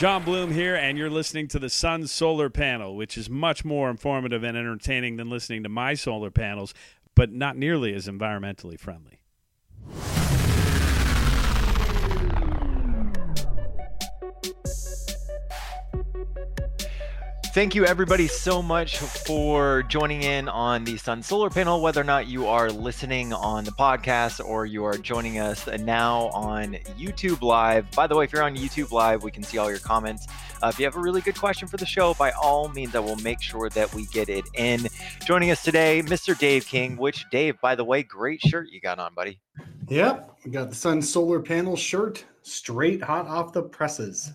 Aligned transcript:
Jon 0.00 0.24
Bloom 0.24 0.50
here, 0.50 0.76
and 0.76 0.96
you're 0.96 1.10
listening 1.10 1.46
to 1.48 1.58
the 1.58 1.68
Sun 1.68 2.06
Solar 2.06 2.48
Panel, 2.48 2.96
which 2.96 3.18
is 3.18 3.28
much 3.28 3.66
more 3.66 3.90
informative 3.90 4.42
and 4.42 4.56
entertaining 4.56 5.18
than 5.18 5.28
listening 5.28 5.62
to 5.62 5.68
my 5.68 5.92
solar 5.92 6.30
panels, 6.30 6.72
but 7.14 7.30
not 7.30 7.54
nearly 7.54 7.92
as 7.92 8.08
environmentally 8.08 8.80
friendly. 8.80 9.20
Thank 17.52 17.74
you, 17.74 17.84
everybody, 17.84 18.28
so 18.28 18.62
much 18.62 18.98
for 18.98 19.82
joining 19.82 20.22
in 20.22 20.48
on 20.48 20.84
the 20.84 20.96
Sun 20.96 21.24
Solar 21.24 21.50
Panel. 21.50 21.82
Whether 21.82 22.00
or 22.00 22.04
not 22.04 22.28
you 22.28 22.46
are 22.46 22.70
listening 22.70 23.32
on 23.32 23.64
the 23.64 23.72
podcast 23.72 24.42
or 24.42 24.66
you 24.66 24.84
are 24.84 24.96
joining 24.96 25.40
us 25.40 25.66
now 25.80 26.28
on 26.28 26.74
YouTube 26.96 27.42
Live. 27.42 27.90
By 27.90 28.06
the 28.06 28.14
way, 28.14 28.22
if 28.22 28.32
you're 28.32 28.44
on 28.44 28.56
YouTube 28.56 28.92
Live, 28.92 29.24
we 29.24 29.32
can 29.32 29.42
see 29.42 29.58
all 29.58 29.68
your 29.68 29.80
comments. 29.80 30.28
Uh, 30.62 30.68
if 30.68 30.78
you 30.78 30.84
have 30.84 30.94
a 30.94 31.00
really 31.00 31.20
good 31.22 31.36
question 31.36 31.66
for 31.66 31.76
the 31.76 31.84
show, 31.84 32.14
by 32.14 32.30
all 32.40 32.68
means, 32.68 32.94
I 32.94 33.00
will 33.00 33.16
make 33.16 33.42
sure 33.42 33.68
that 33.70 33.92
we 33.94 34.06
get 34.06 34.28
it 34.28 34.44
in. 34.54 34.86
Joining 35.24 35.50
us 35.50 35.64
today, 35.64 36.02
Mr. 36.06 36.38
Dave 36.38 36.64
King. 36.66 36.96
Which 36.96 37.28
Dave, 37.32 37.60
by 37.60 37.74
the 37.74 37.84
way, 37.84 38.04
great 38.04 38.40
shirt 38.42 38.68
you 38.70 38.80
got 38.80 39.00
on, 39.00 39.12
buddy. 39.12 39.40
Yep, 39.88 40.36
we 40.44 40.52
got 40.52 40.70
the 40.70 40.76
Sun 40.76 41.02
Solar 41.02 41.40
Panel 41.40 41.74
shirt, 41.74 42.24
straight 42.42 43.02
hot 43.02 43.26
off 43.26 43.52
the 43.52 43.64
presses. 43.64 44.34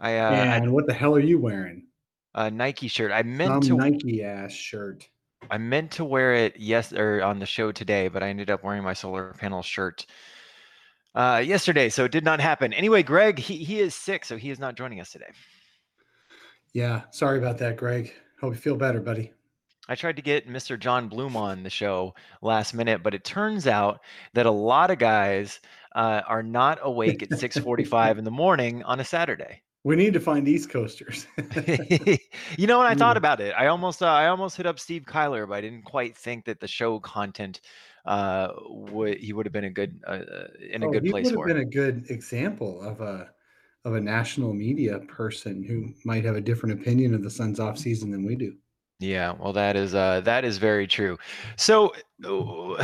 I 0.00 0.18
uh, 0.18 0.30
and 0.32 0.72
what 0.72 0.88
the 0.88 0.92
hell 0.92 1.14
are 1.14 1.20
you 1.20 1.38
wearing? 1.38 1.84
A 2.34 2.50
Nike 2.50 2.88
shirt. 2.88 3.12
I 3.12 3.22
meant 3.22 3.64
Some 3.64 3.78
to 3.78 3.90
Nike 3.90 4.22
ass 4.22 4.52
shirt. 4.52 5.08
I 5.50 5.58
meant 5.58 5.90
to 5.92 6.04
wear 6.04 6.34
it 6.34 6.54
yes 6.58 6.92
or 6.92 7.22
on 7.22 7.38
the 7.38 7.46
show 7.46 7.70
today, 7.72 8.08
but 8.08 8.22
I 8.22 8.28
ended 8.28 8.50
up 8.50 8.64
wearing 8.64 8.82
my 8.82 8.94
solar 8.94 9.34
panel 9.34 9.62
shirt 9.62 10.06
uh, 11.14 11.42
yesterday, 11.44 11.88
so 11.88 12.04
it 12.04 12.12
did 12.12 12.24
not 12.24 12.40
happen. 12.40 12.72
Anyway, 12.72 13.02
Greg, 13.02 13.38
he 13.38 13.58
he 13.58 13.80
is 13.80 13.94
sick, 13.94 14.24
so 14.24 14.36
he 14.36 14.50
is 14.50 14.58
not 14.58 14.76
joining 14.76 15.00
us 15.00 15.10
today. 15.12 15.30
Yeah, 16.72 17.02
sorry 17.12 17.38
about 17.38 17.58
that, 17.58 17.76
Greg. 17.76 18.12
Hope 18.40 18.54
you 18.54 18.60
feel 18.60 18.76
better, 18.76 19.00
buddy. 19.00 19.32
I 19.88 19.94
tried 19.94 20.16
to 20.16 20.22
get 20.22 20.48
Mr. 20.48 20.78
John 20.78 21.08
Bloom 21.08 21.36
on 21.36 21.62
the 21.62 21.70
show 21.70 22.14
last 22.40 22.72
minute, 22.72 23.02
but 23.02 23.14
it 23.14 23.22
turns 23.22 23.66
out 23.66 24.00
that 24.32 24.46
a 24.46 24.50
lot 24.50 24.90
of 24.90 24.98
guys 24.98 25.60
uh, 25.94 26.22
are 26.26 26.42
not 26.42 26.78
awake 26.82 27.22
at 27.22 27.30
6:45 27.30 28.18
in 28.18 28.24
the 28.24 28.30
morning 28.30 28.82
on 28.84 28.98
a 28.98 29.04
Saturday. 29.04 29.62
We 29.84 29.96
need 29.96 30.14
to 30.14 30.20
find 30.20 30.48
East 30.48 30.70
Coasters. 30.70 31.26
you 32.56 32.66
know, 32.66 32.78
when 32.78 32.86
I 32.86 32.94
thought 32.94 33.18
about 33.18 33.40
it, 33.40 33.54
I 33.56 33.66
almost 33.66 34.02
uh, 34.02 34.06
I 34.06 34.28
almost 34.28 34.56
hit 34.56 34.64
up 34.64 34.78
Steve 34.80 35.02
Kyler, 35.02 35.46
but 35.46 35.54
I 35.54 35.60
didn't 35.60 35.82
quite 35.84 36.16
think 36.16 36.46
that 36.46 36.58
the 36.58 36.68
show 36.68 36.98
content 37.00 37.60
uh 38.06 38.48
would 38.68 39.18
he 39.18 39.32
would 39.32 39.46
have 39.46 39.52
been 39.52 39.64
a 39.64 39.70
good 39.70 40.00
uh, 40.06 40.20
in 40.70 40.82
a 40.82 40.86
Oh, 40.86 40.92
good 40.92 41.04
he 41.04 41.10
place 41.10 41.24
would 41.26 41.34
have 41.36 41.44
been 41.44 41.56
it. 41.58 41.68
a 41.68 41.70
good 41.70 42.10
example 42.10 42.82
of 42.82 43.00
a 43.00 43.30
of 43.84 43.94
a 43.94 44.00
national 44.00 44.54
media 44.54 44.98
person 45.00 45.62
who 45.62 45.90
might 46.04 46.24
have 46.24 46.36
a 46.36 46.40
different 46.40 46.80
opinion 46.80 47.14
of 47.14 47.22
the 47.22 47.30
Suns 47.30 47.60
off 47.60 47.78
season 47.78 48.10
than 48.10 48.24
we 48.24 48.36
do. 48.36 48.56
Yeah, 49.00 49.34
well, 49.38 49.52
that 49.52 49.76
is 49.76 49.94
uh 49.94 50.20
that 50.22 50.44
is 50.44 50.56
very 50.56 50.86
true. 50.86 51.18
So, 51.56 51.92
You 52.20 52.76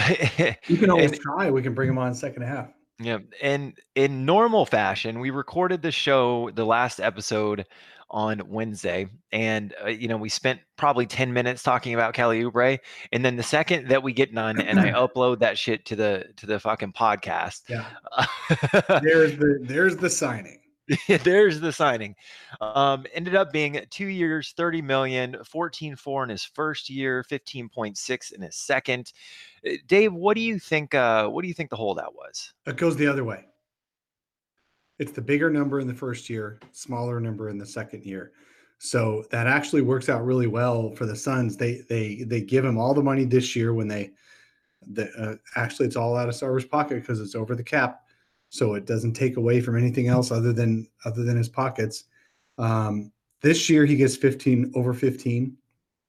can 0.76 0.90
always 0.90 1.12
and, 1.12 1.20
try. 1.20 1.50
We 1.50 1.62
can 1.62 1.72
bring 1.74 1.88
him 1.88 1.98
on 1.98 2.14
second 2.14 2.42
half. 2.42 2.68
Yeah, 3.00 3.18
and 3.42 3.78
in 3.94 4.26
normal 4.26 4.66
fashion, 4.66 5.20
we 5.20 5.30
recorded 5.30 5.82
the 5.82 5.90
show, 5.90 6.50
the 6.54 6.66
last 6.66 7.00
episode 7.00 7.66
on 8.10 8.42
Wednesday, 8.46 9.08
and 9.32 9.74
uh, 9.84 9.88
you 9.88 10.08
know 10.08 10.16
we 10.16 10.28
spent 10.28 10.60
probably 10.76 11.06
ten 11.06 11.32
minutes 11.32 11.62
talking 11.62 11.94
about 11.94 12.12
Kelly 12.12 12.42
Oubre, 12.42 12.78
and 13.12 13.24
then 13.24 13.36
the 13.36 13.42
second 13.42 13.88
that 13.88 14.02
we 14.02 14.12
get 14.12 14.34
done, 14.34 14.60
and 14.60 14.78
I 14.78 14.90
upload 15.06 15.38
that 15.40 15.58
shit 15.58 15.86
to 15.86 15.96
the 15.96 16.26
to 16.36 16.46
the 16.46 16.60
fucking 16.60 16.92
podcast. 16.92 17.62
Yeah. 17.68 17.86
There's 19.02 19.36
the 19.36 19.58
there's 19.62 19.96
the 19.96 20.10
signing. 20.10 20.60
there's 21.22 21.60
the 21.60 21.72
signing. 21.72 22.14
Um, 22.60 23.06
ended 23.12 23.34
up 23.34 23.52
being 23.52 23.80
two 23.90 24.06
years, 24.06 24.52
30 24.56 24.82
million, 24.82 25.36
14.4 25.44 26.24
in 26.24 26.28
his 26.30 26.44
first 26.44 26.90
year, 26.90 27.24
15.6 27.30 28.32
in 28.32 28.42
his 28.42 28.56
second. 28.56 29.12
Uh, 29.66 29.72
Dave, 29.86 30.12
what 30.12 30.34
do 30.34 30.40
you 30.40 30.58
think? 30.58 30.94
Uh, 30.94 31.28
what 31.28 31.42
do 31.42 31.48
you 31.48 31.54
think 31.54 31.70
the 31.70 31.76
holdout 31.76 32.14
was? 32.14 32.52
It 32.66 32.76
goes 32.76 32.96
the 32.96 33.06
other 33.06 33.24
way. 33.24 33.44
It's 34.98 35.12
the 35.12 35.22
bigger 35.22 35.48
number 35.48 35.80
in 35.80 35.86
the 35.86 35.94
first 35.94 36.28
year, 36.28 36.60
smaller 36.72 37.20
number 37.20 37.48
in 37.48 37.56
the 37.56 37.66
second 37.66 38.04
year. 38.04 38.32
So 38.78 39.24
that 39.30 39.46
actually 39.46 39.82
works 39.82 40.08
out 40.08 40.24
really 40.24 40.46
well 40.46 40.90
for 40.94 41.06
the 41.06 41.16
Suns. 41.16 41.56
They 41.56 41.82
they 41.88 42.24
they 42.24 42.40
give 42.40 42.64
him 42.64 42.78
all 42.78 42.94
the 42.94 43.02
money 43.02 43.24
this 43.24 43.54
year 43.54 43.74
when 43.74 43.88
they 43.88 44.10
the 44.92 45.10
uh, 45.18 45.36
actually 45.56 45.86
it's 45.86 45.96
all 45.96 46.16
out 46.16 46.28
of 46.28 46.34
Sarver's 46.34 46.64
pocket 46.64 46.96
because 46.96 47.20
it's 47.20 47.34
over 47.34 47.54
the 47.54 47.62
cap. 47.62 48.06
So 48.50 48.74
it 48.74 48.84
doesn't 48.84 49.14
take 49.14 49.36
away 49.36 49.60
from 49.60 49.78
anything 49.78 50.08
else 50.08 50.30
other 50.30 50.52
than 50.52 50.88
other 51.04 51.22
than 51.22 51.36
his 51.36 51.48
pockets. 51.48 52.04
Um, 52.58 53.12
this 53.42 53.70
year 53.70 53.86
he 53.86 53.96
gets 53.96 54.16
15 54.16 54.72
over 54.74 54.92
15. 54.92 55.56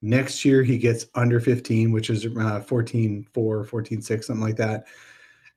Next 0.02 0.44
year 0.44 0.62
he 0.64 0.76
gets 0.76 1.06
under 1.14 1.40
15, 1.40 1.92
which 1.92 2.10
is 2.10 2.26
uh, 2.36 2.60
14 2.60 3.26
4, 3.32 3.64
14 3.64 4.02
6, 4.02 4.26
something 4.26 4.44
like 4.44 4.56
that. 4.56 4.84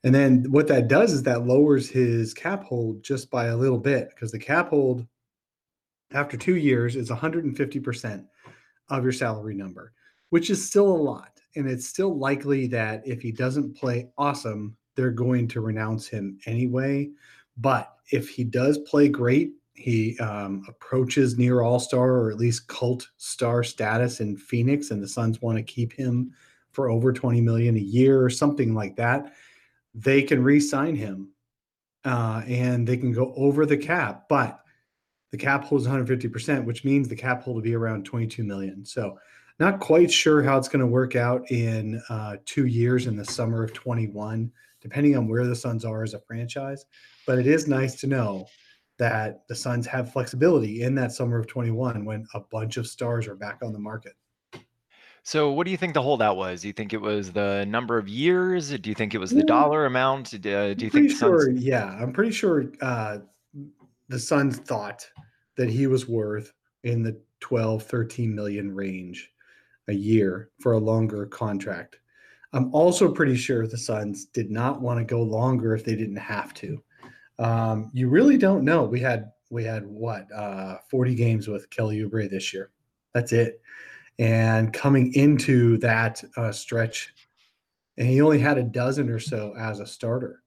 And 0.03 0.13
then 0.13 0.45
what 0.51 0.67
that 0.67 0.87
does 0.87 1.11
is 1.11 1.23
that 1.23 1.47
lowers 1.47 1.89
his 1.89 2.33
cap 2.33 2.63
hold 2.63 3.01
just 3.01 3.31
by 3.31 3.47
a 3.47 3.57
little 3.57 3.79
bit 3.79 4.09
because 4.09 4.31
the 4.31 4.37
cap 4.37 4.69
hold 4.69 5.05
after 6.11 6.37
two 6.37 6.57
years 6.57 6.95
is 6.95 7.09
150% 7.09 8.25
of 8.89 9.03
your 9.03 9.11
salary 9.11 9.55
number, 9.55 9.93
which 10.29 10.51
is 10.51 10.65
still 10.65 10.87
a 10.87 10.95
lot. 10.95 11.39
And 11.55 11.67
it's 11.67 11.87
still 11.87 12.15
likely 12.15 12.67
that 12.67 13.01
if 13.07 13.21
he 13.21 13.31
doesn't 13.31 13.75
play 13.75 14.09
awesome, 14.15 14.77
they're 14.95 15.11
going 15.11 15.47
to 15.49 15.61
renounce 15.61 16.07
him 16.07 16.39
anyway. 16.45 17.09
But 17.57 17.93
if 18.11 18.29
he 18.29 18.43
does 18.43 18.77
play 18.79 19.09
great, 19.09 19.53
he 19.73 20.17
um, 20.19 20.63
approaches 20.67 21.37
near 21.37 21.61
all 21.61 21.79
star 21.79 22.11
or 22.11 22.31
at 22.31 22.37
least 22.37 22.67
cult 22.67 23.09
star 23.17 23.63
status 23.63 24.19
in 24.19 24.37
Phoenix, 24.37 24.91
and 24.91 25.03
the 25.03 25.07
Suns 25.07 25.41
want 25.41 25.57
to 25.57 25.63
keep 25.63 25.91
him 25.93 26.31
for 26.71 26.89
over 26.89 27.13
20 27.13 27.41
million 27.41 27.75
a 27.75 27.79
year 27.79 28.21
or 28.21 28.29
something 28.29 28.73
like 28.73 28.95
that 28.97 29.33
they 29.95 30.21
can 30.21 30.43
re-sign 30.43 30.95
him 30.95 31.29
uh, 32.03 32.43
and 32.45 32.85
they 32.85 32.97
can 32.97 33.13
go 33.13 33.33
over 33.37 33.65
the 33.65 33.77
cap 33.77 34.25
but 34.27 34.59
the 35.31 35.37
cap 35.37 35.63
holds 35.63 35.87
150% 35.87 36.65
which 36.65 36.83
means 36.83 37.07
the 37.07 37.15
cap 37.15 37.41
hold 37.41 37.55
will 37.55 37.63
be 37.63 37.75
around 37.75 38.03
22 38.03 38.43
million 38.43 38.85
so 38.85 39.17
not 39.57 39.79
quite 39.79 40.11
sure 40.11 40.43
how 40.43 40.57
it's 40.57 40.67
going 40.67 40.81
to 40.81 40.85
work 40.85 41.15
out 41.15 41.49
in 41.49 42.01
uh, 42.09 42.35
two 42.43 42.65
years 42.65 43.07
in 43.07 43.15
the 43.15 43.23
summer 43.23 43.63
of 43.63 43.71
21 43.71 44.51
depending 44.85 45.17
on 45.17 45.27
where 45.27 45.47
the 45.47 45.55
suns 45.55 45.83
are 45.83 46.03
as 46.03 46.13
a 46.13 46.19
franchise 46.27 46.85
but 47.25 47.39
it 47.39 47.47
is 47.47 47.67
nice 47.67 47.95
to 47.95 48.07
know 48.07 48.45
that 48.97 49.47
the 49.49 49.55
suns 49.55 49.87
have 49.87 50.13
flexibility 50.13 50.83
in 50.83 50.93
that 50.93 51.11
summer 51.11 51.39
of 51.39 51.47
21 51.47 52.05
when 52.05 52.25
a 52.35 52.39
bunch 52.39 52.77
of 52.77 52.85
stars 52.85 53.27
are 53.27 53.35
back 53.35 53.57
on 53.63 53.73
the 53.73 53.79
market 53.79 54.13
So, 55.23 55.51
what 55.51 55.65
do 55.65 55.71
you 55.71 55.77
think 55.77 55.95
the 55.95 56.03
holdout 56.03 56.37
was? 56.37 56.61
Do 56.61 56.67
you 56.67 56.73
think 56.73 56.93
it 56.93 57.01
was 57.01 57.31
the 57.31 57.65
number 57.67 57.97
of 57.97 58.07
years? 58.07 58.69
Do 58.77 58.89
you 58.89 58.95
think 58.95 59.15
it 59.15 59.17
was 59.17 59.33
the 59.33 59.43
dollar 59.43 59.87
amount? 59.87 60.31
Uh, 60.35 60.75
do 60.75 60.85
you 60.85 60.91
think 60.91 60.91
pretty 60.91 61.09
Suns? 61.09 61.43
sure, 61.45 61.49
yeah, 61.49 61.97
I'm 61.99 62.13
pretty 62.13 62.31
sure 62.31 62.71
uh, 62.81 63.17
the 64.07 64.19
Suns 64.19 64.57
thought 64.59 65.09
that 65.57 65.69
he 65.69 65.87
was 65.87 66.07
worth 66.07 66.53
in 66.83 67.01
the 67.01 67.19
12, 67.39 67.81
13 67.83 68.35
million 68.35 68.73
range 68.73 69.31
a 69.87 69.93
year 69.93 70.51
for 70.61 70.73
a 70.73 70.77
longer 70.77 71.25
contract. 71.25 71.97
I'm 72.55 72.73
also 72.73 73.11
pretty 73.11 73.35
sure 73.35 73.67
the 73.67 73.77
Suns 73.77 74.27
did 74.27 74.49
not 74.49 74.81
want 74.81 74.97
to 74.97 75.03
go 75.03 75.21
longer 75.21 75.75
if 75.75 75.83
they 75.83 75.95
didn't 75.95 76.15
have 76.15 76.53
to. 76.55 76.81
Um, 77.37 77.91
you 77.93 78.07
really 78.07 78.37
don't 78.37 78.63
know. 78.63 78.85
We 78.85 79.01
had 79.01 79.31
we 79.49 79.65
had 79.65 79.85
what 79.85 80.31
uh, 80.31 80.77
40 80.89 81.15
games 81.15 81.47
with 81.49 81.69
Kelly 81.69 81.99
Oubre 81.99 82.29
this 82.29 82.53
year. 82.53 82.71
That's 83.13 83.33
it. 83.33 83.61
And 84.19 84.71
coming 84.71 85.13
into 85.15 85.77
that 85.79 86.23
uh, 86.37 86.53
stretch, 86.53 87.13
and 87.97 88.07
he 88.07 88.21
only 88.21 88.39
had 88.39 88.57
a 88.57 88.63
dozen 88.63 89.09
or 89.09 89.19
so 89.19 89.53
as 89.57 89.81
a 89.81 89.85
starter. 89.85 90.41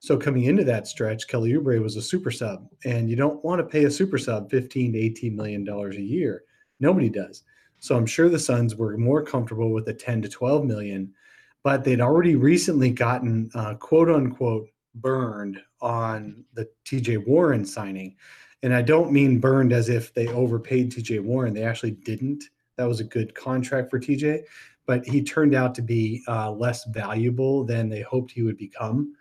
So 0.00 0.18
coming 0.18 0.44
into 0.44 0.62
that 0.64 0.86
stretch, 0.86 1.26
Kelly 1.26 1.54
Oubre 1.54 1.82
was 1.82 1.96
a 1.96 2.02
super 2.02 2.30
sub, 2.30 2.68
and 2.84 3.08
you 3.08 3.16
don't 3.16 3.42
want 3.42 3.60
to 3.60 3.66
pay 3.66 3.84
a 3.84 3.90
super 3.90 4.18
sub 4.18 4.50
15 4.50 4.92
to 4.92 4.98
18 4.98 5.34
million 5.34 5.64
dollars 5.64 5.96
a 5.96 6.02
year. 6.02 6.44
Nobody 6.80 7.08
does. 7.08 7.44
So 7.78 7.96
I'm 7.96 8.06
sure 8.06 8.28
the 8.28 8.38
Suns 8.38 8.76
were 8.76 8.98
more 8.98 9.24
comfortable 9.24 9.72
with 9.72 9.86
the 9.86 9.94
10 9.94 10.20
to 10.22 10.28
12 10.28 10.66
million, 10.66 11.14
but 11.62 11.84
they'd 11.84 12.00
already 12.00 12.36
recently 12.36 12.90
gotten 12.90 13.50
uh, 13.54 13.74
quote 13.74 14.08
unquote 14.08 14.68
burned 14.94 15.60
on 15.80 16.44
the 16.54 16.68
TJ 16.84 17.26
Warren 17.26 17.64
signing. 17.64 18.16
And 18.62 18.74
I 18.74 18.82
don't 18.82 19.12
mean 19.12 19.38
burned 19.38 19.72
as 19.72 19.88
if 19.88 20.14
they 20.14 20.28
overpaid 20.28 20.92
TJ 20.92 21.22
Warren. 21.22 21.54
They 21.54 21.64
actually 21.64 21.92
didn't. 21.92 22.44
That 22.76 22.88
was 22.88 23.00
a 23.00 23.04
good 23.04 23.34
contract 23.34 23.90
for 23.90 23.98
TJ, 23.98 24.42
but 24.86 25.04
he 25.06 25.22
turned 25.22 25.54
out 25.54 25.74
to 25.76 25.82
be 25.82 26.22
uh, 26.28 26.50
less 26.50 26.84
valuable 26.86 27.64
than 27.64 27.88
they 27.88 28.00
hoped 28.00 28.32
he 28.32 28.42
would 28.42 28.56
become 28.56 29.14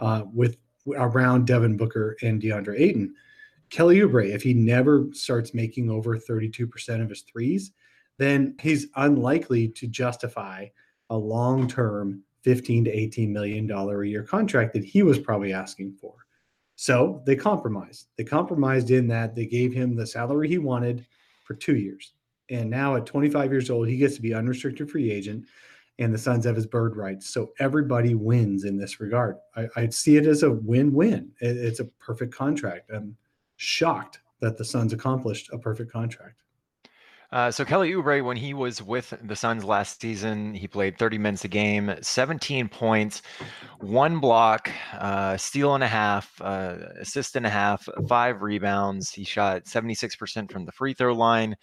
uh, 0.00 0.24
with 0.32 0.56
around 0.96 1.46
Devin 1.46 1.76
Booker 1.76 2.16
and 2.22 2.40
DeAndre 2.40 2.80
Ayton. 2.80 3.14
Kelly 3.70 4.00
Oubre, 4.00 4.28
if 4.28 4.42
he 4.42 4.52
never 4.52 5.08
starts 5.12 5.54
making 5.54 5.90
over 5.90 6.18
32% 6.18 7.02
of 7.02 7.08
his 7.08 7.22
threes, 7.22 7.72
then 8.18 8.56
he's 8.60 8.88
unlikely 8.96 9.68
to 9.68 9.86
justify 9.86 10.66
a 11.10 11.16
long-term 11.16 12.22
15 12.42 12.84
to 12.84 12.90
18 12.90 13.32
million 13.32 13.66
dollar 13.66 14.02
a 14.02 14.08
year 14.08 14.22
contract 14.22 14.72
that 14.72 14.84
he 14.84 15.02
was 15.02 15.18
probably 15.18 15.52
asking 15.52 15.92
for. 15.92 16.14
So 16.76 17.22
they 17.26 17.36
compromised. 17.36 18.06
They 18.16 18.24
compromised 18.24 18.90
in 18.90 19.06
that 19.08 19.34
they 19.34 19.44
gave 19.44 19.74
him 19.74 19.94
the 19.94 20.06
salary 20.06 20.48
he 20.48 20.56
wanted 20.56 21.06
for 21.44 21.54
two 21.54 21.76
years. 21.76 22.14
And 22.48 22.70
now 22.70 22.96
at 22.96 23.06
25 23.06 23.52
years 23.52 23.70
old, 23.70 23.86
he 23.86 23.98
gets 23.98 24.16
to 24.16 24.22
be 24.22 24.34
unrestricted 24.34 24.90
free 24.90 25.10
agent, 25.10 25.44
and 25.98 26.12
the 26.12 26.18
Suns 26.18 26.46
have 26.46 26.56
his 26.56 26.66
bird 26.66 26.96
rights. 26.96 27.28
So 27.28 27.52
everybody 27.58 28.14
wins 28.14 28.64
in 28.64 28.78
this 28.78 28.98
regard. 28.98 29.36
I, 29.54 29.68
I 29.76 29.88
see 29.90 30.16
it 30.16 30.26
as 30.26 30.42
a 30.42 30.50
win 30.50 30.92
win. 30.92 31.30
It, 31.40 31.58
it's 31.58 31.80
a 31.80 31.84
perfect 31.84 32.34
contract. 32.34 32.90
I'm 32.90 33.16
shocked 33.56 34.20
that 34.40 34.56
the 34.56 34.64
Suns 34.64 34.92
accomplished 34.92 35.50
a 35.52 35.58
perfect 35.58 35.92
contract. 35.92 36.40
Uh, 37.32 37.48
so 37.50 37.64
Kelly 37.64 37.92
Oubre, 37.92 38.24
when 38.24 38.36
he 38.36 38.54
was 38.54 38.82
with 38.82 39.14
the 39.22 39.36
Suns 39.36 39.64
last 39.64 40.00
season, 40.00 40.52
he 40.52 40.66
played 40.66 40.98
30 40.98 41.18
minutes 41.18 41.44
a 41.44 41.48
game, 41.48 41.94
17 42.00 42.68
points, 42.68 43.22
one 43.78 44.18
block, 44.18 44.68
uh, 44.94 45.36
steal 45.36 45.76
and 45.76 45.84
a 45.84 45.88
half, 45.88 46.32
uh, 46.40 46.76
assist 46.98 47.36
and 47.36 47.46
a 47.46 47.50
half, 47.50 47.88
five 48.08 48.42
rebounds. 48.42 49.12
He 49.12 49.22
shot 49.22 49.66
76% 49.66 50.50
from 50.50 50.64
the 50.64 50.72
free 50.72 50.92
throw 50.92 51.14
line, 51.14 51.54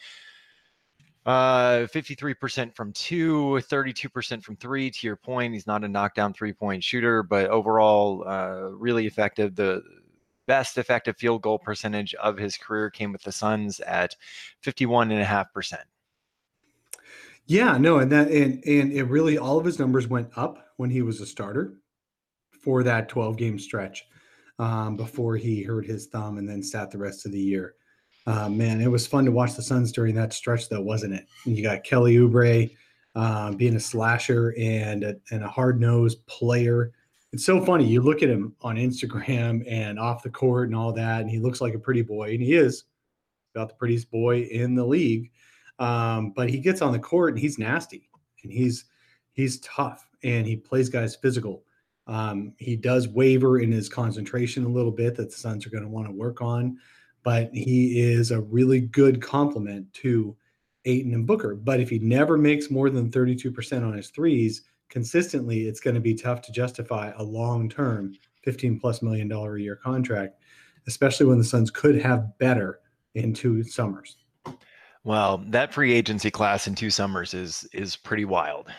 uh, 1.26 1.86
53% 1.94 2.74
from 2.74 2.94
two, 2.94 3.60
32% 3.70 4.42
from 4.42 4.56
three. 4.56 4.90
To 4.90 5.06
your 5.06 5.18
point, 5.18 5.54
he's 5.54 5.68
not 5.68 5.84
a 5.84 5.90
knockdown 5.90 6.32
three 6.32 6.54
point 6.54 6.82
shooter, 6.82 7.24
but 7.24 7.50
overall, 7.50 8.24
uh, 8.26 8.70
really 8.70 9.06
effective. 9.06 9.54
The 9.54 9.82
best 10.48 10.78
effective 10.78 11.18
field 11.18 11.42
goal 11.42 11.60
percentage 11.60 12.14
of 12.16 12.38
his 12.38 12.58
career 12.58 12.90
came 12.90 13.12
with 13.12 13.22
the 13.22 13.32
Suns 13.32 13.80
at 13.82 14.16
51.5%. 14.66 15.78
Yeah, 17.46 17.78
no, 17.78 18.00
and 18.00 18.12
that 18.12 18.30
and 18.30 18.62
and 18.66 18.92
it 18.92 19.04
really 19.04 19.38
all 19.38 19.58
of 19.58 19.64
his 19.64 19.80
numbers 19.80 20.08
went 20.08 20.30
up 20.36 20.68
when 20.76 20.90
he 20.90 21.02
was 21.02 21.22
a 21.22 21.26
starter 21.26 21.76
for 22.62 22.84
that 22.84 23.08
12 23.08 23.38
game 23.38 23.58
stretch 23.58 24.06
um, 24.60 24.98
before 24.98 25.38
he 25.38 25.64
hurt 25.64 25.86
his 25.86 26.08
thumb 26.08 26.38
and 26.38 26.50
then 26.50 26.62
sat 26.62 26.92
the 26.92 26.98
rest 26.98 27.26
of 27.26 27.32
the 27.32 27.40
year. 27.40 27.76
Uh, 28.26 28.50
man, 28.50 28.82
it 28.82 28.92
was 28.92 29.08
fun 29.08 29.24
to 29.24 29.32
watch 29.32 29.54
the 29.54 29.62
Suns 29.62 29.94
during 29.94 30.14
that 30.16 30.34
stretch, 30.34 30.68
though, 30.68 30.82
wasn't 30.82 31.14
it? 31.14 31.26
You 31.46 31.64
got 31.64 31.86
Kelly 31.86 32.18
Oubre 32.18 32.70
um, 33.16 33.56
being 33.56 33.78
a 33.78 33.80
slasher 33.80 34.54
and 34.60 35.06
a, 35.06 35.16
and 35.32 35.44
a 35.44 35.48
hard 35.48 35.80
nosed 35.80 36.26
player 36.28 36.92
it's 37.38 37.46
so 37.46 37.64
funny. 37.64 37.86
You 37.86 38.02
look 38.02 38.24
at 38.24 38.30
him 38.30 38.56
on 38.62 38.78
Instagram 38.78 39.64
and 39.72 40.00
off 40.00 40.24
the 40.24 40.30
court 40.32 40.70
and 40.70 40.76
all 40.76 40.92
that, 40.94 41.22
and 41.22 41.30
he 41.30 41.38
looks 41.38 41.62
like 41.62 41.76
a 41.76 41.80
pretty 41.80 42.02
boy, 42.02 42.32
and 42.32 42.42
he 42.42 42.56
is 42.56 42.86
about 43.54 43.70
the 43.70 43.76
prettiest 43.76 44.10
boy 44.10 44.42
in 44.42 44.74
the 44.74 44.84
league. 44.84 45.30
Um, 45.78 46.32
but 46.32 46.50
he 46.50 46.58
gets 46.58 46.82
on 46.82 46.92
the 46.92 46.98
court 46.98 47.34
and 47.34 47.40
he's 47.40 47.60
nasty 47.60 48.10
and 48.42 48.52
he's 48.52 48.86
he's 49.34 49.60
tough 49.60 50.08
and 50.24 50.48
he 50.48 50.56
plays 50.56 50.90
guys 50.90 51.16
physical. 51.16 51.64
Um, 52.08 52.54
he 52.58 52.76
does 52.76 53.08
waver 53.08 53.60
in 53.60 53.72
his 53.72 53.88
concentration 53.88 54.66
a 54.66 54.70
little 54.70 54.92
bit 54.92 55.16
that 55.18 55.30
the 55.30 55.38
Suns 55.38 55.64
are 55.68 55.70
going 55.70 55.84
to 55.84 55.90
want 55.90 56.08
to 56.08 56.14
work 56.14 56.42
on, 56.42 56.80
but 57.22 57.52
he 57.54 58.02
is 58.02 58.32
a 58.32 58.42
really 58.42 58.82
good 58.82 59.22
complement 59.22 59.94
to 59.94 60.36
Ayton 60.86 61.14
and 61.14 61.28
Booker. 61.28 61.54
But 61.54 61.82
if 61.82 61.92
he 61.92 62.00
never 62.00 62.36
makes 62.36 62.72
more 62.72 62.90
than 62.90 63.12
32% 63.12 63.86
on 63.86 63.94
his 63.94 64.10
threes, 64.10 64.64
consistently, 64.90 65.68
it's 65.68 65.80
going 65.80 65.96
to 65.96 66.02
be 66.02 66.14
tough 66.14 66.42
to 66.44 66.52
justify 66.52 67.12
a 67.18 67.24
long 67.24 67.70
term 67.70 68.14
15 68.44 68.80
plus 68.80 69.02
million 69.02 69.28
dollar 69.28 69.58
a 69.58 69.62
year 69.62 69.76
contract, 69.76 70.40
especially 70.88 71.26
when 71.26 71.38
the 71.38 71.44
Suns 71.44 71.72
could 71.72 72.00
have 72.02 72.38
better 72.38 72.80
in 73.16 73.34
two 73.34 73.64
summers. 73.64 74.18
Well, 75.04 75.44
that 75.48 75.74
free 75.74 75.94
agency 75.94 76.32
class 76.32 76.68
in 76.68 76.76
two 76.76 76.90
summers 76.90 77.34
is 77.34 77.68
is 77.74 77.96
pretty 77.96 78.26
wild. 78.26 78.70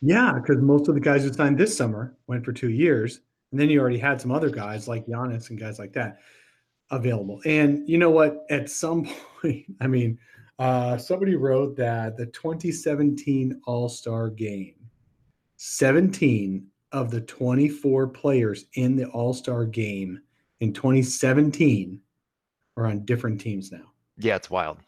Yeah, 0.00 0.32
because 0.34 0.60
most 0.60 0.88
of 0.88 0.94
the 0.94 1.00
guys 1.00 1.22
who 1.22 1.32
signed 1.32 1.58
this 1.58 1.76
summer 1.76 2.16
went 2.26 2.44
for 2.44 2.52
two 2.52 2.70
years, 2.70 3.20
and 3.50 3.60
then 3.60 3.70
you 3.70 3.80
already 3.80 3.98
had 3.98 4.20
some 4.20 4.32
other 4.32 4.50
guys 4.50 4.88
like 4.88 5.06
Giannis 5.06 5.50
and 5.50 5.58
guys 5.58 5.78
like 5.78 5.92
that 5.92 6.18
available. 6.90 7.40
And 7.44 7.88
you 7.88 7.98
know 7.98 8.10
what? 8.10 8.44
At 8.50 8.68
some 8.68 9.08
point, 9.40 9.64
I 9.80 9.86
mean, 9.86 10.18
uh, 10.58 10.98
somebody 10.98 11.34
wrote 11.34 11.76
that 11.76 12.16
the 12.16 12.26
2017 12.26 13.60
All 13.64 13.88
Star 13.88 14.28
Game 14.28 14.74
17 15.64 16.66
of 16.90 17.12
the 17.12 17.20
24 17.20 18.08
players 18.08 18.64
in 18.74 18.96
the 18.96 19.06
All 19.10 19.32
Star 19.32 19.64
game 19.64 20.20
in 20.58 20.72
2017 20.72 22.00
are 22.76 22.86
on 22.86 23.04
different 23.04 23.40
teams 23.40 23.70
now. 23.70 23.92
Yeah, 24.18 24.34
it's 24.34 24.50
wild. 24.50 24.78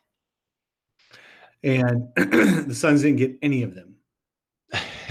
And 1.63 2.09
the 2.17 2.75
Suns 2.75 3.03
didn't 3.03 3.19
get 3.19 3.39
any 3.41 3.63
of 3.63 3.77
them. 3.77 3.95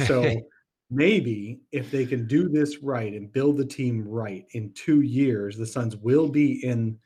So 0.06 0.36
maybe 0.92 1.62
if 1.72 1.90
they 1.92 2.06
can 2.06 2.28
do 2.28 2.50
this 2.50 2.80
right 2.84 3.14
and 3.14 3.32
build 3.32 3.56
the 3.56 3.66
team 3.66 4.06
right 4.06 4.46
in 4.52 4.74
two 4.74 5.00
years, 5.00 5.56
the 5.56 5.66
Suns 5.66 5.96
will 5.96 6.28
be 6.28 6.62
in 6.66 7.00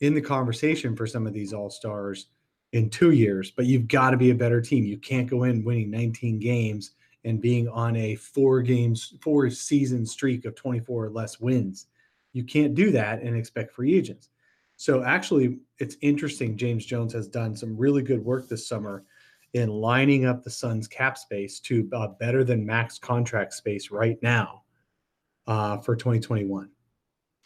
in 0.00 0.14
the 0.14 0.22
conversation 0.22 0.96
for 0.96 1.06
some 1.06 1.26
of 1.26 1.34
these 1.34 1.52
all 1.52 1.68
stars 1.68 2.28
in 2.72 2.88
two 2.88 3.10
years. 3.10 3.50
But 3.50 3.66
you've 3.66 3.86
got 3.86 4.12
to 4.12 4.16
be 4.16 4.30
a 4.30 4.34
better 4.34 4.62
team. 4.62 4.84
You 4.84 4.96
can't 4.96 5.28
go 5.28 5.42
in 5.42 5.62
winning 5.62 5.90
19 5.90 6.38
games 6.38 6.92
and 7.28 7.40
being 7.40 7.68
on 7.68 7.94
a 7.96 8.14
four 8.14 8.62
games, 8.62 9.14
four 9.20 9.50
season 9.50 10.06
streak 10.06 10.44
of 10.44 10.54
24 10.54 11.04
or 11.04 11.10
less 11.10 11.38
wins. 11.38 11.86
You 12.32 12.44
can't 12.44 12.74
do 12.74 12.90
that 12.92 13.22
and 13.22 13.36
expect 13.36 13.72
free 13.72 13.94
agents. 13.94 14.30
So 14.76 15.02
actually, 15.02 15.58
it's 15.78 15.96
interesting. 16.00 16.56
James 16.56 16.86
Jones 16.86 17.12
has 17.12 17.28
done 17.28 17.54
some 17.54 17.76
really 17.76 18.02
good 18.02 18.24
work 18.24 18.48
this 18.48 18.66
summer 18.68 19.04
in 19.54 19.68
lining 19.68 20.26
up 20.26 20.42
the 20.42 20.50
Suns' 20.50 20.88
cap 20.88 21.18
space 21.18 21.58
to 21.60 21.88
uh, 21.92 22.08
better 22.20 22.44
than 22.44 22.64
max 22.64 22.98
contract 22.98 23.54
space 23.54 23.90
right 23.90 24.18
now 24.22 24.62
uh, 25.46 25.78
for 25.78 25.96
2021. 25.96 26.70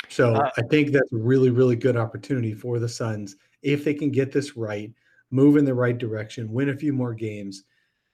So 0.09 0.35
uh, 0.35 0.51
I 0.57 0.63
think 0.63 0.93
that's 0.93 1.13
a 1.13 1.17
really, 1.17 1.51
really 1.51 1.77
good 1.77 1.97
opportunity 1.97 2.55
for 2.55 2.79
the 2.79 2.89
Suns 2.89 3.37
if 3.63 3.85
they 3.85 3.95
can 3.95 4.11
get 4.11 4.33
this 4.33 4.57
right, 4.57 4.93
move 5.31 5.57
in 5.57 5.65
the 5.65 5.75
right 5.75 5.97
direction, 5.97 6.53
win 6.53 6.69
a 6.69 6.77
few 6.77 6.93
more 6.93 7.15
games, 7.15 7.65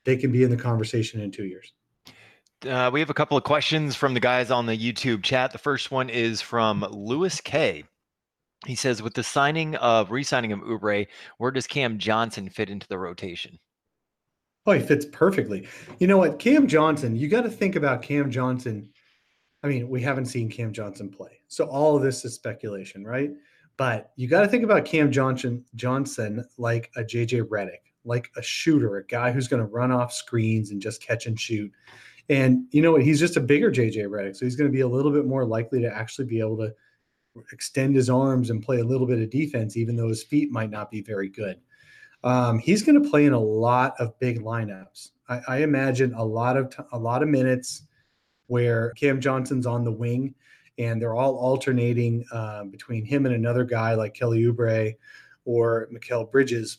they 0.04 0.16
can 0.16 0.32
be 0.32 0.42
in 0.42 0.50
the 0.50 0.56
conversation 0.56 1.20
in 1.20 1.30
two 1.30 1.44
years. 1.44 1.72
Uh, 2.66 2.90
we 2.92 2.98
have 2.98 3.10
a 3.10 3.14
couple 3.14 3.36
of 3.36 3.44
questions 3.44 3.94
from 3.94 4.14
the 4.14 4.20
guys 4.20 4.50
on 4.50 4.66
the 4.66 4.76
YouTube 4.76 5.22
chat. 5.22 5.52
The 5.52 5.58
first 5.58 5.90
one 5.90 6.10
is 6.10 6.40
from 6.40 6.84
Lewis 6.90 7.40
K. 7.40 7.84
He 8.66 8.74
says, 8.74 9.00
with 9.00 9.14
the 9.14 9.22
signing 9.22 9.76
of 9.76 10.10
re-signing 10.10 10.50
of 10.50 10.60
Oubre, 10.60 11.06
where 11.38 11.50
does 11.52 11.68
Cam 11.68 11.98
Johnson 11.98 12.48
fit 12.48 12.68
into 12.68 12.88
the 12.88 12.98
rotation? 12.98 13.60
Oh, 14.66 14.72
he 14.72 14.80
fits 14.80 15.06
perfectly. 15.12 15.68
You 16.00 16.08
know 16.08 16.18
what, 16.18 16.40
Cam 16.40 16.66
Johnson? 16.66 17.14
You 17.14 17.28
got 17.28 17.42
to 17.42 17.50
think 17.50 17.76
about 17.76 18.02
Cam 18.02 18.30
Johnson. 18.30 18.90
I 19.62 19.68
mean, 19.68 19.88
we 19.88 20.02
haven't 20.02 20.26
seen 20.26 20.50
Cam 20.50 20.72
Johnson 20.72 21.08
play, 21.08 21.40
so 21.46 21.66
all 21.66 21.96
of 21.96 22.02
this 22.02 22.24
is 22.24 22.34
speculation, 22.34 23.04
right? 23.04 23.30
But 23.76 24.10
you 24.16 24.26
got 24.26 24.42
to 24.42 24.48
think 24.48 24.64
about 24.64 24.84
Cam 24.84 25.12
Johnson 25.12 25.64
Johnson 25.76 26.44
like 26.58 26.90
a 26.96 27.02
JJ 27.02 27.44
Redick 27.44 27.87
like 28.04 28.30
a 28.36 28.42
shooter, 28.42 28.96
a 28.96 29.06
guy 29.06 29.30
who's 29.30 29.48
going 29.48 29.60
to 29.60 29.66
run 29.66 29.92
off 29.92 30.12
screens 30.12 30.70
and 30.70 30.80
just 30.80 31.02
catch 31.02 31.26
and 31.26 31.38
shoot. 31.38 31.70
And 32.28 32.64
you 32.70 32.82
know 32.82 32.92
what? 32.92 33.02
He's 33.02 33.20
just 33.20 33.36
a 33.36 33.40
bigger 33.40 33.70
JJ 33.70 34.06
Redick, 34.08 34.36
so 34.36 34.44
he's 34.44 34.56
going 34.56 34.70
to 34.70 34.74
be 34.74 34.82
a 34.82 34.88
little 34.88 35.12
bit 35.12 35.26
more 35.26 35.44
likely 35.44 35.80
to 35.80 35.94
actually 35.94 36.26
be 36.26 36.40
able 36.40 36.58
to 36.58 36.74
extend 37.52 37.94
his 37.94 38.10
arms 38.10 38.50
and 38.50 38.62
play 38.62 38.80
a 38.80 38.84
little 38.84 39.06
bit 39.06 39.20
of 39.20 39.30
defense, 39.30 39.76
even 39.76 39.96
though 39.96 40.08
his 40.08 40.22
feet 40.22 40.50
might 40.50 40.70
not 40.70 40.90
be 40.90 41.00
very 41.00 41.28
good. 41.28 41.58
Um, 42.24 42.58
he's 42.58 42.82
going 42.82 43.02
to 43.02 43.08
play 43.08 43.26
in 43.26 43.32
a 43.32 43.40
lot 43.40 43.94
of 43.98 44.18
big 44.18 44.40
lineups. 44.40 45.10
I, 45.28 45.40
I 45.48 45.56
imagine 45.58 46.14
a 46.14 46.24
lot 46.24 46.56
of 46.56 46.70
t- 46.70 46.82
a 46.92 46.98
lot 46.98 47.22
of 47.22 47.28
minutes 47.28 47.82
where 48.48 48.90
Cam 48.92 49.20
Johnson's 49.20 49.66
on 49.66 49.84
the 49.84 49.92
wing, 49.92 50.34
and 50.78 51.00
they're 51.00 51.14
all 51.14 51.36
alternating 51.36 52.24
uh, 52.32 52.64
between 52.64 53.04
him 53.04 53.24
and 53.24 53.34
another 53.34 53.64
guy 53.64 53.94
like 53.94 54.14
Kelly 54.14 54.42
Oubre 54.42 54.94
or 55.44 55.88
Mikal 55.92 56.30
Bridges 56.30 56.78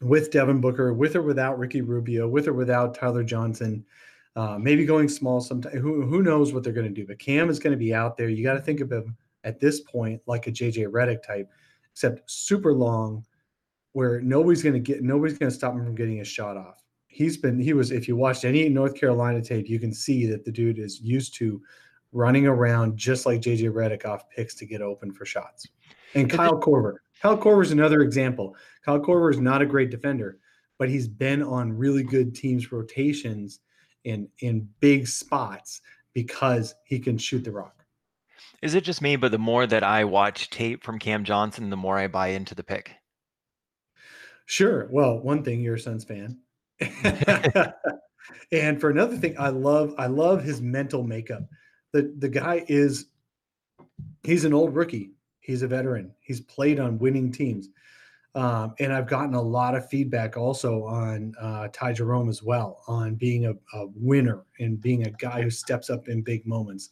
with 0.00 0.30
Devin 0.30 0.60
Booker, 0.60 0.92
with 0.92 1.16
or 1.16 1.22
without 1.22 1.58
Ricky 1.58 1.80
Rubio, 1.80 2.28
with 2.28 2.46
or 2.46 2.52
without 2.52 2.94
Tyler 2.94 3.24
Johnson, 3.24 3.84
uh, 4.36 4.58
maybe 4.58 4.84
going 4.84 5.08
small 5.08 5.40
sometime. 5.40 5.76
Who, 5.78 6.04
who 6.04 6.22
knows 6.22 6.52
what 6.52 6.62
they're 6.62 6.72
going 6.72 6.86
to 6.86 6.92
do? 6.92 7.06
But 7.06 7.18
Cam 7.18 7.50
is 7.50 7.58
going 7.58 7.72
to 7.72 7.78
be 7.78 7.92
out 7.92 8.16
there. 8.16 8.28
You 8.28 8.44
got 8.44 8.54
to 8.54 8.60
think 8.60 8.80
of 8.80 8.92
him 8.92 9.16
at 9.44 9.60
this 9.60 9.80
point 9.80 10.20
like 10.26 10.46
a 10.46 10.52
JJ 10.52 10.88
Redick 10.88 11.22
type, 11.22 11.50
except 11.92 12.30
super 12.30 12.72
long, 12.72 13.24
where 13.92 14.20
nobody's 14.20 14.62
going 14.62 14.74
to 14.74 14.80
get 14.80 15.02
nobody's 15.02 15.38
going 15.38 15.50
to 15.50 15.56
stop 15.56 15.74
him 15.74 15.84
from 15.84 15.94
getting 15.94 16.18
his 16.18 16.28
shot 16.28 16.56
off. 16.56 16.84
He's 17.08 17.36
been 17.36 17.58
he 17.58 17.72
was 17.72 17.90
if 17.90 18.06
you 18.06 18.16
watched 18.16 18.44
any 18.44 18.68
North 18.68 18.94
Carolina 18.94 19.42
tape, 19.42 19.68
you 19.68 19.80
can 19.80 19.92
see 19.92 20.26
that 20.26 20.44
the 20.44 20.52
dude 20.52 20.78
is 20.78 21.00
used 21.00 21.34
to 21.36 21.60
running 22.12 22.46
around 22.46 22.96
just 22.96 23.26
like 23.26 23.40
JJ 23.40 23.72
Redick 23.72 24.06
off 24.06 24.28
picks 24.30 24.54
to 24.56 24.66
get 24.66 24.82
open 24.82 25.12
for 25.12 25.24
shots. 25.24 25.66
And 26.14 26.30
Kyle 26.30 26.58
Korver. 26.58 26.96
Kyle 27.22 27.36
Korver 27.36 27.62
is 27.62 27.72
another 27.72 28.02
example. 28.02 28.56
Kyle 28.84 29.00
Korver 29.00 29.32
is 29.32 29.40
not 29.40 29.62
a 29.62 29.66
great 29.66 29.90
defender, 29.90 30.38
but 30.78 30.88
he's 30.88 31.08
been 31.08 31.42
on 31.42 31.76
really 31.76 32.02
good 32.02 32.34
teams 32.34 32.70
rotations 32.72 33.60
in 34.04 34.28
in 34.40 34.68
big 34.80 35.06
spots 35.06 35.80
because 36.14 36.74
he 36.84 36.98
can 36.98 37.18
shoot 37.18 37.44
the 37.44 37.52
rock. 37.52 37.84
Is 38.62 38.74
it 38.74 38.84
just 38.84 39.02
me, 39.02 39.16
but 39.16 39.30
the 39.30 39.38
more 39.38 39.66
that 39.66 39.84
I 39.84 40.04
watch 40.04 40.50
tape 40.50 40.82
from 40.82 40.98
Cam 40.98 41.24
Johnson, 41.24 41.70
the 41.70 41.76
more 41.76 41.98
I 41.98 42.08
buy 42.08 42.28
into 42.28 42.54
the 42.54 42.64
pick? 42.64 42.92
Sure. 44.46 44.88
Well, 44.90 45.18
one 45.18 45.44
thing, 45.44 45.60
you're 45.60 45.74
a 45.74 45.80
Suns 45.80 46.04
fan. 46.04 46.38
and 48.52 48.80
for 48.80 48.90
another 48.90 49.16
thing, 49.16 49.36
I 49.38 49.48
love 49.48 49.94
I 49.98 50.06
love 50.06 50.42
his 50.42 50.60
mental 50.60 51.02
makeup. 51.02 51.42
The 51.92 52.14
the 52.18 52.28
guy 52.28 52.64
is 52.68 53.06
he's 54.22 54.44
an 54.44 54.54
old 54.54 54.74
rookie. 54.74 55.10
He's 55.48 55.62
a 55.62 55.66
veteran. 55.66 56.12
He's 56.20 56.42
played 56.42 56.78
on 56.78 56.98
winning 56.98 57.32
teams. 57.32 57.70
Um, 58.34 58.74
and 58.80 58.92
I've 58.92 59.06
gotten 59.06 59.32
a 59.32 59.40
lot 59.40 59.74
of 59.74 59.88
feedback 59.88 60.36
also 60.36 60.84
on 60.84 61.34
uh, 61.40 61.68
Ty 61.72 61.94
Jerome 61.94 62.28
as 62.28 62.42
well 62.42 62.82
on 62.86 63.14
being 63.14 63.46
a, 63.46 63.52
a, 63.72 63.86
winner 63.94 64.44
and 64.60 64.78
being 64.78 65.06
a 65.06 65.10
guy 65.10 65.40
who 65.40 65.48
steps 65.48 65.88
up 65.88 66.06
in 66.08 66.20
big 66.20 66.46
moments. 66.46 66.90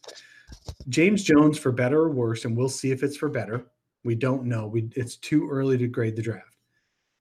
James 0.89 1.23
Jones, 1.23 1.59
for 1.59 1.71
better 1.71 1.99
or 1.99 2.09
worse, 2.09 2.45
and 2.45 2.57
we'll 2.57 2.67
see 2.67 2.89
if 2.89 3.03
it's 3.03 3.15
for 3.15 3.29
better. 3.29 3.67
We 4.03 4.15
don't 4.15 4.45
know. 4.45 4.65
We, 4.65 4.89
it's 4.95 5.17
too 5.17 5.47
early 5.47 5.77
to 5.77 5.87
grade 5.87 6.15
the 6.15 6.23
draft, 6.23 6.55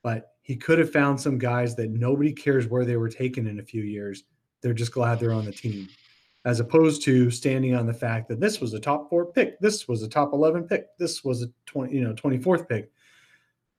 but 0.02 0.31
he 0.40 0.57
could 0.57 0.78
have 0.78 0.90
found 0.90 1.21
some 1.21 1.37
guys 1.37 1.76
that 1.76 1.90
nobody 1.90 2.33
cares 2.33 2.66
where 2.66 2.87
they 2.87 2.97
were 2.97 3.11
taken 3.11 3.47
in 3.47 3.61
a 3.61 3.64
few 3.64 3.83
years. 3.83 4.25
They're 4.62 4.73
just 4.73 4.93
glad 4.93 5.21
they're 5.21 5.35
on 5.35 5.45
the 5.45 5.52
team, 5.52 5.87
as 6.47 6.61
opposed 6.61 7.03
to 7.03 7.31
standing 7.31 7.75
on 7.75 7.87
the 7.87 7.93
fact 7.93 8.29
that 8.29 8.41
this 8.41 8.59
was 8.59 8.73
a 8.73 8.81
top 8.81 9.11
four 9.11 9.26
pick, 9.26 9.61
this 9.61 9.87
was 9.87 10.03
a 10.03 10.09
top 10.09 10.33
eleven 10.33 10.65
pick, 10.65 10.97
this 10.99 11.23
was 11.23 11.43
a 11.43 11.49
twenty, 11.67 11.95
you 11.95 12.03
know, 12.03 12.15
twenty 12.15 12.38
fourth 12.38 12.67
pick 12.67 12.91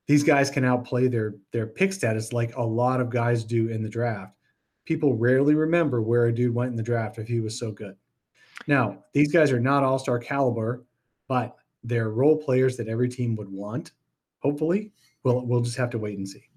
these 0.07 0.24
guys 0.24 0.50
can 0.50 0.65
outplay 0.65 1.07
their 1.07 1.36
their 1.51 1.67
pick 1.67 1.93
status 1.93 2.33
like 2.33 2.55
a 2.55 2.63
lot 2.63 3.00
of 3.00 3.09
guys 3.09 3.43
do 3.43 3.67
in 3.69 3.83
the 3.83 3.89
draft. 3.89 4.33
People 4.86 5.15
rarely 5.15 5.53
remember 5.53 6.01
where 6.01 6.27
a 6.27 6.33
dude 6.33 6.55
went 6.55 6.71
in 6.71 6.77
the 6.77 6.83
draft 6.83 7.17
if 7.19 7.27
he 7.27 7.41
was 7.41 7.59
so 7.59 7.71
good. 7.71 7.95
Now, 8.67 9.03
these 9.13 9.31
guys 9.31 9.51
are 9.51 9.59
not 9.59 9.83
all-star 9.83 10.17
caliber, 10.17 10.86
but 11.27 11.57
they're 11.83 12.09
role 12.09 12.38
players 12.38 12.77
that 12.77 12.88
every 12.88 13.09
team 13.09 13.36
would 13.36 13.50
want. 13.50 13.91
Hopefully, 14.39 14.93
we'll 15.24 15.45
we'll 15.45 15.62
just 15.62 15.77
have 15.77 15.89
to 15.91 16.00
wait 16.00 16.17
and 16.17 16.27
see. 16.27 16.47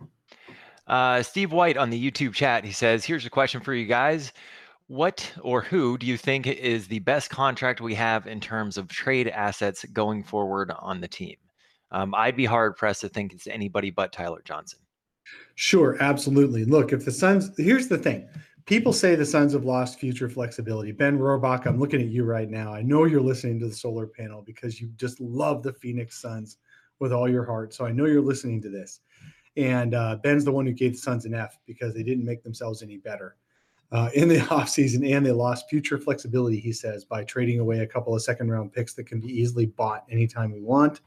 Uh, 0.87 1.23
Steve 1.23 1.53
White 1.53 1.77
on 1.77 1.91
the 1.91 2.11
YouTube 2.11 2.33
chat, 2.33 2.65
he 2.65 2.73
says, 2.73 3.05
"Here's 3.05 3.27
a 3.27 3.31
question 3.31 3.61
for 3.61 3.75
you 3.75 3.87
guys: 3.87 4.33
What 4.91 5.33
or 5.41 5.63
who 5.63 5.97
do 5.99 6.05
you 6.05 6.17
think 6.17 6.49
is 6.49 6.89
the 6.89 6.99
best 6.99 7.31
contract 7.31 7.81
we 7.81 7.95
have 7.95 8.27
in 8.27 8.41
terms 8.41 8.77
of 8.77 8.89
trade 8.89 9.29
assets 9.29 9.85
going 9.93 10.25
forward 10.25 10.73
on 10.81 11.01
the 11.01 11.07
team?" 11.07 11.37
Um, 11.93 12.13
I'd 12.13 12.35
be 12.35 12.45
hard 12.45 12.77
pressed 12.77 13.03
to 13.03 13.09
think 13.09 13.33
it's 13.33 13.47
anybody 13.47 13.91
but 13.91 14.13
Tyler 14.13 14.43
Johnson. 14.45 14.81
Sure, 15.55 15.97
absolutely. 16.03 16.65
Look, 16.65 16.93
if 16.93 17.05
the 17.05 17.13
Suns, 17.13 17.53
here's 17.57 17.87
the 17.87 17.99
thing 17.99 18.29
people 18.67 18.93
say 18.93 19.15
the 19.15 19.25
Suns 19.25 19.53
have 19.53 19.65
lost 19.65 20.01
future 20.01 20.29
flexibility. 20.29 20.91
Ben 20.91 21.17
Rohrbach, 21.17 21.67
I'm 21.67 21.79
looking 21.79 22.01
at 22.01 22.09
you 22.09 22.25
right 22.25 22.51
now. 22.51 22.75
I 22.75 22.83
know 22.83 23.05
you're 23.05 23.21
listening 23.21 23.61
to 23.61 23.69
the 23.69 23.75
solar 23.75 24.09
panel 24.09 24.43
because 24.43 24.81
you 24.81 24.89
just 24.97 25.21
love 25.21 25.63
the 25.63 25.73
Phoenix 25.73 26.21
Suns 26.21 26.57
with 26.99 27.13
all 27.13 27.29
your 27.29 27.45
heart. 27.45 27.73
So 27.75 27.87
I 27.87 27.93
know 27.93 28.07
you're 28.07 28.21
listening 28.21 28.61
to 28.63 28.69
this. 28.69 29.03
And 29.57 29.95
uh, 29.95 30.17
Ben's 30.17 30.45
the 30.45 30.51
one 30.51 30.67
who 30.67 30.73
gave 30.73 30.95
the 30.95 30.99
Suns 30.99 31.27
an 31.27 31.35
F 31.35 31.61
because 31.65 31.95
they 31.95 32.03
didn't 32.03 32.25
make 32.25 32.43
themselves 32.43 32.83
any 32.83 32.97
better. 32.97 33.37
Uh, 33.93 34.09
in 34.15 34.29
the 34.29 34.37
offseason, 34.55 35.15
and 35.15 35.27
they 35.27 35.33
lost 35.33 35.69
future 35.69 35.99
flexibility, 35.99 36.61
he 36.61 36.73
says, 36.73 37.05
by 37.05 37.25
trading 37.25 37.59
away 37.59 37.81
a 37.81 37.87
couple 37.87 38.15
of 38.15 38.23
second 38.23 38.51
round 38.51 38.73
picks 38.73 38.95
that 38.95 39.05
can 39.05 39.21
be 39.21 39.29
easily 39.29 39.67
bought 39.67 40.05
anytime 40.11 40.53
we 40.53 40.61
want 40.61 41.01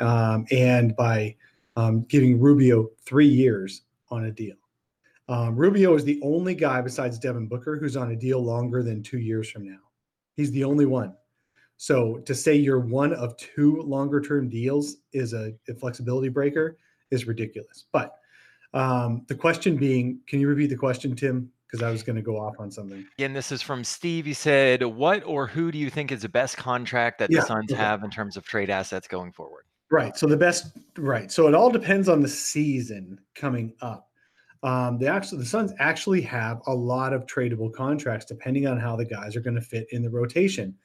um, 0.00 0.46
and 0.50 0.94
by 0.96 1.34
um, 1.76 2.02
giving 2.08 2.38
Rubio 2.38 2.90
three 3.04 3.28
years 3.28 3.82
on 4.10 4.24
a 4.24 4.30
deal. 4.30 4.56
Um, 5.28 5.54
Rubio 5.54 5.94
is 5.94 6.04
the 6.04 6.20
only 6.22 6.54
guy 6.54 6.80
besides 6.80 7.18
Devin 7.18 7.46
Booker 7.46 7.76
who's 7.76 7.96
on 7.96 8.10
a 8.10 8.16
deal 8.16 8.42
longer 8.42 8.82
than 8.82 9.02
two 9.02 9.18
years 9.18 9.48
from 9.48 9.64
now. 9.64 9.78
He's 10.34 10.50
the 10.50 10.64
only 10.64 10.86
one. 10.86 11.14
So 11.76 12.18
to 12.18 12.34
say 12.34 12.56
you're 12.56 12.80
one 12.80 13.14
of 13.14 13.36
two 13.36 13.80
longer 13.82 14.20
term 14.20 14.48
deals 14.48 14.96
is 15.12 15.32
a, 15.32 15.54
a, 15.68 15.74
flexibility 15.74 16.28
breaker 16.28 16.76
is 17.10 17.26
ridiculous. 17.26 17.86
But 17.92 18.16
um, 18.74 19.24
the 19.28 19.34
question 19.34 19.76
being, 19.76 20.20
can 20.26 20.40
you 20.40 20.48
repeat 20.48 20.66
the 20.66 20.76
question, 20.76 21.14
Tim? 21.14 21.50
Because 21.70 21.84
I 21.84 21.90
was 21.90 22.02
going 22.02 22.16
to 22.16 22.22
go 22.22 22.38
off 22.38 22.56
on 22.58 22.70
something. 22.70 23.06
And 23.18 23.34
this 23.34 23.52
is 23.52 23.62
from 23.62 23.84
Steve. 23.84 24.26
He 24.26 24.32
said, 24.32 24.82
"What 24.82 25.22
or 25.24 25.46
who 25.46 25.70
do 25.70 25.78
you 25.78 25.90
think 25.90 26.10
is 26.10 26.22
the 26.22 26.28
best 26.28 26.56
contract 26.56 27.18
that 27.20 27.30
yeah, 27.30 27.40
the 27.40 27.46
Suns 27.46 27.72
okay. 27.72 27.80
have 27.80 28.02
in 28.02 28.10
terms 28.10 28.36
of 28.36 28.44
trade 28.44 28.70
assets 28.70 29.06
going 29.06 29.32
forward?" 29.32 29.64
Right. 29.90 30.16
So 30.16 30.26
the 30.26 30.36
best 30.36 30.76
right. 30.96 31.30
So 31.30 31.48
it 31.48 31.54
all 31.54 31.70
depends 31.70 32.08
on 32.08 32.20
the 32.20 32.28
season 32.28 33.18
coming 33.34 33.72
up. 33.80 34.08
Um, 34.62 34.98
they 34.98 35.06
actually 35.06 35.38
the 35.38 35.46
Suns 35.46 35.72
actually 35.78 36.20
have 36.22 36.60
a 36.66 36.74
lot 36.74 37.12
of 37.12 37.26
tradable 37.26 37.72
contracts 37.72 38.26
depending 38.26 38.66
on 38.66 38.78
how 38.78 38.94
the 38.94 39.04
guys 39.04 39.34
are 39.34 39.40
going 39.40 39.56
to 39.56 39.60
fit 39.60 39.86
in 39.90 40.02
the 40.02 40.10
rotation. 40.10 40.76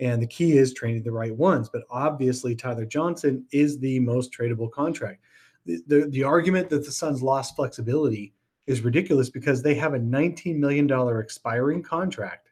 And 0.00 0.22
the 0.22 0.26
key 0.26 0.56
is 0.56 0.72
training 0.72 1.02
the 1.02 1.12
right 1.12 1.34
ones. 1.34 1.68
But 1.70 1.82
obviously, 1.90 2.56
Tyler 2.56 2.86
Johnson 2.86 3.44
is 3.52 3.78
the 3.78 4.00
most 4.00 4.32
tradable 4.32 4.70
contract. 4.70 5.20
The, 5.66 5.82
the, 5.86 6.06
the 6.06 6.24
argument 6.24 6.70
that 6.70 6.86
the 6.86 6.90
Suns 6.90 7.22
lost 7.22 7.54
flexibility 7.54 8.32
is 8.70 8.82
ridiculous 8.82 9.28
because 9.28 9.62
they 9.62 9.74
have 9.74 9.94
a 9.94 9.98
$19 9.98 10.56
million 10.56 10.88
expiring 11.18 11.82
contract 11.82 12.50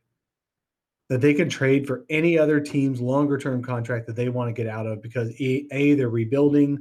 that 1.08 1.20
they 1.20 1.32
can 1.32 1.48
trade 1.48 1.86
for 1.86 2.04
any 2.10 2.38
other 2.38 2.60
team's 2.60 3.00
longer 3.00 3.38
term 3.38 3.62
contract 3.62 4.06
that 4.06 4.16
they 4.16 4.28
want 4.28 4.48
to 4.48 4.62
get 4.62 4.70
out 4.70 4.86
of 4.86 5.00
because 5.00 5.32
a, 5.40 5.94
they're 5.94 6.10
rebuilding 6.10 6.78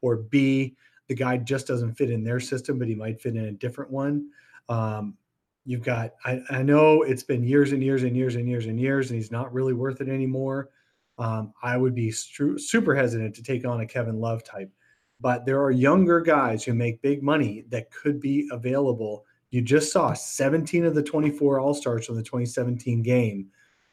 or 0.00 0.16
b 0.16 0.74
the 1.08 1.14
guy 1.14 1.36
just 1.36 1.66
doesn't 1.66 1.94
fit 1.94 2.10
in 2.10 2.24
their 2.24 2.40
system 2.40 2.78
but 2.78 2.88
he 2.88 2.94
might 2.94 3.20
fit 3.20 3.36
in 3.36 3.46
a 3.46 3.52
different 3.52 3.90
one. 3.90 4.28
Um, 4.68 5.16
you've 5.64 5.82
got 5.82 6.14
I, 6.24 6.40
I, 6.50 6.62
know 6.62 7.02
it's 7.02 7.22
been 7.22 7.44
years 7.44 7.72
and 7.72 7.82
years 7.82 8.02
and 8.02 8.16
years 8.16 8.36
and 8.36 8.48
years 8.48 8.66
and 8.66 8.80
years 8.80 9.10
and 9.10 9.20
he's 9.20 9.30
not 9.30 9.52
really 9.52 9.74
worth 9.74 10.00
it 10.00 10.08
anymore. 10.08 10.70
Um, 11.18 11.52
i 11.62 11.76
would 11.76 11.94
be 11.94 12.08
stru- 12.08 12.60
super 12.60 12.94
hesitant 12.94 13.34
to 13.36 13.42
take 13.42 13.66
on 13.66 13.80
a 13.80 13.86
kevin 13.86 14.20
love 14.20 14.44
type 14.44 14.70
but 15.20 15.46
there 15.46 15.62
are 15.62 15.70
younger 15.70 16.20
guys 16.20 16.64
who 16.64 16.74
make 16.74 17.00
big 17.02 17.22
money 17.22 17.64
that 17.70 17.90
could 17.90 18.20
be 18.20 18.48
available 18.52 19.24
you 19.50 19.62
just 19.62 19.92
saw 19.92 20.12
17 20.12 20.84
of 20.84 20.94
the 20.94 21.02
24 21.02 21.60
all-stars 21.60 22.06
from 22.06 22.16
the 22.16 22.22
2017 22.22 23.02
game 23.02 23.48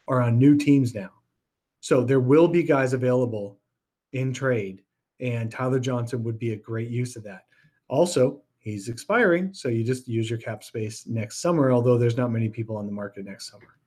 are 0.07 0.21
on 0.21 0.37
new 0.37 0.57
teams 0.57 0.93
now. 0.93 1.11
So 1.79 2.03
there 2.03 2.19
will 2.19 2.47
be 2.47 2.63
guys 2.63 2.93
available 2.93 3.59
in 4.13 4.33
trade, 4.33 4.83
and 5.19 5.51
Tyler 5.51 5.79
Johnson 5.79 6.23
would 6.23 6.39
be 6.39 6.53
a 6.53 6.57
great 6.57 6.89
use 6.89 7.15
of 7.15 7.23
that. 7.23 7.45
Also, 7.87 8.41
he's 8.59 8.89
expiring, 8.89 9.53
so 9.53 9.69
you 9.69 9.83
just 9.83 10.07
use 10.07 10.29
your 10.29 10.39
cap 10.39 10.63
space 10.63 11.05
next 11.07 11.41
summer, 11.41 11.71
although 11.71 11.97
there's 11.97 12.17
not 12.17 12.31
many 12.31 12.49
people 12.49 12.75
on 12.75 12.85
the 12.85 12.91
market 12.91 13.25
next 13.25 13.49
summer. 13.49 13.77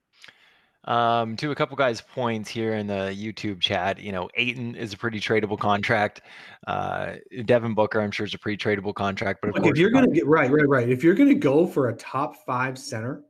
Um, 0.87 1.37
to 1.39 1.51
a 1.51 1.55
couple 1.55 1.77
guys' 1.77 2.01
points 2.01 2.49
here 2.49 2.75
in 2.75 2.87
the 2.87 3.13
YouTube 3.13 3.61
chat, 3.61 3.99
you 3.99 4.13
know, 4.13 4.29
Ayton 4.35 4.77
is 4.77 4.93
a 4.93 4.97
pretty 4.97 5.19
tradable 5.19 5.59
contract. 5.59 6.21
Uh, 6.69 7.15
Devin 7.45 7.75
Booker, 7.75 8.01
I'm 8.01 8.13
sure, 8.13 8.25
is 8.25 8.35
a 8.35 8.39
pretty 8.39 8.57
tradable 8.57 8.95
contract. 8.95 9.41
But 9.43 9.67
if 9.67 9.77
you're 9.77 9.91
going 9.91 10.07
to 10.07 10.15
get 10.15 10.27
right, 10.27 10.51
right, 10.51 10.69
right, 10.69 10.89
if 10.89 11.03
you're 11.03 11.15
going 11.15 11.29
to 11.29 11.35
go 11.35 11.67
for 11.67 11.89
a 11.89 11.95
top 11.95 12.37
five 12.47 12.79
center, 12.79 13.25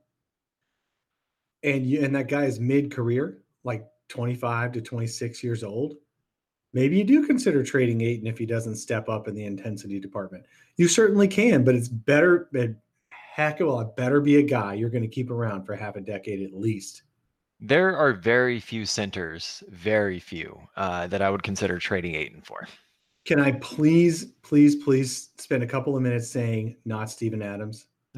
and 1.62 1.86
you 1.86 2.04
and 2.04 2.14
that 2.14 2.28
guy 2.28 2.44
is 2.44 2.60
mid 2.60 2.92
career, 2.92 3.38
like 3.64 3.86
25 4.08 4.72
to 4.72 4.80
26 4.82 5.42
years 5.42 5.64
old, 5.64 5.94
maybe 6.74 6.98
you 6.98 7.04
do 7.04 7.26
consider 7.26 7.64
trading 7.64 8.02
Ayton 8.02 8.26
if 8.26 8.36
he 8.36 8.44
doesn't 8.44 8.76
step 8.76 9.08
up 9.08 9.28
in 9.28 9.34
the 9.34 9.44
intensity 9.44 9.98
department. 9.98 10.44
You 10.76 10.88
certainly 10.88 11.26
can, 11.26 11.64
but 11.64 11.74
it's 11.74 11.88
better. 11.88 12.50
Heck 13.10 13.60
of 13.60 13.68
a 13.68 13.70
lot 13.70 13.96
better 13.96 14.20
be 14.20 14.36
a 14.36 14.42
guy 14.42 14.74
you're 14.74 14.90
going 14.90 15.02
to 15.02 15.08
keep 15.08 15.30
around 15.30 15.64
for 15.64 15.74
half 15.74 15.96
a 15.96 16.00
decade 16.00 16.42
at 16.42 16.54
least. 16.54 17.02
There 17.60 17.96
are 17.96 18.12
very 18.12 18.60
few 18.60 18.84
centers, 18.84 19.62
very 19.68 20.18
few, 20.18 20.60
uh, 20.76 21.06
that 21.06 21.22
I 21.22 21.30
would 21.30 21.42
consider 21.42 21.78
trading 21.78 22.14
Ayton 22.14 22.42
for. 22.42 22.66
Can 23.24 23.40
I 23.40 23.52
please, 23.52 24.26
please, 24.42 24.76
please 24.76 25.30
spend 25.38 25.62
a 25.62 25.66
couple 25.66 25.96
of 25.96 26.02
minutes 26.02 26.28
saying 26.28 26.76
not 26.84 27.10
Steven 27.10 27.42
Adams? 27.42 27.86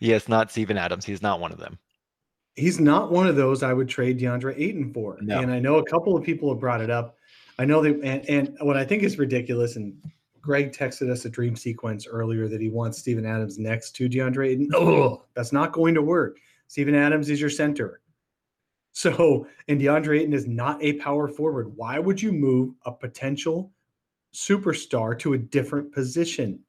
yes, 0.00 0.28
not 0.28 0.50
Steven 0.50 0.76
Adams. 0.76 1.04
He's 1.04 1.22
not 1.22 1.40
one 1.40 1.52
of 1.52 1.58
them 1.58 1.78
he's 2.56 2.80
not 2.80 3.10
one 3.10 3.26
of 3.26 3.36
those 3.36 3.62
I 3.62 3.72
would 3.72 3.88
trade 3.88 4.18
DeAndre 4.18 4.58
Ayton 4.58 4.92
for. 4.92 5.18
No. 5.20 5.40
And 5.40 5.50
I 5.50 5.58
know 5.58 5.76
a 5.76 5.84
couple 5.84 6.16
of 6.16 6.24
people 6.24 6.48
have 6.50 6.60
brought 6.60 6.80
it 6.80 6.90
up. 6.90 7.16
I 7.58 7.64
know 7.64 7.82
they 7.82 7.90
and, 8.06 8.28
and 8.28 8.56
what 8.60 8.76
I 8.76 8.84
think 8.84 9.02
is 9.02 9.18
ridiculous, 9.18 9.76
and 9.76 9.94
Greg 10.40 10.72
texted 10.72 11.10
us 11.10 11.24
a 11.24 11.30
dream 11.30 11.56
sequence 11.56 12.06
earlier 12.06 12.48
that 12.48 12.60
he 12.60 12.68
wants 12.68 12.98
Steven 12.98 13.24
Adams 13.24 13.58
next 13.58 13.92
to 13.96 14.08
DeAndre 14.08 14.48
Ayton. 14.48 14.70
Oh, 14.74 15.24
that's 15.34 15.52
not 15.52 15.72
going 15.72 15.94
to 15.94 16.02
work. 16.02 16.38
Steven 16.68 16.94
Adams 16.94 17.30
is 17.30 17.40
your 17.40 17.50
center. 17.50 18.00
So, 18.92 19.48
and 19.68 19.80
DeAndre 19.80 20.20
Ayton 20.20 20.32
is 20.32 20.46
not 20.46 20.82
a 20.82 20.94
power 20.94 21.28
forward. 21.28 21.76
Why 21.76 21.98
would 21.98 22.22
you 22.22 22.32
move 22.32 22.74
a 22.86 22.92
potential 22.92 23.72
superstar 24.32 25.18
to 25.18 25.32
a 25.32 25.38
different 25.38 25.92
position 25.92 26.60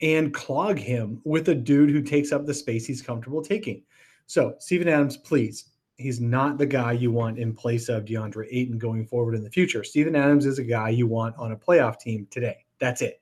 and 0.00 0.32
clog 0.32 0.78
him 0.78 1.20
with 1.24 1.48
a 1.48 1.54
dude 1.54 1.90
who 1.90 2.00
takes 2.00 2.30
up 2.30 2.46
the 2.46 2.54
space 2.54 2.86
he's 2.86 3.02
comfortable 3.02 3.42
taking? 3.42 3.82
So, 4.26 4.54
Steven 4.60 4.88
Adams, 4.88 5.16
please, 5.16 5.70
he's 5.96 6.20
not 6.20 6.58
the 6.58 6.66
guy 6.66 6.92
you 6.92 7.10
want 7.10 7.38
in 7.38 7.54
place 7.54 7.88
of 7.88 8.04
DeAndre 8.04 8.46
Ayton 8.50 8.78
going 8.78 9.06
forward 9.06 9.34
in 9.34 9.42
the 9.42 9.50
future. 9.50 9.84
Steven 9.84 10.16
Adams 10.16 10.46
is 10.46 10.58
a 10.58 10.64
guy 10.64 10.90
you 10.90 11.06
want 11.06 11.36
on 11.36 11.52
a 11.52 11.56
playoff 11.56 11.98
team 11.98 12.26
today. 12.30 12.64
That's 12.78 13.02
it. 13.02 13.20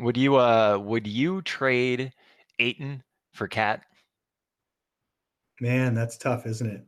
Would 0.00 0.16
you 0.16 0.36
uh 0.36 0.78
would 0.78 1.06
you 1.06 1.42
trade 1.42 2.12
Ayton 2.58 3.02
for 3.32 3.46
KAT? 3.46 3.84
Man, 5.62 5.94
that's 5.94 6.18
tough, 6.18 6.44
isn't 6.44 6.68
it? 6.68 6.84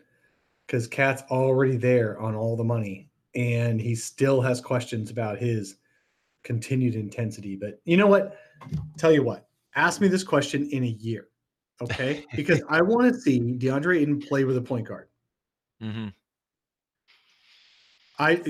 Because 0.67 0.87
KAT's 0.87 1.23
already 1.31 1.77
there 1.77 2.19
on 2.19 2.35
all 2.35 2.57
the 2.57 2.65
money, 2.65 3.09
and 3.35 3.81
he 3.81 3.95
still 3.95 4.41
has 4.41 4.61
questions 4.61 5.11
about 5.11 5.39
his 5.39 5.77
continued 6.43 6.95
intensity. 6.95 7.57
But 7.57 7.81
you 7.85 7.97
know 7.97 8.07
what? 8.07 8.37
Tell 8.99 9.13
you 9.13 9.23
what, 9.23 9.47
ask 9.77 10.01
me 10.01 10.09
this 10.09 10.25
question 10.25 10.69
in 10.71 10.85
a 10.85 10.89
year 10.89 11.29
Okay, 11.81 12.25
because 12.37 12.63
I 12.69 12.83
want 12.83 13.13
to 13.13 13.21
see 13.21 13.41
DeAndre 13.41 14.01
Ayton 14.01 14.21
play 14.21 14.45
with 14.45 14.57
a 14.57 14.63
point 14.63 14.87
guard. 14.87 15.09
Mm-hmm. 15.83 16.09
I 18.19 18.43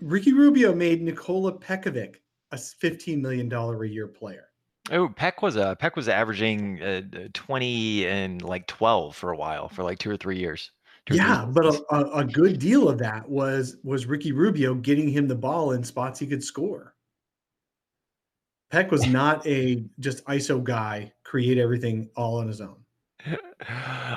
Ricky 0.00 0.32
Rubio 0.32 0.74
made 0.74 1.02
Nikola 1.02 1.58
Pekovic 1.58 2.16
a 2.52 2.56
$15 2.56 3.20
million 3.20 3.52
a 3.52 3.84
year 3.84 4.06
player. 4.06 4.48
Oh, 4.90 5.08
Peck 5.08 5.40
was 5.40 5.56
a 5.56 5.76
Peck 5.78 5.96
was 5.96 6.08
averaging 6.08 6.82
uh, 6.82 7.02
20 7.32 8.06
and 8.06 8.42
like 8.42 8.66
12 8.66 9.16
for 9.16 9.32
a 9.32 9.36
while 9.36 9.68
for 9.68 9.82
like 9.82 9.98
two 9.98 10.10
or 10.10 10.16
three 10.16 10.38
years. 10.38 10.70
Yeah, 11.10 11.44
but 11.46 11.66
a, 11.90 12.04
a, 12.12 12.24
good 12.24 12.58
deal 12.58 12.88
of 12.88 12.98
that 12.98 13.28
was 13.28 13.76
was 13.82 14.06
Ricky 14.06 14.32
Rubio 14.32 14.74
getting 14.74 15.08
him 15.08 15.28
the 15.28 15.34
ball 15.34 15.72
in 15.72 15.84
spots 15.84 16.18
he 16.18 16.26
could 16.26 16.42
score. 16.42 16.94
Peck 18.70 18.90
was 18.90 19.06
not 19.08 19.46
a 19.46 19.84
just 20.00 20.24
ISO 20.24 20.62
guy, 20.62 21.12
create 21.22 21.58
everything 21.58 22.08
all 22.16 22.38
on 22.38 22.48
his 22.48 22.62
own. 22.62 22.83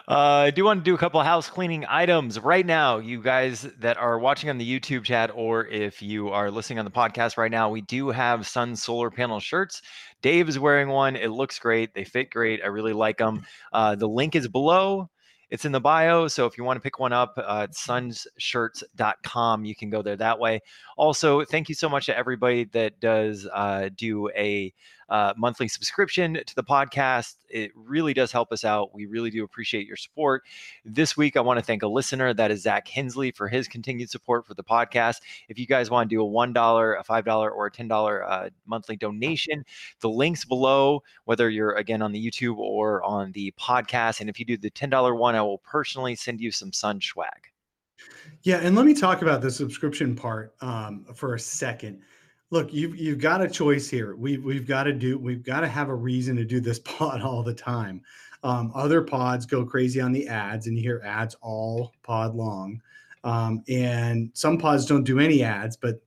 Uh, 0.09 0.45
I 0.47 0.51
do 0.51 0.63
want 0.63 0.81
to 0.81 0.83
do 0.83 0.95
a 0.95 0.97
couple 0.97 1.21
house 1.21 1.49
cleaning 1.49 1.85
items 1.87 2.39
right 2.39 2.65
now. 2.65 2.97
You 2.97 3.21
guys 3.21 3.63
that 3.79 3.97
are 3.97 4.19
watching 4.19 4.49
on 4.49 4.57
the 4.57 4.79
YouTube 4.79 5.03
chat, 5.03 5.31
or 5.33 5.65
if 5.67 6.01
you 6.01 6.29
are 6.29 6.49
listening 6.49 6.79
on 6.79 6.85
the 6.85 6.91
podcast 6.91 7.37
right 7.37 7.51
now, 7.51 7.69
we 7.69 7.81
do 7.81 8.09
have 8.09 8.47
Sun 8.47 8.75
solar 8.75 9.09
panel 9.09 9.39
shirts. 9.39 9.81
Dave 10.21 10.47
is 10.47 10.59
wearing 10.59 10.87
one. 10.89 11.15
It 11.17 11.29
looks 11.29 11.59
great. 11.59 11.93
They 11.93 12.03
fit 12.05 12.29
great. 12.29 12.61
I 12.63 12.67
really 12.67 12.93
like 12.93 13.17
them. 13.17 13.45
Uh, 13.73 13.95
the 13.95 14.07
link 14.07 14.35
is 14.35 14.47
below. 14.47 15.09
It's 15.49 15.65
in 15.65 15.71
the 15.71 15.81
bio. 15.81 16.27
So 16.27 16.45
if 16.45 16.57
you 16.57 16.63
want 16.63 16.77
to 16.77 16.81
pick 16.81 16.99
one 16.99 17.13
up, 17.13 17.33
uh, 17.37 17.67
sunsshirts.com, 17.67 19.65
you 19.65 19.75
can 19.75 19.89
go 19.89 20.01
there 20.01 20.17
that 20.17 20.39
way. 20.39 20.61
Also, 20.97 21.45
thank 21.45 21.69
you 21.69 21.75
so 21.75 21.87
much 21.87 22.07
to 22.07 22.17
everybody 22.17 22.65
that 22.65 22.99
does 22.99 23.47
uh, 23.53 23.89
do 23.95 24.29
a 24.29 24.73
uh, 25.09 25.33
monthly 25.37 25.67
subscription 25.67 26.39
to 26.45 26.55
the 26.55 26.63
podcast. 26.63 27.35
It 27.49 27.71
really 27.75 28.13
does 28.13 28.31
help 28.31 28.51
us 28.51 28.63
out. 28.63 28.93
We 28.93 29.05
really 29.05 29.29
do 29.29 29.43
appreciate 29.43 29.87
your 29.87 29.95
support. 29.95 30.43
This 30.83 31.15
week, 31.15 31.37
I 31.37 31.41
want 31.41 31.59
to 31.59 31.65
thank 31.65 31.83
a 31.83 31.87
listener 31.87 32.33
that 32.33 32.51
is 32.51 32.63
Zach 32.63 32.87
Hensley 32.87 33.31
for 33.31 33.47
his 33.47 33.67
continued 33.67 34.09
support 34.09 34.45
for 34.45 34.53
the 34.53 34.63
podcast. 34.63 35.17
If 35.49 35.57
you 35.57 35.65
guys 35.65 35.89
want 35.89 36.09
to 36.09 36.15
do 36.15 36.21
a 36.21 36.29
$1, 36.29 36.99
a 36.99 37.03
$5, 37.03 37.51
or 37.51 37.65
a 37.67 37.71
$10 37.71 38.29
uh, 38.29 38.49
monthly 38.65 38.95
donation, 38.95 39.63
the 40.01 40.09
links 40.09 40.45
below, 40.45 41.03
whether 41.25 41.49
you're 41.49 41.73
again 41.73 42.01
on 42.01 42.11
the 42.11 42.23
YouTube 42.23 42.57
or 42.57 43.03
on 43.03 43.31
the 43.31 43.53
podcast. 43.59 44.19
And 44.21 44.29
if 44.29 44.39
you 44.39 44.45
do 44.45 44.57
the 44.57 44.71
$10 44.71 45.17
one, 45.17 45.35
I 45.35 45.41
will 45.41 45.59
personally 45.59 46.15
send 46.15 46.41
you 46.41 46.51
some 46.51 46.73
sun 46.73 46.99
swag. 47.01 47.47
Yeah, 48.43 48.57
and 48.57 48.75
let 48.75 48.85
me 48.85 48.93
talk 48.93 49.21
about 49.21 49.41
the 49.41 49.49
subscription 49.49 50.15
part 50.15 50.53
um, 50.61 51.05
for 51.15 51.35
a 51.35 51.39
second 51.39 52.01
look 52.49 52.73
you've 52.73 52.95
you've 52.97 53.19
got 53.19 53.41
a 53.41 53.49
choice 53.49 53.89
here. 53.89 54.15
We've 54.15 54.43
we've 54.43 54.67
got 54.67 54.83
to 54.83 54.93
do 54.93 55.17
we've 55.17 55.43
got 55.43 55.61
to 55.61 55.67
have 55.67 55.89
a 55.89 55.95
reason 55.95 56.35
to 56.37 56.45
do 56.45 56.59
this 56.59 56.79
pod 56.85 57.21
all 57.21 57.43
the 57.43 57.53
time. 57.53 58.01
Um, 58.43 58.71
other 58.75 59.01
pods 59.01 59.45
go 59.45 59.65
crazy 59.65 59.99
on 59.99 60.11
the 60.11 60.27
ads 60.27 60.67
and 60.67 60.77
you 60.77 60.83
hear 60.83 61.01
ads 61.03 61.35
all 61.41 61.93
pod 62.03 62.35
long. 62.35 62.81
Um, 63.23 63.63
and 63.67 64.29
some 64.33 64.57
pods 64.57 64.85
don't 64.85 65.03
do 65.03 65.19
any 65.19 65.43
ads 65.43 65.75
but 65.75 65.99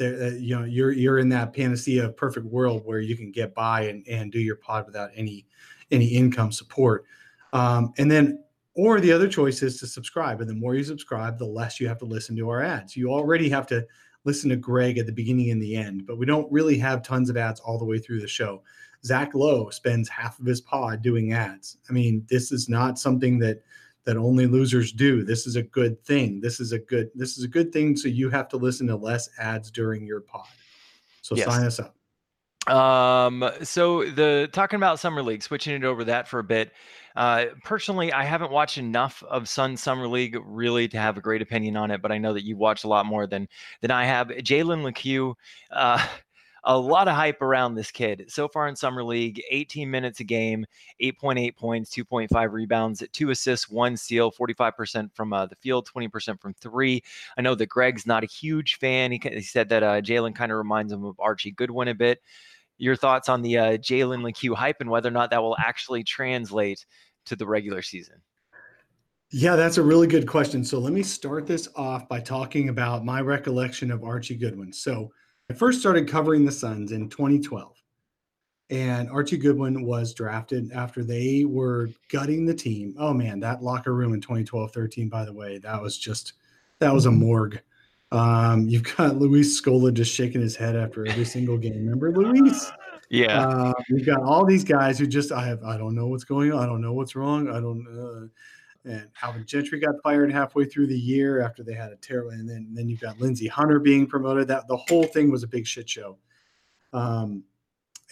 uh, 0.00 0.36
you 0.36 0.56
know 0.56 0.64
you're 0.64 0.92
you're 0.92 1.18
in 1.18 1.28
that 1.30 1.52
panacea 1.52 2.10
perfect 2.10 2.46
world 2.46 2.82
where 2.84 3.00
you 3.00 3.16
can 3.16 3.32
get 3.32 3.54
by 3.54 3.82
and, 3.82 4.06
and 4.06 4.30
do 4.30 4.38
your 4.38 4.56
pod 4.56 4.86
without 4.86 5.10
any 5.16 5.46
any 5.90 6.06
income 6.06 6.52
support. 6.52 7.04
Um, 7.52 7.92
and 7.98 8.10
then 8.10 8.44
or 8.74 9.00
the 9.00 9.10
other 9.10 9.26
choice 9.26 9.62
is 9.62 9.80
to 9.80 9.88
subscribe 9.88 10.40
and 10.40 10.48
the 10.48 10.54
more 10.54 10.76
you 10.76 10.84
subscribe 10.84 11.36
the 11.36 11.44
less 11.44 11.80
you 11.80 11.88
have 11.88 11.98
to 11.98 12.04
listen 12.04 12.36
to 12.36 12.48
our 12.48 12.62
ads. 12.62 12.96
You 12.96 13.10
already 13.10 13.48
have 13.48 13.66
to 13.68 13.84
listen 14.28 14.50
to 14.50 14.56
Greg 14.56 14.98
at 14.98 15.06
the 15.06 15.12
beginning 15.12 15.50
and 15.50 15.60
the 15.60 15.74
end, 15.74 16.06
but 16.06 16.18
we 16.18 16.26
don't 16.26 16.52
really 16.52 16.76
have 16.76 17.02
tons 17.02 17.30
of 17.30 17.38
ads 17.38 17.60
all 17.60 17.78
the 17.78 17.84
way 17.86 17.98
through 17.98 18.20
the 18.20 18.28
show. 18.28 18.62
Zach 19.02 19.34
Lowe 19.34 19.70
spends 19.70 20.06
half 20.06 20.38
of 20.38 20.44
his 20.44 20.60
pod 20.60 21.00
doing 21.00 21.32
ads. 21.32 21.78
I 21.88 21.94
mean, 21.94 22.26
this 22.28 22.52
is 22.52 22.68
not 22.68 22.98
something 22.98 23.38
that 23.38 23.62
that 24.04 24.18
only 24.18 24.46
losers 24.46 24.92
do. 24.92 25.24
This 25.24 25.46
is 25.46 25.56
a 25.56 25.62
good 25.62 26.04
thing. 26.04 26.42
This 26.42 26.60
is 26.60 26.72
a 26.72 26.78
good 26.78 27.10
this 27.14 27.38
is 27.38 27.44
a 27.44 27.48
good 27.48 27.72
thing. 27.72 27.96
So 27.96 28.08
you 28.08 28.28
have 28.28 28.48
to 28.50 28.58
listen 28.58 28.86
to 28.88 28.96
less 28.96 29.30
ads 29.38 29.70
during 29.70 30.06
your 30.06 30.20
pod. 30.20 30.46
So 31.22 31.34
yes. 31.34 31.46
sign 31.46 31.64
us 31.64 31.80
up. 31.80 31.94
Um, 32.68 33.50
so 33.62 34.04
the 34.04 34.48
talking 34.52 34.76
about 34.76 35.00
summer 35.00 35.22
league, 35.22 35.42
switching 35.42 35.74
it 35.74 35.84
over 35.84 36.04
that 36.04 36.28
for 36.28 36.38
a 36.38 36.44
bit. 36.44 36.72
Uh, 37.16 37.46
personally, 37.64 38.12
I 38.12 38.22
haven't 38.24 38.52
watched 38.52 38.78
enough 38.78 39.24
of 39.28 39.48
Sun 39.48 39.76
Summer 39.78 40.06
League 40.06 40.36
really 40.44 40.86
to 40.88 40.98
have 40.98 41.16
a 41.16 41.20
great 41.20 41.42
opinion 41.42 41.76
on 41.76 41.90
it, 41.90 42.00
but 42.00 42.12
I 42.12 42.18
know 42.18 42.32
that 42.34 42.44
you've 42.44 42.58
watched 42.58 42.84
a 42.84 42.88
lot 42.88 43.06
more 43.06 43.26
than 43.26 43.48
than 43.80 43.90
I 43.90 44.04
have. 44.04 44.28
Jalen 44.28 44.84
Lecque, 44.84 45.36
uh, 45.72 46.06
a 46.64 46.78
lot 46.78 47.08
of 47.08 47.14
hype 47.14 47.40
around 47.40 47.74
this 47.74 47.90
kid 47.90 48.24
so 48.28 48.48
far 48.48 48.68
in 48.68 48.76
summer 48.76 49.02
league 49.02 49.40
18 49.50 49.90
minutes 49.90 50.20
a 50.20 50.24
game 50.24 50.66
8.8 51.00 51.56
points 51.56 51.94
2.5 51.94 52.52
rebounds 52.52 53.02
two 53.12 53.30
assists 53.30 53.70
one 53.70 53.96
steal 53.96 54.32
45% 54.32 55.14
from 55.14 55.32
uh, 55.32 55.46
the 55.46 55.54
field 55.56 55.88
20% 55.88 56.40
from 56.40 56.54
three 56.54 57.02
i 57.38 57.42
know 57.42 57.54
that 57.54 57.68
greg's 57.68 58.06
not 58.06 58.24
a 58.24 58.26
huge 58.26 58.76
fan 58.78 59.12
he, 59.12 59.20
he 59.22 59.40
said 59.40 59.68
that 59.68 59.82
uh, 59.82 60.00
jalen 60.00 60.34
kind 60.34 60.50
of 60.50 60.58
reminds 60.58 60.92
him 60.92 61.04
of 61.04 61.18
archie 61.20 61.52
goodwin 61.52 61.88
a 61.88 61.94
bit 61.94 62.20
your 62.78 62.96
thoughts 62.96 63.28
on 63.28 63.42
the 63.42 63.58
uh, 63.58 63.76
jalen 63.76 64.22
lecque 64.22 64.56
hype 64.56 64.80
and 64.80 64.88
whether 64.88 65.08
or 65.08 65.12
not 65.12 65.30
that 65.30 65.42
will 65.42 65.56
actually 65.58 66.02
translate 66.02 66.86
to 67.26 67.36
the 67.36 67.46
regular 67.46 67.82
season? 67.82 68.22
Yeah, 69.30 69.56
that's 69.56 69.76
a 69.76 69.82
really 69.82 70.06
good 70.06 70.26
question. 70.26 70.64
So 70.64 70.78
let 70.78 70.94
me 70.94 71.02
start 71.02 71.46
this 71.46 71.68
off 71.76 72.08
by 72.08 72.20
talking 72.20 72.70
about 72.70 73.04
my 73.04 73.20
recollection 73.20 73.90
of 73.90 74.02
Archie 74.02 74.36
Goodwin. 74.36 74.72
So 74.72 75.12
I 75.50 75.54
first 75.54 75.80
started 75.80 76.08
covering 76.08 76.46
the 76.46 76.52
Suns 76.52 76.92
in 76.92 77.10
2012. 77.10 77.74
And 78.70 79.10
Archie 79.10 79.36
Goodwin 79.38 79.84
was 79.84 80.14
drafted 80.14 80.72
after 80.72 81.02
they 81.02 81.44
were 81.44 81.90
gutting 82.10 82.46
the 82.46 82.54
team. 82.54 82.94
Oh 82.98 83.14
man, 83.14 83.40
that 83.40 83.62
locker 83.62 83.94
room 83.94 84.14
in 84.14 84.20
2012 84.20 84.72
13, 84.72 85.08
by 85.08 85.24
the 85.24 85.32
way, 85.32 85.58
that 85.58 85.80
was 85.80 85.96
just, 85.98 86.34
that 86.78 86.92
was 86.92 87.06
a 87.06 87.10
morgue. 87.10 87.60
Um, 88.10 88.68
you've 88.68 88.96
got 88.96 89.16
Luis 89.16 89.60
Scola 89.60 89.92
just 89.92 90.14
shaking 90.14 90.40
his 90.40 90.56
head 90.56 90.76
after 90.76 91.06
every 91.06 91.24
single 91.24 91.58
game. 91.58 91.74
Remember 91.74 92.12
Luis? 92.12 92.70
Yeah. 93.10 93.46
Uh, 93.46 93.72
we've 93.90 94.06
got 94.06 94.22
all 94.22 94.44
these 94.44 94.64
guys 94.64 94.98
who 94.98 95.06
just 95.06 95.32
I 95.32 95.46
have 95.46 95.62
I 95.62 95.76
don't 95.76 95.94
know 95.94 96.08
what's 96.08 96.24
going 96.24 96.52
on. 96.52 96.62
I 96.62 96.66
don't 96.66 96.80
know 96.80 96.92
what's 96.92 97.14
wrong. 97.14 97.48
I 97.48 97.60
don't. 97.60 97.86
Uh, 97.86 98.28
and 98.84 99.08
Alvin 99.22 99.44
Gentry 99.44 99.80
got 99.80 99.94
fired 100.02 100.32
halfway 100.32 100.64
through 100.64 100.86
the 100.86 100.98
year 100.98 101.40
after 101.42 101.62
they 101.62 101.74
had 101.74 101.92
a 101.92 101.96
terrible. 101.96 102.30
And 102.30 102.48
then 102.48 102.68
then 102.72 102.88
you've 102.88 103.00
got 103.00 103.18
Lindsey 103.20 103.46
Hunter 103.46 103.78
being 103.78 104.06
promoted. 104.06 104.48
That 104.48 104.68
the 104.68 104.76
whole 104.76 105.04
thing 105.04 105.30
was 105.30 105.42
a 105.42 105.48
big 105.48 105.66
shit 105.66 105.88
show. 105.88 106.18
Um, 106.92 107.44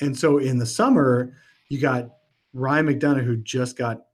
and 0.00 0.16
so 0.16 0.38
in 0.38 0.58
the 0.58 0.66
summer, 0.66 1.34
you 1.68 1.80
got 1.80 2.10
Ryan 2.52 2.86
McDonough 2.86 3.24
who 3.24 3.36
just 3.36 3.76
got 3.76 4.05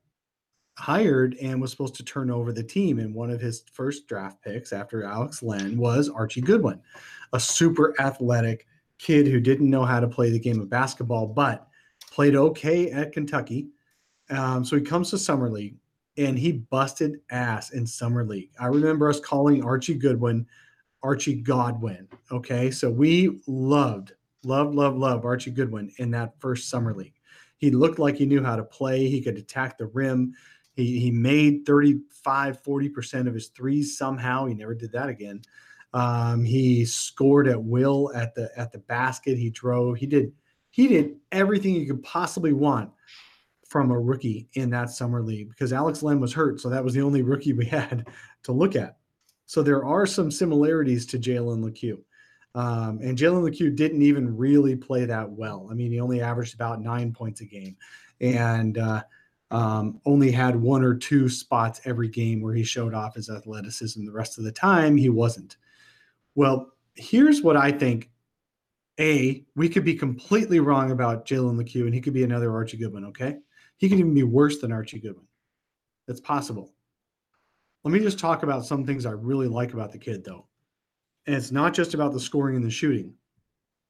hired 0.78 1.36
and 1.40 1.60
was 1.60 1.70
supposed 1.70 1.94
to 1.96 2.04
turn 2.04 2.30
over 2.30 2.52
the 2.52 2.62
team. 2.62 2.98
And 2.98 3.14
one 3.14 3.30
of 3.30 3.40
his 3.40 3.64
first 3.72 4.06
draft 4.08 4.42
picks 4.42 4.72
after 4.72 5.04
Alex 5.04 5.42
Len 5.42 5.76
was 5.76 6.08
Archie 6.08 6.40
Goodwin, 6.40 6.80
a 7.32 7.40
super 7.40 7.94
athletic 8.00 8.66
kid 8.98 9.26
who 9.26 9.40
didn't 9.40 9.70
know 9.70 9.84
how 9.84 10.00
to 10.00 10.08
play 10.08 10.30
the 10.30 10.38
game 10.38 10.60
of 10.60 10.70
basketball, 10.70 11.26
but 11.26 11.68
played 12.10 12.36
okay 12.36 12.90
at 12.90 13.12
Kentucky. 13.12 13.68
Um, 14.30 14.64
so 14.64 14.76
he 14.76 14.82
comes 14.82 15.10
to 15.10 15.18
Summer 15.18 15.50
League 15.50 15.76
and 16.16 16.38
he 16.38 16.52
busted 16.52 17.20
ass 17.30 17.70
in 17.70 17.86
Summer 17.86 18.24
League. 18.24 18.50
I 18.58 18.66
remember 18.66 19.08
us 19.08 19.20
calling 19.20 19.64
Archie 19.64 19.94
Goodwin 19.94 20.46
Archie 21.02 21.34
Godwin. 21.34 22.08
Okay. 22.30 22.70
So 22.70 22.90
we 22.90 23.40
loved, 23.46 24.12
loved, 24.44 24.74
loved, 24.74 24.96
loved 24.96 25.24
Archie 25.24 25.50
Goodwin 25.50 25.92
in 25.98 26.10
that 26.12 26.38
first 26.38 26.68
Summer 26.68 26.94
League. 26.94 27.18
He 27.56 27.70
looked 27.70 27.98
like 27.98 28.16
he 28.16 28.26
knew 28.26 28.42
how 28.42 28.56
to 28.56 28.64
play. 28.64 29.08
He 29.08 29.20
could 29.20 29.36
attack 29.36 29.78
the 29.78 29.86
rim. 29.86 30.34
He, 30.74 31.00
he 31.00 31.10
made 31.10 31.66
35, 31.66 32.62
40% 32.62 33.28
of 33.28 33.34
his 33.34 33.48
threes 33.48 33.96
somehow. 33.96 34.46
He 34.46 34.54
never 34.54 34.74
did 34.74 34.92
that 34.92 35.08
again. 35.08 35.42
Um, 35.94 36.44
he 36.44 36.84
scored 36.84 37.48
at 37.48 37.62
will 37.62 38.10
at 38.14 38.34
the 38.34 38.50
at 38.56 38.72
the 38.72 38.78
basket. 38.78 39.36
He 39.36 39.50
drove. 39.50 39.98
He 39.98 40.06
did 40.06 40.32
he 40.70 40.88
did 40.88 41.16
everything 41.30 41.74
you 41.74 41.86
could 41.86 42.02
possibly 42.02 42.52
want 42.52 42.90
from 43.68 43.90
a 43.90 43.98
rookie 43.98 44.48
in 44.54 44.70
that 44.70 44.90
summer 44.90 45.22
league 45.22 45.50
because 45.50 45.72
Alex 45.72 46.02
Len 46.02 46.20
was 46.20 46.32
hurt, 46.32 46.60
so 46.60 46.68
that 46.70 46.82
was 46.82 46.94
the 46.94 47.02
only 47.02 47.22
rookie 47.22 47.52
we 47.52 47.64
had 47.66 48.08
to 48.44 48.52
look 48.52 48.74
at. 48.74 48.96
So 49.46 49.62
there 49.62 49.84
are 49.84 50.06
some 50.06 50.30
similarities 50.30 51.04
to 51.06 51.18
Jalen 51.18 51.62
Lecque. 51.62 51.98
Um, 52.54 53.00
and 53.02 53.16
Jalen 53.16 53.42
Lecque 53.42 53.74
didn't 53.76 54.02
even 54.02 54.36
really 54.36 54.76
play 54.76 55.04
that 55.06 55.30
well. 55.30 55.68
I 55.70 55.74
mean, 55.74 55.90
he 55.90 56.00
only 56.00 56.20
averaged 56.20 56.54
about 56.54 56.82
nine 56.82 57.12
points 57.12 57.40
a 57.42 57.46
game, 57.46 57.76
and 58.20 58.78
uh, 58.78 59.02
um, 59.52 60.00
only 60.06 60.30
had 60.30 60.56
one 60.56 60.82
or 60.82 60.94
two 60.94 61.28
spots 61.28 61.82
every 61.84 62.08
game 62.08 62.40
where 62.40 62.54
he 62.54 62.64
showed 62.64 62.94
off 62.94 63.14
his 63.14 63.28
athleticism. 63.28 64.04
The 64.04 64.10
rest 64.10 64.38
of 64.38 64.44
the 64.44 64.50
time, 64.50 64.96
he 64.96 65.10
wasn't. 65.10 65.58
Well, 66.34 66.72
here's 66.94 67.42
what 67.42 67.56
I 67.56 67.70
think. 67.70 68.08
A, 68.98 69.44
we 69.54 69.68
could 69.68 69.84
be 69.84 69.94
completely 69.94 70.60
wrong 70.60 70.90
about 70.90 71.26
Jalen 71.26 71.56
Lecque, 71.56 71.76
and 71.76 71.94
he 71.94 72.00
could 72.00 72.12
be 72.12 72.24
another 72.24 72.52
Archie 72.52 72.76
Goodwin. 72.78 73.04
Okay, 73.06 73.36
he 73.76 73.88
could 73.88 73.98
even 73.98 74.14
be 74.14 74.22
worse 74.22 74.58
than 74.58 74.72
Archie 74.72 75.00
Goodwin. 75.00 75.26
That's 76.06 76.20
possible. 76.20 76.72
Let 77.84 77.92
me 77.92 78.00
just 78.00 78.18
talk 78.18 78.42
about 78.42 78.64
some 78.64 78.84
things 78.84 79.06
I 79.06 79.10
really 79.10 79.48
like 79.48 79.72
about 79.74 79.92
the 79.92 79.98
kid, 79.98 80.24
though, 80.24 80.46
and 81.26 81.36
it's 81.36 81.52
not 81.52 81.74
just 81.74 81.94
about 81.94 82.12
the 82.12 82.20
scoring 82.20 82.56
and 82.56 82.64
the 82.64 82.70
shooting. 82.70 83.14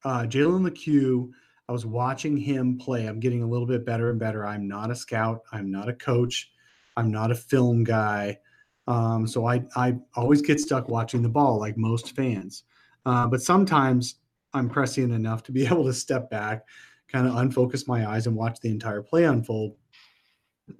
Uh, 0.04 0.22
Jalen 0.22 0.64
Lecque, 0.64 1.32
I 1.68 1.72
was 1.72 1.86
watching 1.86 2.36
him 2.36 2.78
play. 2.78 3.06
I'm 3.06 3.20
getting 3.20 3.42
a 3.42 3.46
little 3.46 3.66
bit 3.66 3.86
better 3.86 4.10
and 4.10 4.18
better. 4.18 4.46
I'm 4.46 4.66
not 4.66 4.90
a 4.90 4.94
scout. 4.94 5.42
I'm 5.52 5.70
not 5.70 5.88
a 5.88 5.94
coach. 5.94 6.50
I'm 6.96 7.10
not 7.10 7.30
a 7.30 7.34
film 7.34 7.84
guy. 7.84 8.38
Um, 8.86 9.26
so 9.26 9.46
I 9.46 9.64
I 9.76 9.96
always 10.16 10.42
get 10.42 10.60
stuck 10.60 10.88
watching 10.88 11.22
the 11.22 11.28
ball 11.28 11.58
like 11.58 11.76
most 11.76 12.16
fans. 12.16 12.64
Uh, 13.06 13.26
but 13.26 13.42
sometimes 13.42 14.16
I'm 14.54 14.68
prescient 14.68 15.12
enough 15.12 15.42
to 15.44 15.52
be 15.52 15.66
able 15.66 15.84
to 15.84 15.92
step 15.92 16.30
back, 16.30 16.66
kind 17.08 17.26
of 17.26 17.34
unfocus 17.34 17.86
my 17.86 18.08
eyes 18.08 18.26
and 18.26 18.36
watch 18.36 18.60
the 18.60 18.70
entire 18.70 19.02
play 19.02 19.24
unfold 19.24 19.76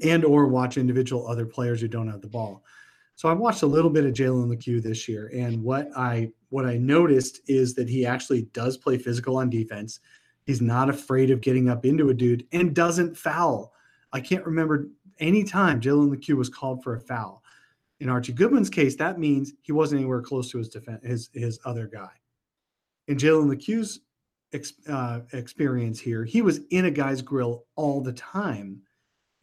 and 0.02 0.24
or 0.24 0.46
watch 0.46 0.76
individual 0.76 1.28
other 1.28 1.46
players 1.46 1.80
who 1.80 1.88
don't 1.88 2.08
have 2.08 2.22
the 2.22 2.28
ball. 2.28 2.64
So 3.14 3.28
I 3.28 3.34
watched 3.34 3.62
a 3.62 3.66
little 3.66 3.90
bit 3.90 4.06
of 4.06 4.14
Jalen 4.14 4.48
Lecque 4.48 4.82
this 4.82 5.08
year, 5.08 5.30
and 5.34 5.62
what 5.62 5.88
I 5.96 6.30
what 6.48 6.66
I 6.66 6.76
noticed 6.76 7.40
is 7.46 7.74
that 7.74 7.88
he 7.88 8.04
actually 8.06 8.42
does 8.52 8.76
play 8.76 8.98
physical 8.98 9.36
on 9.36 9.50
defense. 9.50 10.00
He's 10.44 10.60
not 10.60 10.88
afraid 10.88 11.30
of 11.30 11.40
getting 11.40 11.68
up 11.68 11.84
into 11.84 12.08
a 12.08 12.14
dude 12.14 12.46
and 12.52 12.74
doesn't 12.74 13.16
foul. 13.16 13.72
I 14.12 14.20
can't 14.20 14.44
remember 14.44 14.88
any 15.18 15.44
time 15.44 15.80
Jalen 15.80 16.10
Lecque 16.10 16.36
was 16.36 16.48
called 16.48 16.82
for 16.82 16.96
a 16.96 17.00
foul. 17.00 17.42
In 18.00 18.08
Archie 18.08 18.32
Goodwin's 18.32 18.70
case, 18.70 18.96
that 18.96 19.20
means 19.20 19.52
he 19.62 19.72
wasn't 19.72 20.00
anywhere 20.00 20.20
close 20.20 20.50
to 20.50 20.58
his 20.58 20.68
defense, 20.68 21.04
his 21.04 21.30
his 21.32 21.60
other 21.64 21.86
guy. 21.86 22.10
In 23.06 23.16
Jalen 23.16 23.48
Lecque's 23.48 24.00
ex, 24.52 24.72
uh, 24.88 25.20
experience 25.32 26.00
here, 26.00 26.24
he 26.24 26.42
was 26.42 26.60
in 26.70 26.86
a 26.86 26.90
guy's 26.90 27.22
grill 27.22 27.64
all 27.76 28.00
the 28.00 28.12
time 28.12 28.82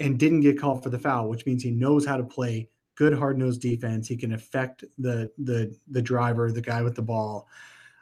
and 0.01 0.19
didn't 0.19 0.41
get 0.41 0.59
called 0.59 0.83
for 0.83 0.89
the 0.89 0.99
foul, 0.99 1.29
which 1.29 1.45
means 1.45 1.63
he 1.63 1.71
knows 1.71 2.05
how 2.05 2.17
to 2.17 2.23
play 2.23 2.69
good 2.95 3.13
hard 3.13 3.37
nosed 3.37 3.61
defense. 3.61 4.07
He 4.07 4.17
can 4.17 4.33
affect 4.33 4.83
the 4.97 5.31
the 5.37 5.73
the 5.87 6.01
driver, 6.01 6.51
the 6.51 6.61
guy 6.61 6.81
with 6.81 6.95
the 6.95 7.01
ball. 7.01 7.47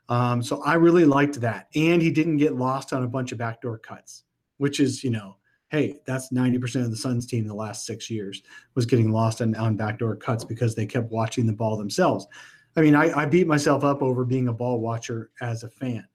Um, 0.09 0.41
so 0.41 0.61
I 0.63 0.75
really 0.75 1.05
liked 1.05 1.41
that, 1.41 1.67
and 1.75 2.01
he 2.01 2.11
didn't 2.11 2.37
get 2.37 2.55
lost 2.55 2.93
on 2.93 3.03
a 3.03 3.07
bunch 3.07 3.31
of 3.31 3.37
backdoor 3.37 3.79
cuts, 3.79 4.23
which 4.57 4.79
is 4.79 5.03
you 5.03 5.11
know 5.11 5.37
hey, 5.69 5.99
that's 6.05 6.31
90% 6.31 6.85
of 6.85 6.91
the 6.91 6.97
Suns 6.97 7.25
team 7.25 7.41
in 7.41 7.47
the 7.47 7.53
last 7.53 7.85
six 7.85 8.09
years 8.09 8.41
was 8.75 8.85
getting 8.85 9.11
lost 9.11 9.41
on, 9.41 9.53
on 9.55 9.75
backdoor 9.75 10.15
cuts 10.15 10.45
because 10.45 10.75
they 10.75 10.85
kept 10.85 11.11
watching 11.11 11.45
the 11.45 11.53
ball 11.53 11.77
themselves. 11.77 12.27
I 12.75 12.81
mean, 12.81 12.95
I, 12.95 13.11
I 13.21 13.25
beat 13.25 13.47
myself 13.47 13.83
up 13.83 14.01
over 14.01 14.23
being 14.23 14.47
a 14.47 14.53
ball 14.53 14.79
watcher 14.79 15.31
as 15.41 15.63
a 15.63 15.69
fan. 15.69 16.07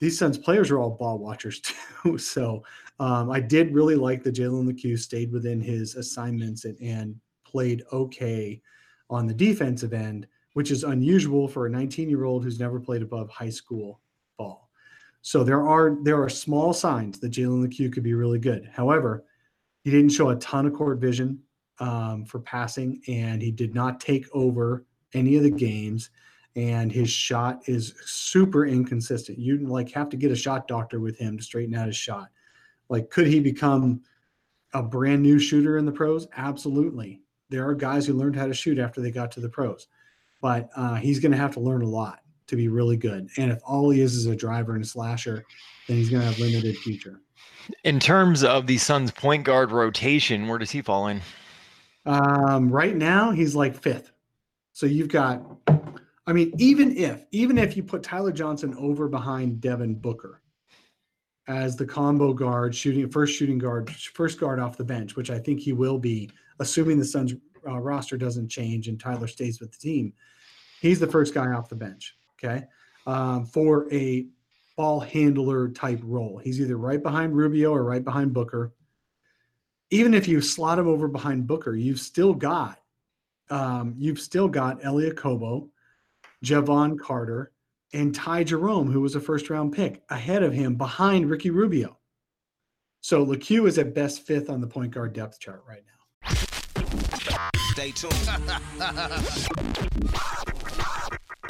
These 0.00 0.18
Suns 0.18 0.38
players 0.38 0.70
are 0.70 0.78
all 0.78 0.90
ball 0.90 1.18
watchers 1.18 1.60
too. 2.02 2.18
So 2.18 2.64
um, 2.98 3.30
I 3.30 3.40
did 3.40 3.74
really 3.74 3.94
like 3.94 4.22
the 4.22 4.32
Jalen 4.32 4.66
Lecque 4.66 4.98
stayed 4.98 5.30
within 5.30 5.60
his 5.60 5.94
assignments 5.94 6.64
and, 6.64 6.78
and 6.80 7.16
played 7.44 7.84
okay 7.92 8.60
on 9.08 9.26
the 9.26 9.34
defensive 9.34 9.92
end, 9.92 10.26
which 10.54 10.70
is 10.70 10.82
unusual 10.82 11.46
for 11.46 11.66
a 11.66 11.70
19 11.70 12.08
year 12.08 12.24
old 12.24 12.42
who's 12.42 12.58
never 12.58 12.80
played 12.80 13.02
above 13.02 13.28
high 13.28 13.50
school 13.50 14.00
ball. 14.38 14.70
So 15.20 15.44
there 15.44 15.66
are 15.66 15.96
there 16.02 16.22
are 16.22 16.28
small 16.28 16.72
signs 16.72 17.20
that 17.20 17.32
Jalen 17.32 17.62
Lecque 17.62 17.92
could 17.92 18.02
be 18.02 18.14
really 18.14 18.38
good. 18.38 18.70
However, 18.72 19.24
he 19.82 19.90
didn't 19.90 20.10
show 20.10 20.30
a 20.30 20.36
ton 20.36 20.66
of 20.66 20.72
court 20.72 20.98
vision 20.98 21.40
um, 21.78 22.24
for 22.24 22.40
passing, 22.40 23.02
and 23.08 23.42
he 23.42 23.50
did 23.50 23.74
not 23.74 24.00
take 24.00 24.26
over 24.32 24.84
any 25.12 25.36
of 25.36 25.42
the 25.42 25.50
games. 25.50 26.10
And 26.56 26.92
his 26.92 27.10
shot 27.10 27.62
is 27.68 27.94
super 28.04 28.64
inconsistent. 28.64 29.38
You 29.38 29.58
like 29.66 29.90
have 29.90 30.08
to 30.10 30.16
get 30.16 30.30
a 30.30 30.36
shot 30.36 30.68
doctor 30.68 31.00
with 31.00 31.18
him 31.18 31.36
to 31.36 31.42
straighten 31.42 31.74
out 31.74 31.88
his 31.88 31.96
shot. 31.96 32.28
Like, 32.88 33.10
could 33.10 33.26
he 33.26 33.40
become 33.40 34.02
a 34.72 34.82
brand 34.82 35.22
new 35.22 35.38
shooter 35.38 35.78
in 35.78 35.84
the 35.84 35.92
pros? 35.92 36.28
Absolutely. 36.36 37.22
There 37.48 37.66
are 37.66 37.74
guys 37.74 38.06
who 38.06 38.14
learned 38.14 38.36
how 38.36 38.46
to 38.46 38.54
shoot 38.54 38.78
after 38.78 39.00
they 39.00 39.10
got 39.10 39.32
to 39.32 39.40
the 39.40 39.48
pros, 39.48 39.88
but 40.44 40.68
uh, 40.76 40.96
he's 40.96 41.20
going 41.20 41.32
to 41.32 41.38
have 41.38 41.54
to 41.54 41.60
learn 41.60 41.80
a 41.80 41.88
lot 41.88 42.18
to 42.48 42.54
be 42.54 42.68
really 42.68 42.98
good. 42.98 43.30
And 43.38 43.50
if 43.50 43.60
all 43.64 43.88
he 43.88 44.02
is 44.02 44.14
is 44.14 44.26
a 44.26 44.36
driver 44.36 44.74
and 44.74 44.84
a 44.84 44.86
slasher, 44.86 45.42
then 45.88 45.96
he's 45.96 46.10
going 46.10 46.20
to 46.20 46.28
have 46.28 46.38
limited 46.38 46.76
future. 46.76 47.22
In 47.84 47.98
terms 47.98 48.44
of 48.44 48.66
the 48.66 48.76
Suns' 48.76 49.10
point 49.10 49.44
guard 49.44 49.72
rotation, 49.72 50.46
where 50.46 50.58
does 50.58 50.70
he 50.70 50.82
fall 50.82 51.08
in? 51.08 51.22
Um, 52.04 52.68
right 52.68 52.94
now, 52.94 53.30
he's 53.30 53.56
like 53.56 53.74
fifth. 53.74 54.12
So 54.74 54.84
you've 54.84 55.08
got, 55.08 55.42
I 56.26 56.34
mean, 56.34 56.52
even 56.58 56.94
if 56.94 57.24
even 57.30 57.56
if 57.56 57.74
you 57.74 57.82
put 57.82 58.02
Tyler 58.02 58.30
Johnson 58.30 58.74
over 58.78 59.08
behind 59.08 59.62
Devin 59.62 59.94
Booker 59.94 60.42
as 61.48 61.74
the 61.74 61.86
combo 61.86 62.34
guard, 62.34 62.74
shooting 62.74 63.08
first 63.08 63.34
shooting 63.34 63.56
guard, 63.56 63.90
first 63.90 64.38
guard 64.38 64.60
off 64.60 64.76
the 64.76 64.84
bench, 64.84 65.16
which 65.16 65.30
I 65.30 65.38
think 65.38 65.60
he 65.60 65.72
will 65.72 65.98
be, 65.98 66.28
assuming 66.60 66.98
the 66.98 67.04
Suns 67.06 67.32
uh, 67.66 67.78
roster 67.78 68.18
doesn't 68.18 68.50
change 68.50 68.88
and 68.88 69.00
Tyler 69.00 69.26
stays 69.26 69.58
with 69.58 69.72
the 69.72 69.78
team. 69.78 70.12
He's 70.84 71.00
the 71.00 71.06
first 71.06 71.32
guy 71.32 71.50
off 71.50 71.70
the 71.70 71.76
bench 71.76 72.14
okay, 72.36 72.66
um, 73.06 73.46
for 73.46 73.90
a 73.90 74.26
ball 74.76 75.00
handler 75.00 75.70
type 75.70 76.00
role. 76.02 76.36
He's 76.36 76.60
either 76.60 76.76
right 76.76 77.02
behind 77.02 77.34
Rubio 77.34 77.72
or 77.72 77.82
right 77.82 78.04
behind 78.04 78.34
Booker. 78.34 78.74
Even 79.88 80.12
if 80.12 80.28
you 80.28 80.42
slot 80.42 80.78
him 80.78 80.86
over 80.86 81.08
behind 81.08 81.46
Booker, 81.46 81.74
you've 81.74 82.00
still 82.00 82.34
got 82.34 82.80
um, 83.48 83.94
you've 83.96 84.20
still 84.20 84.46
got 84.46 84.84
Elie 84.84 85.10
Okobo, 85.10 85.70
Jevon 86.44 86.98
Carter, 86.98 87.52
and 87.94 88.14
Ty 88.14 88.44
Jerome, 88.44 88.92
who 88.92 89.00
was 89.00 89.14
a 89.14 89.20
first 89.20 89.48
round 89.48 89.72
pick, 89.72 90.02
ahead 90.10 90.42
of 90.42 90.52
him 90.52 90.74
behind 90.74 91.30
Ricky 91.30 91.48
Rubio. 91.48 91.96
So 93.00 93.22
Lecque 93.22 93.52
is 93.52 93.78
at 93.78 93.94
best 93.94 94.26
fifth 94.26 94.50
on 94.50 94.60
the 94.60 94.66
point 94.66 94.92
guard 94.92 95.14
depth 95.14 95.40
chart 95.40 95.64
right 95.66 95.82
now. 95.86 95.92
Stay 97.72 97.90
tuned. 97.92 98.12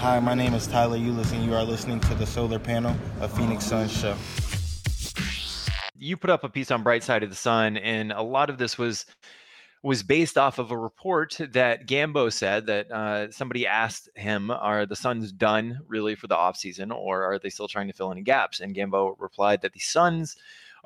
Hi, 0.05 0.21
my 0.21 0.35
name 0.35 0.53
is 0.53 0.67
Tyler 0.67 0.99
Ulis, 0.99 1.33
and 1.33 1.43
you 1.47 1.55
are 1.55 1.65
listening 1.65 1.99
to 2.01 2.15
the 2.17 2.27
Solar 2.27 2.59
Panel, 2.59 2.95
of 3.23 3.35
Phoenix 3.35 3.65
Suns 3.65 3.91
show. 3.91 4.15
You 5.97 6.19
put 6.19 6.29
up 6.29 6.45
a 6.45 6.51
piece 6.51 6.71
on 6.71 6.83
Bright 6.83 7.03
Side 7.03 7.23
of 7.23 7.31
the 7.31 7.35
Sun, 7.35 7.79
and 7.79 8.13
a 8.13 8.21
lot 8.21 8.51
of 8.51 8.59
this 8.59 8.77
was 8.77 9.07
was 9.83 10.03
based 10.03 10.37
off 10.37 10.59
of 10.59 10.71
a 10.71 10.77
report 10.77 11.39
that 11.53 11.87
Gambo 11.87 12.31
said 12.31 12.67
that 12.67 12.91
uh, 12.91 13.31
somebody 13.31 13.67
asked 13.67 14.11
him, 14.15 14.51
"Are 14.51 14.85
the 14.85 14.95
Suns 14.95 15.33
done 15.33 15.79
really 15.89 16.17
for 16.17 16.27
the 16.27 16.37
offseason, 16.37 16.95
or 16.95 17.23
are 17.25 17.39
they 17.39 17.49
still 17.49 17.67
trying 17.67 17.87
to 17.87 17.95
fill 17.95 18.13
any 18.13 18.21
gaps?" 18.21 18.61
And 18.61 18.77
Gambo 18.77 19.15
replied 19.19 19.63
that 19.63 19.73
the 19.73 19.81
Suns 19.81 20.37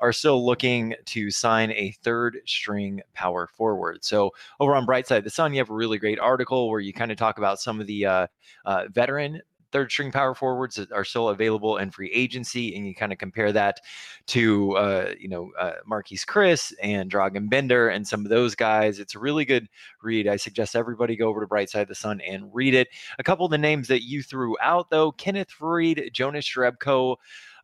are 0.01 0.13
still 0.13 0.45
looking 0.45 0.95
to 1.05 1.31
sign 1.31 1.71
a 1.71 1.91
third 2.03 2.39
string 2.45 3.01
power 3.13 3.47
forward. 3.47 4.03
So 4.03 4.31
over 4.59 4.75
on 4.75 4.85
Brightside 4.85 5.23
the 5.23 5.29
Sun, 5.29 5.53
you 5.53 5.59
have 5.59 5.69
a 5.69 5.73
really 5.73 5.97
great 5.97 6.19
article 6.19 6.69
where 6.69 6.79
you 6.79 6.93
kind 6.93 7.11
of 7.11 7.17
talk 7.17 7.37
about 7.37 7.59
some 7.59 7.79
of 7.79 7.87
the 7.87 8.05
uh, 8.05 8.27
uh, 8.65 8.85
veteran 8.89 9.41
third 9.71 9.91
string 9.91 10.11
power 10.11 10.33
forwards 10.33 10.75
that 10.75 10.91
are 10.91 11.03
still 11.03 11.29
available 11.29 11.77
in 11.77 11.91
free 11.91 12.11
agency, 12.11 12.75
and 12.75 12.85
you 12.87 12.95
kind 12.95 13.11
of 13.11 13.17
compare 13.17 13.51
that 13.51 13.79
to 14.27 14.75
uh, 14.77 15.13
you 15.19 15.29
know 15.29 15.51
uh, 15.59 15.73
Marquese 15.89 16.25
Chriss 16.25 16.73
and 16.81 17.11
Dragan 17.11 17.49
Bender 17.49 17.89
and 17.89 18.07
some 18.07 18.25
of 18.25 18.29
those 18.29 18.55
guys. 18.55 18.99
It's 18.99 19.15
a 19.15 19.19
really 19.19 19.45
good 19.45 19.67
read. 20.01 20.27
I 20.27 20.35
suggest 20.35 20.75
everybody 20.75 21.15
go 21.15 21.29
over 21.29 21.41
to 21.41 21.47
Bright 21.47 21.69
Side 21.69 21.83
of 21.83 21.87
the 21.87 21.95
Sun 21.95 22.21
and 22.21 22.53
read 22.53 22.73
it. 22.73 22.89
A 23.17 23.23
couple 23.23 23.45
of 23.45 23.51
the 23.51 23.57
names 23.57 23.87
that 23.87 24.03
you 24.03 24.23
threw 24.23 24.55
out 24.61 24.89
though: 24.89 25.11
Kenneth 25.11 25.49
Faried, 25.49 26.11
Jonas 26.13 26.47
Jerebko. 26.47 27.17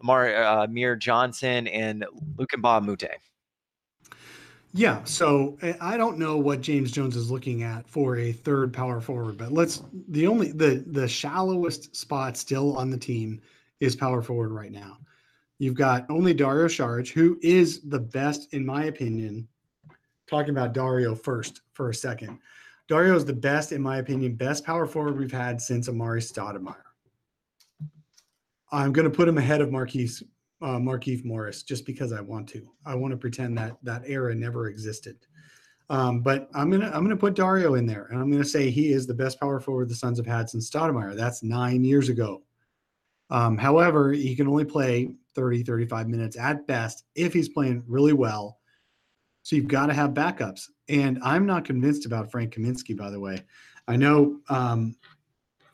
Mar, 0.03 0.35
uh, 0.35 0.67
Johnson 0.97 1.67
and 1.67 2.05
Luc 2.37 2.51
Mbah 2.51 2.79
a 2.79 2.81
Moute. 2.81 3.34
Yeah, 4.77 5.05
so 5.05 5.57
eh, 5.61 5.73
I 5.79 5.95
don't 5.95 6.17
know 6.17 6.35
what 6.37 6.59
James 6.59 6.91
Jones 6.91 7.15
is 7.15 7.31
looking 7.31 7.63
at 7.63 7.89
for 7.89 8.17
a 8.17 8.33
third 8.33 8.73
power 8.73 8.99
forward, 8.99 9.37
but 9.37 9.53
let's 9.53 9.81
the 10.09 10.27
only 10.27 10.51
the 10.51 10.83
the 10.87 11.07
shallowest 11.07 11.95
spot 11.95 12.35
still 12.35 12.75
on 12.77 12.89
the 12.89 12.97
team 12.97 13.39
is 13.79 13.95
power 13.95 14.21
forward 14.21 14.51
right 14.51 14.73
now. 14.73 14.97
You've 15.59 15.75
got 15.75 16.05
only 16.09 16.33
Dario 16.33 16.67
Saric, 16.67 17.07
who 17.07 17.39
is 17.41 17.83
the 17.83 17.99
best, 17.99 18.53
in 18.53 18.65
my 18.65 18.85
opinion. 18.85 19.47
Talking 20.27 20.49
about 20.49 20.73
Dario 20.73 21.15
first 21.15 21.61
for 21.71 21.89
a 21.89 21.95
second. 21.95 22.39
Dario 22.89 23.15
is 23.15 23.23
the 23.23 23.31
best, 23.31 23.71
in 23.71 23.81
my 23.81 23.99
opinion, 23.99 24.35
best 24.35 24.65
power 24.65 24.85
forward 24.85 25.17
we've 25.17 25.31
had 25.31 25.61
since 25.61 25.87
Amar'e 25.87 26.19
Stoudemire. 26.19 26.75
I'm 28.73 28.91
going 28.91 29.09
to 29.09 29.15
put 29.15 29.29
him 29.29 29.37
ahead 29.37 29.61
of 29.61 29.71
Marquise 29.71 30.21
uh, 30.65 30.79
Markieff 30.79 31.23
Morris 31.23 31.61
just 31.61 31.85
because 31.85 32.11
I 32.11 32.21
want 32.21 32.49
to. 32.49 32.67
I 32.87 32.95
want 32.95 33.11
to 33.11 33.17
pretend 33.17 33.55
that 33.59 33.77
that 33.83 34.01
era 34.07 34.33
never 34.33 34.67
existed. 34.67 35.17
Um, 35.91 36.21
but 36.21 36.49
I'm 36.55 36.71
gonna 36.71 36.89
I'm 36.91 37.03
gonna 37.03 37.15
put 37.15 37.35
Dario 37.35 37.75
in 37.75 37.85
there, 37.85 38.07
and 38.09 38.19
I'm 38.19 38.31
gonna 38.31 38.43
say 38.43 38.71
he 38.71 38.91
is 38.91 39.05
the 39.05 39.13
best 39.13 39.39
power 39.39 39.59
forward 39.59 39.89
the 39.89 39.95
Suns 39.95 40.17
have 40.17 40.25
had 40.25 40.49
since 40.49 40.67
Stoudemire. 40.67 41.15
That's 41.15 41.43
nine 41.43 41.83
years 41.83 42.09
ago. 42.09 42.41
Um, 43.29 43.59
however, 43.59 44.11
he 44.11 44.35
can 44.35 44.47
only 44.47 44.65
play 44.65 45.11
30, 45.35 45.63
35 45.63 46.07
minutes 46.07 46.35
at 46.35 46.65
best 46.65 47.03
if 47.13 47.31
he's 47.31 47.49
playing 47.49 47.83
really 47.87 48.13
well. 48.13 48.57
So 49.43 49.55
you've 49.55 49.67
got 49.67 49.87
to 49.87 49.93
have 49.93 50.11
backups. 50.11 50.69
And 50.89 51.19
I'm 51.23 51.45
not 51.45 51.65
convinced 51.65 52.05
about 52.05 52.31
Frank 52.31 52.53
Kaminsky, 52.53 52.95
by 52.95 53.09
the 53.09 53.19
way. 53.19 53.43
I 53.87 53.95
know 53.95 54.39
um, 54.49 54.95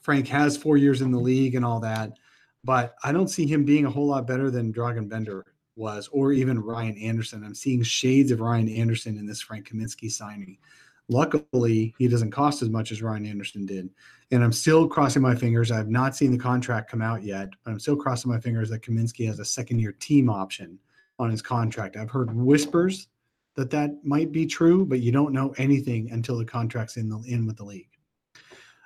Frank 0.02 0.28
has 0.30 0.58
four 0.58 0.78
years 0.78 1.02
in 1.02 1.12
the 1.12 1.20
league 1.20 1.56
and 1.56 1.64
all 1.64 1.80
that, 1.82 2.12
but 2.63 2.95
I 3.04 3.12
don't 3.12 3.30
see 3.30 3.47
him 3.47 3.65
being 3.65 3.86
a 3.86 3.89
whole 3.89 4.08
lot 4.08 4.28
better 4.28 4.52
than 4.52 4.74
Dragan 4.74 5.10
Bender 5.10 5.45
was, 5.76 6.08
or 6.12 6.32
even 6.32 6.60
Ryan 6.60 6.97
Anderson. 6.97 7.43
I'm 7.43 7.56
seeing 7.56 7.82
shades 7.84 8.32
of 8.32 8.41
Ryan 8.41 8.69
Anderson 8.69 9.17
in 9.17 9.26
this 9.26 9.41
Frank 9.41 9.69
Kaminsky 9.69 10.12
signing. 10.12 10.58
Luckily, 11.08 11.93
he 11.97 12.08
doesn't 12.08 12.32
cost 12.32 12.62
as 12.62 12.69
much 12.69 12.91
as 12.91 13.02
Ryan 13.02 13.26
Anderson 13.26 13.65
did. 13.65 13.89
And 14.32 14.43
I'm 14.43 14.54
still 14.54 14.88
crossing 14.88 15.21
my 15.21 15.36
fingers. 15.36 15.71
I've 15.71 15.89
not 15.89 16.15
seen 16.15 16.32
the 16.32 16.38
contract 16.38 16.89
come 16.89 17.02
out 17.02 17.24
yet, 17.24 17.50
but 17.63 17.71
I'm 17.71 17.80
still 17.80 17.97
crossing 17.97 18.32
my 18.32 18.39
fingers 18.39 18.69
that 18.69 18.82
Kaminsky 18.82 19.28
has 19.28 19.39
a 19.39 19.45
second 19.45 19.80
year 19.80 19.91
team 19.93 20.30
option 20.30 20.80
on 21.19 21.30
his 21.30 21.41
contract. 21.41 21.97
I've 21.97 22.10
heard 22.10 22.34
whispers 22.34 23.08
that 23.56 23.69
that 23.71 24.06
might 24.06 24.32
be 24.32 24.45
true, 24.45 24.86
but 24.86 25.02
you 25.02 25.12
don't 25.12 25.34
know 25.34 25.54
anything 25.58 26.12
until 26.12 26.38
the 26.38 26.45
contract's 26.45 26.95
in 26.97 27.10
the 27.10 27.19
in 27.28 27.45
with 27.45 27.58
the 27.58 27.65
league. 27.65 27.89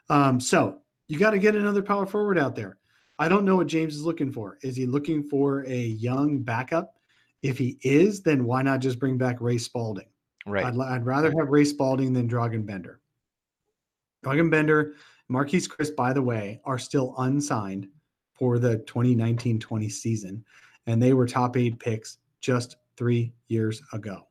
Um, 0.09 0.39
so 0.39 0.79
you 1.07 1.19
got 1.19 1.31
to 1.31 1.39
get 1.39 1.55
another 1.55 1.83
power 1.83 2.05
forward 2.05 2.39
out 2.39 2.55
there. 2.55 2.77
I 3.17 3.29
don't 3.29 3.45
know 3.45 3.55
what 3.55 3.67
James 3.67 3.95
is 3.95 4.03
looking 4.03 4.31
for. 4.31 4.57
Is 4.61 4.75
he 4.75 4.85
looking 4.85 5.23
for 5.23 5.65
a 5.67 5.77
young 5.79 6.39
backup? 6.39 6.95
If 7.41 7.57
he 7.57 7.77
is, 7.81 8.21
then 8.21 8.45
why 8.45 8.61
not 8.61 8.79
just 8.79 8.99
bring 8.99 9.17
back 9.17 9.39
Ray 9.39 9.57
Spalding? 9.57 10.07
Right. 10.45 10.65
I'd, 10.65 10.77
I'd 10.77 11.05
rather 11.05 11.31
have 11.37 11.49
Ray 11.49 11.63
Spalding 11.63 12.13
than 12.13 12.27
Dragan 12.27 12.65
Bender. 12.65 12.99
Dragan 14.23 14.51
Bender, 14.51 14.95
Marquese 15.31 15.67
Chriss, 15.69 15.95
by 15.95 16.11
the 16.11 16.21
way, 16.21 16.59
are 16.65 16.79
still 16.79 17.13
unsigned 17.19 17.87
for 18.33 18.59
the 18.59 18.77
2019 18.79 19.59
20 19.59 19.89
season, 19.89 20.43
and 20.87 21.01
they 21.01 21.13
were 21.13 21.25
top 21.25 21.55
eight 21.55 21.79
picks 21.79 22.17
just 22.41 22.77
three 22.97 23.33
years 23.47 23.81
ago. 23.93 24.27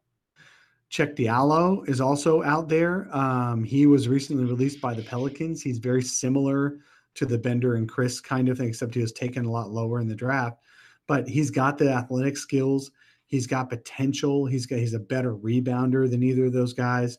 Cheick 0.91 1.17
Diallo 1.17 1.89
is 1.89 2.01
also 2.01 2.43
out 2.43 2.69
there. 2.69 3.09
Um, 3.17 3.65
he 3.65 3.87
was 3.87 4.09
recently 4.09 4.45
released 4.45 4.81
by 4.81 4.95
the 4.95 5.03
Pelicans. 5.03 5.63
He's 5.63 5.79
very 5.79 6.03
similar 6.03 6.79
to 7.15 7.27
the 7.27 7.39
Bender 7.39 7.77
and 7.77 7.89
Chriss 7.89 8.23
kind 8.23 8.49
of 8.49 8.59
thing, 8.59 8.69
except 8.69 8.95
he 8.95 9.01
was 9.01 9.13
taken 9.13 9.45
a 9.45 9.51
lot 9.51 9.71
lower 9.71 10.01
in 10.01 10.09
the 10.09 10.15
draft. 10.15 10.61
But 11.07 11.29
he's 11.29 11.51
got 11.51 11.79
the 11.79 11.91
athletic 11.91 12.37
skills. 12.37 12.91
He's 13.27 13.47
got 13.47 13.71
potential. 13.71 14.47
He's 14.47 14.67
got 14.67 14.79
he's 14.79 14.95
a 14.95 14.99
better 14.99 15.35
rebounder 15.35 16.11
than 16.11 16.23
either 16.23 16.47
of 16.47 16.53
those 16.53 16.73
guys. 16.73 17.19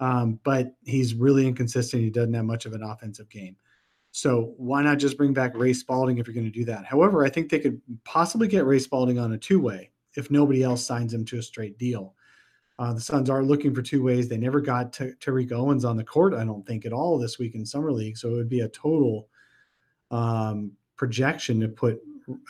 Um, 0.00 0.38
but 0.44 0.74
he's 0.84 1.14
really 1.14 1.46
inconsistent. 1.46 2.02
He 2.02 2.10
doesn't 2.10 2.34
have 2.34 2.44
much 2.44 2.66
of 2.66 2.72
an 2.72 2.82
offensive 2.82 3.28
game. 3.30 3.56
So 4.12 4.54
why 4.56 4.82
not 4.82 4.98
just 4.98 5.18
bring 5.18 5.34
back 5.34 5.52
Ray 5.54 5.72
Spalding 5.72 6.18
if 6.18 6.26
you're 6.26 6.34
going 6.34 6.50
to 6.50 6.58
do 6.58 6.64
that? 6.66 6.86
However, 6.86 7.24
I 7.24 7.28
think 7.28 7.50
they 7.50 7.58
could 7.58 7.80
possibly 8.04 8.48
get 8.48 8.64
Ray 8.64 8.78
Spalding 8.78 9.18
on 9.18 9.32
a 9.32 9.38
two 9.38 9.60
way 9.60 9.90
if 10.16 10.30
nobody 10.30 10.62
else 10.62 10.84
signs 10.84 11.12
him 11.12 11.24
to 11.26 11.38
a 11.38 11.42
straight 11.42 11.78
deal. 11.78 12.14
Uh, 12.78 12.92
the 12.92 13.00
Suns 13.00 13.30
are 13.30 13.42
looking 13.42 13.74
for 13.74 13.82
two 13.82 14.02
ways. 14.02 14.28
They 14.28 14.36
never 14.36 14.60
got 14.60 14.92
Tariq 14.92 15.52
Owens 15.52 15.84
on 15.84 15.96
the 15.96 16.04
court, 16.04 16.34
I 16.34 16.44
don't 16.44 16.66
think, 16.66 16.84
at 16.84 16.92
all 16.92 17.18
this 17.18 17.38
week 17.38 17.54
in 17.54 17.64
Summer 17.64 17.92
League. 17.92 18.18
So 18.18 18.30
it 18.30 18.34
would 18.34 18.48
be 18.48 18.60
a 18.60 18.68
total 18.68 19.28
um, 20.10 20.72
projection 20.96 21.60
to 21.60 21.68
put 21.68 22.00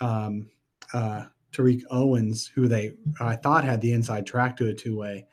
um, 0.01 0.47
uh, 0.93 1.25
Tariq 1.53 1.83
Owens, 1.91 2.47
who 2.47 2.69
they 2.69 2.93
I 3.21 3.37
thought 3.37 3.65
had 3.65 3.81
the 3.81 3.93
inside 3.93 4.27
track 4.27 4.57
to 4.59 4.69
a 4.69 4.75
two 4.75 4.97
way, 4.97 5.27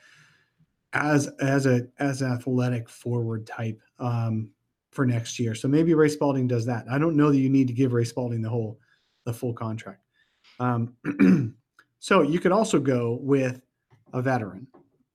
as 0.93 1.27
as 1.41 1.65
a 1.65 1.87
as 1.99 2.21
an 2.21 2.31
athletic 2.31 2.89
forward 2.89 3.45
type 3.45 3.81
um, 3.99 4.49
for 4.91 5.05
next 5.05 5.39
year. 5.39 5.55
So 5.55 5.67
maybe 5.67 5.93
Ray 5.93 6.09
Spalding 6.09 6.47
does 6.47 6.65
that. 6.65 6.85
I 6.89 6.97
don't 6.97 7.17
know 7.17 7.31
that 7.31 7.39
you 7.39 7.49
need 7.49 7.67
to 7.67 7.73
give 7.73 7.93
Ray 7.93 8.05
Spalding 8.05 8.41
the 8.41 8.49
whole 8.49 8.79
the 9.25 9.33
full 9.33 9.53
contract. 9.53 10.01
Um, 10.59 10.93
so 11.99 12.21
you 12.21 12.39
could 12.39 12.51
also 12.51 12.79
go 12.79 13.17
with 13.21 13.61
a 14.13 14.21
veteran, 14.21 14.67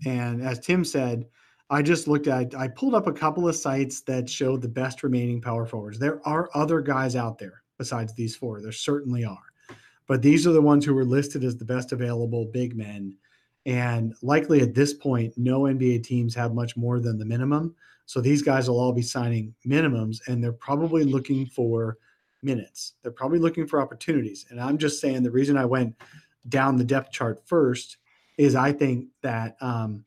and 0.07 0.43
as 0.43 0.59
Tim 0.61 0.85
said. 0.85 1.27
I 1.71 1.83
just 1.83 2.09
looked 2.09 2.29
at, 2.29 2.55
I 2.55 2.69
pulled 2.69 2.95
up 2.95 3.07
a 3.07 3.13
couple 3.13 3.49
of 3.49 3.55
sites 3.55 4.01
that 4.03 4.29
showed 4.29 4.63
the 4.63 4.69
best 4.69 5.03
remaining 5.03 5.41
power 5.41 5.67
forwards. 5.67 5.99
There 5.99 6.27
are 6.27 6.49
other 6.55 6.81
guys 6.81 7.15
out 7.15 7.39
there 7.39 7.63
besides 7.79 8.15
these 8.15 8.35
four. 8.35 8.61
There 8.61 8.73
certainly 8.73 9.25
are. 9.25 9.37
But 10.07 10.23
these 10.23 10.47
are 10.47 10.53
the 10.53 10.63
ones 10.63 10.85
who 10.85 10.95
were 10.95 11.05
listed 11.05 11.45
as 11.45 11.57
the 11.57 11.67
best 11.67 11.93
available 11.93 12.47
big 12.47 12.75
men. 12.75 13.15
And 13.67 14.15
likely 14.23 14.63
at 14.63 14.75
this 14.75 14.95
point, 14.95 15.35
no 15.37 15.63
NBA 15.63 16.05
teams 16.05 16.35
have 16.35 16.55
much 16.55 16.77
more 16.77 17.01
than 17.01 17.19
the 17.19 17.27
minimum. 17.27 17.75
So 18.07 18.23
these 18.23 18.41
guys 18.41 18.71
will 18.71 18.81
all 18.81 18.93
be 18.93 19.03
signing 19.03 19.55
minimums 19.67 20.27
and 20.27 20.43
they're 20.43 20.53
probably 20.53 21.05
looking 21.05 21.45
for 21.45 21.99
minutes. 22.43 22.95
They're 23.03 23.13
probably 23.13 23.39
looking 23.39 23.67
for 23.67 23.83
opportunities. 23.83 24.47
And 24.49 24.59
I'm 24.59 24.79
just 24.79 25.01
saying 25.01 25.23
the 25.23 25.31
reason 25.31 25.59
I 25.59 25.67
went 25.67 25.95
down 26.49 26.77
the 26.77 26.85
depth 26.85 27.13
chart 27.13 27.43
first 27.47 27.99
is 28.39 28.55
I 28.55 28.73
think 28.73 29.09
that 29.23 29.57
um, 29.61 30.05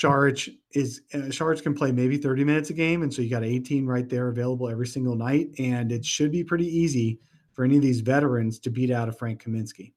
Saric 0.00 0.48
is 0.72 1.02
uh, 1.12 1.18
Saric 1.28 1.62
can 1.62 1.74
play 1.74 1.92
maybe 1.92 2.16
30 2.16 2.44
minutes 2.44 2.70
a 2.70 2.72
game, 2.72 3.02
and 3.02 3.12
so 3.12 3.22
you 3.22 3.28
got 3.28 3.44
18 3.44 3.86
right 3.86 4.08
there 4.08 4.28
available 4.28 4.68
every 4.68 4.86
single 4.86 5.14
night, 5.14 5.50
and 5.58 5.92
it 5.92 6.04
should 6.04 6.32
be 6.32 6.42
pretty 6.42 6.66
easy 6.66 7.20
for 7.52 7.64
any 7.64 7.76
of 7.76 7.82
these 7.82 8.00
veterans 8.00 8.58
to 8.60 8.70
beat 8.70 8.90
out 8.90 9.08
a 9.08 9.12
Frank 9.12 9.44
Kaminsky. 9.44 9.92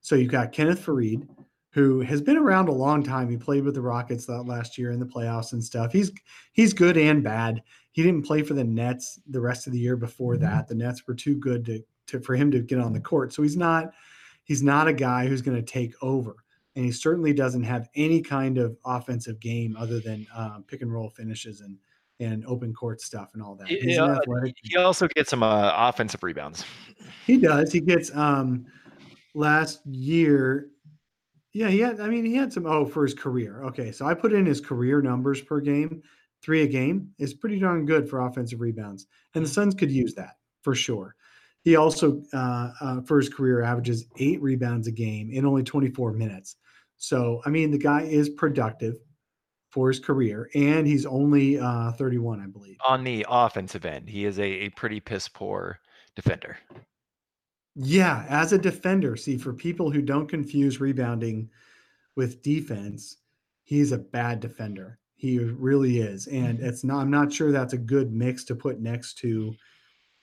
So 0.00 0.14
you've 0.16 0.30
got 0.30 0.52
Kenneth 0.52 0.84
Faried, 0.84 1.26
who 1.70 2.00
has 2.00 2.20
been 2.20 2.36
around 2.36 2.68
a 2.68 2.72
long 2.72 3.02
time. 3.02 3.30
He 3.30 3.36
played 3.36 3.64
with 3.64 3.74
the 3.74 3.80
Rockets 3.80 4.26
that 4.26 4.42
last 4.42 4.76
year 4.76 4.90
in 4.90 5.00
the 5.00 5.06
playoffs 5.06 5.52
and 5.52 5.64
stuff. 5.64 5.92
He's 5.92 6.12
he's 6.52 6.74
good 6.74 6.98
and 6.98 7.22
bad. 7.22 7.62
He 7.92 8.02
didn't 8.02 8.26
play 8.26 8.42
for 8.42 8.52
the 8.52 8.64
Nets 8.64 9.18
the 9.30 9.40
rest 9.40 9.66
of 9.66 9.72
the 9.72 9.78
year 9.78 9.96
before 9.96 10.34
mm-hmm. 10.34 10.44
that. 10.44 10.68
The 10.68 10.74
Nets 10.74 11.06
were 11.06 11.14
too 11.14 11.36
good 11.36 11.64
to, 11.64 11.80
to 12.08 12.20
for 12.20 12.36
him 12.36 12.50
to 12.50 12.60
get 12.60 12.80
on 12.80 12.92
the 12.92 13.00
court. 13.00 13.32
So 13.32 13.42
he's 13.42 13.56
not 13.56 13.92
he's 14.44 14.62
not 14.62 14.88
a 14.88 14.92
guy 14.92 15.26
who's 15.26 15.42
going 15.42 15.56
to 15.56 15.62
take 15.62 15.94
over 16.02 16.36
and 16.76 16.84
he 16.84 16.92
certainly 16.92 17.32
doesn't 17.32 17.62
have 17.64 17.88
any 17.96 18.20
kind 18.20 18.58
of 18.58 18.76
offensive 18.84 19.40
game 19.40 19.76
other 19.78 19.98
than 19.98 20.26
um, 20.36 20.64
pick 20.68 20.82
and 20.82 20.92
roll 20.92 21.10
finishes 21.10 21.62
and 21.62 21.76
and 22.18 22.46
open 22.46 22.72
court 22.72 23.00
stuff 23.00 23.30
and 23.34 23.42
all 23.42 23.54
that. 23.56 23.68
He's 23.68 23.96
yeah, 23.96 24.18
he 24.62 24.76
also 24.76 25.06
gets 25.08 25.28
some 25.28 25.42
uh, 25.42 25.72
offensive 25.74 26.22
rebounds. 26.22 26.64
He 27.26 27.36
does. 27.38 27.72
He 27.72 27.80
gets 27.80 28.14
um 28.14 28.66
last 29.34 29.84
year. 29.86 30.68
Yeah, 31.52 31.68
he 31.68 31.80
had. 31.80 32.00
I 32.00 32.08
mean, 32.08 32.24
he 32.24 32.34
had 32.34 32.52
some. 32.52 32.66
Oh, 32.66 32.84
for 32.84 33.02
his 33.02 33.14
career. 33.14 33.64
Okay, 33.64 33.90
so 33.90 34.06
I 34.06 34.14
put 34.14 34.32
in 34.32 34.46
his 34.46 34.60
career 34.60 35.02
numbers 35.02 35.40
per 35.40 35.60
game. 35.60 36.02
Three 36.42 36.62
a 36.62 36.66
game 36.66 37.10
is 37.18 37.34
pretty 37.34 37.58
darn 37.58 37.86
good 37.86 38.08
for 38.08 38.20
offensive 38.20 38.60
rebounds, 38.60 39.06
and 39.34 39.44
the 39.44 39.48
Suns 39.48 39.74
could 39.74 39.90
use 39.90 40.14
that 40.14 40.36
for 40.62 40.74
sure. 40.74 41.16
He 41.62 41.74
also, 41.74 42.22
uh, 42.32 42.70
uh, 42.80 43.00
for 43.00 43.18
his 43.18 43.28
career, 43.28 43.62
averages 43.62 44.06
eight 44.18 44.40
rebounds 44.40 44.86
a 44.86 44.92
game 44.92 45.32
in 45.32 45.44
only 45.44 45.64
24 45.64 46.12
minutes. 46.12 46.56
So, 46.98 47.42
I 47.44 47.50
mean, 47.50 47.70
the 47.70 47.78
guy 47.78 48.02
is 48.02 48.28
productive 48.28 48.96
for 49.70 49.88
his 49.88 50.00
career, 50.00 50.48
and 50.54 50.86
he's 50.86 51.04
only 51.04 51.58
uh, 51.58 51.92
31, 51.92 52.40
I 52.40 52.46
believe. 52.46 52.76
On 52.86 53.04
the 53.04 53.26
offensive 53.28 53.84
end, 53.84 54.08
he 54.08 54.24
is 54.24 54.38
a, 54.38 54.42
a 54.42 54.68
pretty 54.70 55.00
piss 55.00 55.28
poor 55.28 55.80
defender. 56.14 56.56
Yeah, 57.74 58.24
as 58.28 58.54
a 58.54 58.58
defender, 58.58 59.16
see, 59.16 59.36
for 59.36 59.52
people 59.52 59.90
who 59.90 60.00
don't 60.00 60.28
confuse 60.28 60.80
rebounding 60.80 61.50
with 62.14 62.42
defense, 62.42 63.18
he's 63.64 63.92
a 63.92 63.98
bad 63.98 64.40
defender. 64.40 64.98
He 65.16 65.38
really 65.38 66.00
is. 66.00 66.26
And 66.26 66.58
mm-hmm. 66.58 66.66
it's 66.66 66.84
not, 66.84 67.00
I'm 67.00 67.10
not 67.10 67.32
sure 67.32 67.52
that's 67.52 67.74
a 67.74 67.78
good 67.78 68.12
mix 68.12 68.44
to 68.44 68.54
put 68.54 68.80
next 68.80 69.18
to 69.18 69.54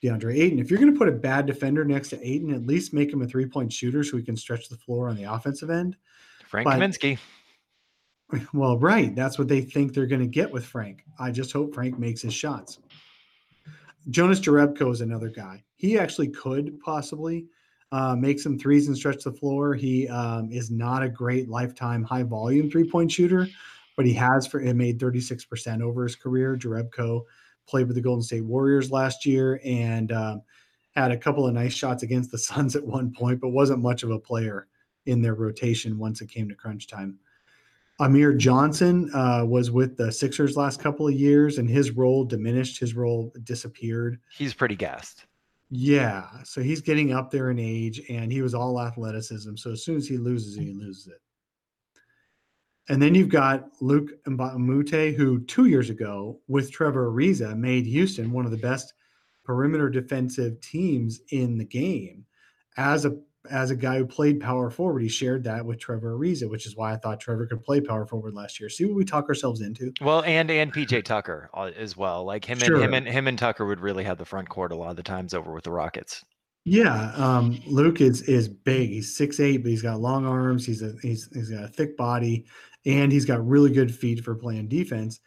DeAndre 0.04 0.36
Ayton. 0.36 0.60
If 0.60 0.72
you're 0.72 0.80
going 0.80 0.92
to 0.92 0.98
put 0.98 1.10
a 1.10 1.12
bad 1.12 1.46
defender 1.46 1.86
next 1.86 2.10
to 2.10 2.28
Ayton, 2.28 2.54
at 2.54 2.66
least 2.66 2.94
make 2.94 3.14
him 3.14 3.22
a 3.22 3.28
three 3.28 3.46
point 3.46 3.72
shooter 3.72 4.04
so 4.04 4.18
he 4.18 4.24
can 4.24 4.36
stretch 4.36 4.68
the 4.68 4.78
floor 4.78 5.10
on 5.10 5.16
the 5.16 5.32
offensive 5.32 5.70
end. 5.70 5.96
Frank 6.54 6.66
but, 6.66 6.80
Kaminsky. 6.80 7.18
Well, 8.54 8.78
right. 8.78 9.16
That's 9.16 9.40
what 9.40 9.48
they 9.48 9.62
think 9.62 9.92
they're 9.92 10.06
going 10.06 10.22
to 10.22 10.28
get 10.28 10.52
with 10.52 10.64
Frank. 10.64 11.04
I 11.20 11.32
just 11.32 11.52
hope 11.52 11.74
Frank 11.74 11.98
makes 11.98 12.22
his 12.22 12.34
shots. 12.36 12.78
Jonas 14.12 14.40
Jerebko 14.40 14.92
is 14.92 15.02
another 15.02 15.30
guy. 15.30 15.64
He 15.78 15.98
actually 15.98 16.28
could 16.28 16.80
possibly 16.80 17.48
uh, 17.92 18.16
make 18.16 18.40
some 18.40 18.60
threes 18.60 18.88
and 18.88 18.96
stretch 18.96 19.24
the 19.24 19.32
floor. 19.32 19.74
He 19.74 20.08
um, 20.10 20.52
is 20.52 20.70
not 20.70 21.02
a 21.02 21.10
great 21.10 21.50
lifetime 21.50 22.04
high 22.04 22.22
volume 22.22 22.70
three 22.70 22.88
point 22.88 23.12
shooter, 23.12 23.48
but 23.98 24.06
he 24.06 24.14
has 24.14 24.46
for 24.46 24.62
it 24.62 24.76
made 24.76 25.00
36% 25.00 25.82
over 25.82 26.04
his 26.04 26.16
career. 26.16 26.56
Jerebko 26.56 27.24
played 27.68 27.88
with 27.88 27.96
the 27.96 28.02
Golden 28.02 28.22
State 28.22 28.46
Warriors 28.46 28.92
last 28.92 29.26
year 29.26 29.60
and 29.66 30.12
um, 30.12 30.44
had 30.96 31.10
a 31.10 31.18
couple 31.18 31.48
of 31.48 31.56
nice 31.56 31.74
shots 31.74 32.04
against 32.04 32.30
the 32.30 32.38
Suns 32.38 32.76
at 32.76 32.86
one 32.86 33.12
point, 33.12 33.42
but 33.42 33.50
wasn't 33.50 33.82
much 33.82 34.04
of 34.04 34.12
a 34.12 34.20
player 34.20 34.68
in 35.06 35.22
their 35.22 35.36
rotation 35.36 35.98
once 35.98 36.22
it 36.22 36.30
came 36.30 36.48
to 36.50 36.56
crunch 36.56 36.88
time. 36.88 37.18
Amir 38.00 38.34
Johnson 38.34 39.10
uh, 39.14 39.46
was 39.46 39.70
with 39.70 39.98
the 39.98 40.12
Sixers 40.12 40.58
last 40.58 40.82
couple 40.82 41.08
of 41.08 41.14
years, 41.14 41.58
and 41.58 41.70
his 41.70 41.92
role 41.92 42.26
diminished. 42.26 42.80
His 42.80 42.96
role 42.96 43.32
disappeared. 43.44 44.20
He's 44.36 44.54
pretty 44.54 44.76
gassed. 44.76 45.26
Yeah, 45.70 46.28
so 46.44 46.62
he's 46.62 46.82
getting 46.82 47.14
up 47.14 47.32
there 47.32 47.50
in 47.50 47.60
age, 47.60 48.02
and 48.10 48.32
he 48.32 48.42
was 48.42 48.54
all 48.54 48.82
athleticism. 48.82 49.56
So 49.56 49.72
as 49.72 49.84
soon 49.84 49.98
as 49.98 50.08
he 50.08 50.18
loses 50.18 50.56
he 50.56 50.72
loses 50.72 51.08
it. 51.08 51.22
And 52.90 53.02
then 53.02 53.16
you've 53.16 53.30
got 53.30 53.70
Luke 53.80 54.12
Mbamute, 54.26 55.16
who 55.16 55.40
two 55.46 55.66
years 55.68 55.90
ago 55.90 56.40
with 56.48 56.72
Trevor 56.72 57.10
Ariza 57.10 57.58
made 57.58 57.86
Houston 57.86 58.32
one 58.32 58.46
of 58.46 58.52
the 58.52 58.58
best 58.58 58.94
perimeter 59.46 59.90
defensive 59.90 60.60
teams 60.62 61.22
in 61.30 61.58
the 61.58 61.66
game 61.66 62.26
as 62.78 63.06
a 63.06 63.18
as 63.50 63.72
a 63.72 63.76
guy 63.76 63.98
who 63.98 64.06
played 64.06 64.40
power 64.40 64.70
forward, 64.70 65.02
he 65.02 65.10
shared 65.10 65.44
that 65.44 65.66
with 65.66 65.80
Trevor 65.80 66.18
Ariza, 66.18 66.50
which 66.50 66.66
is 66.66 66.76
why 66.76 66.94
I 66.94 66.98
thought 66.98 67.20
Trevor 67.20 67.46
could 67.46 67.64
play 67.64 67.82
power 67.82 68.06
forward 68.06 68.34
last 68.34 68.60
year. 68.60 68.70
See 68.70 68.86
what 68.86 68.96
we 68.96 69.04
talk 69.04 69.28
ourselves 69.28 69.62
into. 69.62 69.92
Well, 70.02 70.24
and 70.24 70.50
and 70.50 70.74
PJ 70.74 71.04
Tucker 71.04 71.50
uh, 71.54 71.72
as 71.78 71.98
well. 71.98 72.24
Like 72.24 72.46
him 72.46 72.60
sure. 72.60 72.76
and 72.76 72.84
him 72.84 72.94
and 72.94 73.08
him 73.08 73.28
and 73.28 73.38
Tucker 73.38 73.66
would 73.66 73.82
really 73.82 74.04
have 74.06 74.18
the 74.18 74.26
front 74.26 74.50
court 74.50 74.72
a 74.72 74.76
lot 74.76 74.92
of 74.92 74.96
the 74.96 75.04
times 75.04 75.34
over 75.34 75.54
with 75.54 75.66
the 75.66 75.72
Rockets. 75.72 76.24
Yeah, 76.66 77.12
um, 77.16 77.62
Luc 77.66 78.00
is 78.00 78.22
is 78.24 78.48
big. 78.48 78.90
He's 78.90 79.16
six 79.16 79.40
eight, 79.40 79.58
but 79.58 79.70
he's 79.70 79.82
got 79.82 80.00
long 80.00 80.26
arms. 80.26 80.66
He's 80.66 80.82
a 80.82 80.94
he's 81.02 81.30
he's 81.34 81.50
got 81.50 81.66
a 81.66 81.68
thick 81.68 81.98
body, 81.98 82.46
and 82.86 83.12
he's 83.12 83.26
got 83.26 83.46
really 83.46 83.72
good 83.72 83.94
feet 83.94 84.24
for 84.24 84.36
playing 84.36 84.70
defense. 84.70 85.20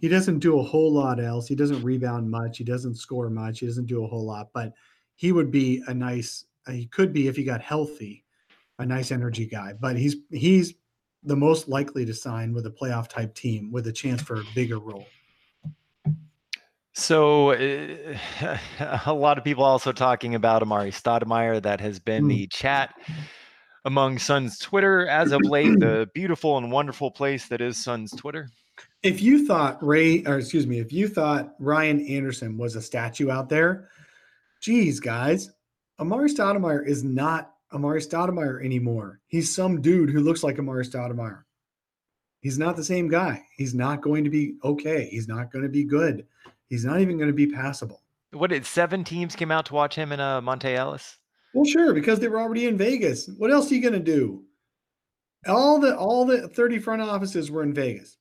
He 0.00 0.08
doesn't 0.08 0.40
do 0.40 0.58
a 0.58 0.62
whole 0.62 0.92
lot 0.92 1.22
else. 1.22 1.46
He 1.46 1.54
doesn't 1.54 1.84
rebound 1.84 2.28
much. 2.28 2.58
He 2.58 2.64
doesn't 2.64 2.96
score 2.96 3.30
much. 3.30 3.60
He 3.60 3.66
doesn't 3.66 3.86
do 3.86 4.02
a 4.02 4.08
whole 4.08 4.26
lot, 4.26 4.48
but 4.52 4.72
he 5.14 5.30
would 5.30 5.50
be 5.50 5.82
a 5.86 5.94
nice 5.94 6.46
he 6.68 6.86
could 6.86 7.12
be 7.12 7.28
if 7.28 7.36
he 7.36 7.44
got 7.44 7.60
healthy, 7.60 8.24
a 8.78 8.86
nice 8.86 9.10
energy 9.10 9.46
guy. 9.46 9.72
But 9.78 9.96
he's 9.96 10.16
he's 10.30 10.74
the 11.22 11.36
most 11.36 11.68
likely 11.68 12.04
to 12.06 12.14
sign 12.14 12.52
with 12.52 12.66
a 12.66 12.70
playoff 12.70 13.08
type 13.08 13.34
team 13.34 13.70
with 13.70 13.86
a 13.86 13.92
chance 13.92 14.22
for 14.22 14.36
a 14.36 14.44
bigger 14.54 14.78
role. 14.78 15.06
So, 16.92 17.52
uh, 17.52 18.58
a 19.06 19.12
lot 19.12 19.38
of 19.38 19.44
people 19.44 19.64
also 19.64 19.92
talking 19.92 20.34
about 20.34 20.62
Amar'e 20.62 20.92
Stoudemire. 20.92 21.62
That 21.62 21.80
has 21.80 21.98
been 21.98 22.28
the 22.28 22.46
chat 22.48 22.94
among 23.84 24.18
Suns 24.18 24.58
Twitter 24.58 25.06
as 25.06 25.32
of 25.32 25.40
late. 25.42 25.78
the 25.78 26.10
beautiful 26.14 26.58
and 26.58 26.70
wonderful 26.70 27.10
place 27.10 27.48
that 27.48 27.60
is 27.60 27.82
Suns 27.82 28.12
Twitter. 28.12 28.48
If 29.02 29.22
you 29.22 29.46
thought 29.46 29.82
Ray, 29.84 30.24
or 30.24 30.38
excuse 30.38 30.66
me, 30.66 30.78
if 30.78 30.92
you 30.92 31.08
thought 31.08 31.54
Ryan 31.58 32.00
Anderson 32.06 32.58
was 32.58 32.76
a 32.76 32.82
statue 32.82 33.30
out 33.30 33.48
there, 33.48 33.88
geez, 34.60 35.00
guys, 35.00 35.50
Amar'e 36.00 36.34
Stoudemire 36.34 36.86
is 36.86 37.04
not 37.04 37.52
Amar'e 37.72 38.00
Stoudemire 38.00 38.64
anymore. 38.64 39.20
He's 39.26 39.54
some 39.54 39.82
dude 39.82 40.10
who 40.10 40.20
looks 40.20 40.42
like 40.42 40.56
Amar'e 40.56 40.88
Stoudemire. 40.88 41.42
He's 42.40 42.58
not 42.58 42.74
the 42.74 42.84
same 42.84 43.06
guy. 43.06 43.44
He's 43.54 43.74
not 43.74 44.00
going 44.00 44.24
to 44.24 44.30
be 44.30 44.54
okay. 44.64 45.08
He's 45.10 45.28
not 45.28 45.52
going 45.52 45.62
to 45.62 45.68
be 45.68 45.84
good. 45.84 46.26
He's 46.68 46.86
not 46.86 47.00
even 47.00 47.18
going 47.18 47.28
to 47.28 47.34
be 47.34 47.46
passable. 47.46 48.00
What 48.32 48.48
did 48.48 48.64
seven 48.64 49.04
teams 49.04 49.36
came 49.36 49.50
out 49.50 49.66
to 49.66 49.74
watch 49.74 49.94
him 49.94 50.10
in 50.10 50.20
uh, 50.20 50.40
Monta 50.40 50.74
Ellis? 50.74 51.18
Well, 51.52 51.66
sure, 51.66 51.92
because 51.92 52.18
they 52.18 52.28
were 52.28 52.40
already 52.40 52.66
in 52.66 52.78
Vegas. 52.78 53.28
What 53.36 53.50
else 53.50 53.70
are 53.70 53.74
you 53.74 53.82
going 53.82 53.92
to 53.92 53.98
do? 54.00 54.44
All 55.46 55.78
the 55.78 55.96
all 55.96 56.24
the 56.24 56.48
30 56.48 56.78
front 56.78 57.02
offices 57.02 57.50
were 57.50 57.62
in 57.62 57.74
Vegas. 57.74 58.16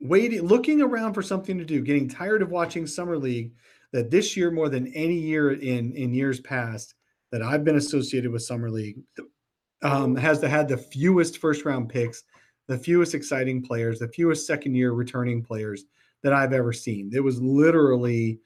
Waiting, 0.00 0.42
looking 0.42 0.80
around 0.80 1.12
for 1.12 1.22
something 1.22 1.58
to 1.58 1.64
do, 1.64 1.82
getting 1.82 2.08
tired 2.08 2.40
of 2.40 2.50
watching 2.50 2.86
summer 2.86 3.18
league 3.18 3.52
that 3.92 4.10
this 4.10 4.36
year 4.36 4.50
more 4.50 4.68
than 4.68 4.92
any 4.94 5.16
year 5.16 5.52
in 5.52 5.92
in 5.92 6.14
years 6.14 6.40
past 6.40 6.94
that 7.32 7.42
I've 7.42 7.64
been 7.64 7.76
associated 7.76 8.30
with 8.30 8.42
summer 8.42 8.70
league 8.70 8.98
um, 9.82 10.16
has 10.16 10.40
the, 10.40 10.48
had 10.48 10.68
the 10.68 10.76
fewest 10.76 11.38
first 11.38 11.64
round 11.64 11.88
picks, 11.88 12.24
the 12.66 12.78
fewest 12.78 13.14
exciting 13.14 13.62
players, 13.62 13.98
the 13.98 14.08
fewest 14.08 14.46
second 14.46 14.74
year 14.74 14.92
returning 14.92 15.42
players 15.42 15.84
that 16.22 16.32
I've 16.32 16.52
ever 16.52 16.72
seen. 16.72 17.10
It 17.14 17.20
was 17.20 17.40
literally 17.40 18.40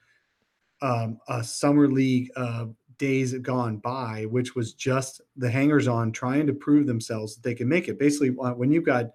um, 0.81 1.19
a 1.27 1.43
summer 1.43 1.87
league 1.87 2.29
uh, 2.35 2.65
days 2.97 3.33
gone 3.33 3.77
by, 3.77 4.25
which 4.29 4.55
was 4.55 4.73
just 4.73 5.21
the 5.35 5.49
hangers 5.49 5.87
on 5.87 6.11
trying 6.11 6.47
to 6.47 6.53
prove 6.53 6.87
themselves 6.87 7.35
that 7.35 7.43
they 7.43 7.55
can 7.55 7.67
make 7.67 7.87
it. 7.87 7.99
Basically, 7.99 8.35
uh, 8.41 8.51
when 8.51 8.71
you've 8.71 8.85
got 8.85 9.11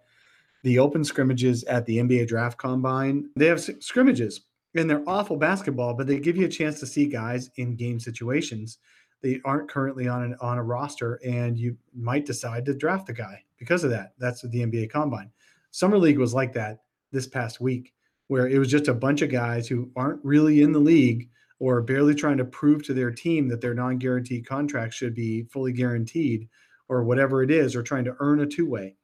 the 0.62 0.79
open 0.79 1.05
scrimmages 1.05 1.64
at 1.64 1.87
the 1.87 1.99
NBA 1.99 2.29
draft 2.29 2.59
combine, 2.59 3.31
they 3.37 3.47
have 3.47 3.61
scrimmages 3.61 4.43
and 4.75 4.89
they're 4.89 5.09
awful 5.09 5.37
basketball, 5.37 5.95
but 5.95 6.07
they 6.07 6.19
give 6.19 6.37
you 6.37 6.47
a 6.47 6.51
chance 6.51 6.79
to 6.81 6.87
see 6.87 7.07
guys 7.07 7.51
in 7.57 7.77
game 7.77 7.99
situations. 7.99 8.79
They 9.23 9.41
aren't 9.45 9.69
currently 9.69 10.09
on 10.09 10.23
an, 10.23 10.37
on 10.41 10.59
a 10.59 10.63
roster, 10.63 11.21
and 11.25 11.59
you 11.59 11.77
might 11.95 12.25
decide 12.25 12.65
to 12.67 12.75
draft 12.75 13.07
the 13.07 13.13
guy 13.13 13.43
because 13.59 13.85
of 13.85 13.91
that. 13.91 14.15
That's 14.19 14.43
the 14.43 14.61
NBA 14.61 14.91
combine. 14.91 15.31
Summer 15.73 15.99
league 15.99 16.19
was 16.19 16.35
like 16.35 16.53
that 16.55 16.81
this 17.13 17.27
past 17.27 17.61
week, 17.61 17.93
where 18.29 18.49
it 18.49 18.59
was 18.59 18.71
just 18.71 18.89
a 18.89 18.95
bunch 18.95 19.23
of 19.23 19.31
guys 19.31 19.69
who 19.69 19.91
aren't 19.97 20.25
really 20.25 20.63
in 20.63 20.73
the 20.73 20.79
league 20.79 21.29
or 21.59 21.83
barely 21.83 22.15
trying 22.15 22.39
to 22.39 22.45
prove 22.45 22.83
to 22.85 22.95
their 22.95 23.11
team 23.11 23.49
that 23.49 23.61
their 23.61 23.75
non-guaranteed 23.75 24.47
contract 24.47 24.95
should 24.95 25.15
be 25.15 25.45
fully 25.45 25.73
guaranteed 25.73 26.49
or 26.89 27.05
whatever 27.05 27.43
it 27.43 27.51
is 27.51 27.77
or 27.77 27.83
trying 27.83 28.05
to 28.05 28.17
earn 28.21 28.41
a 28.41 28.47
two-way 28.47 28.97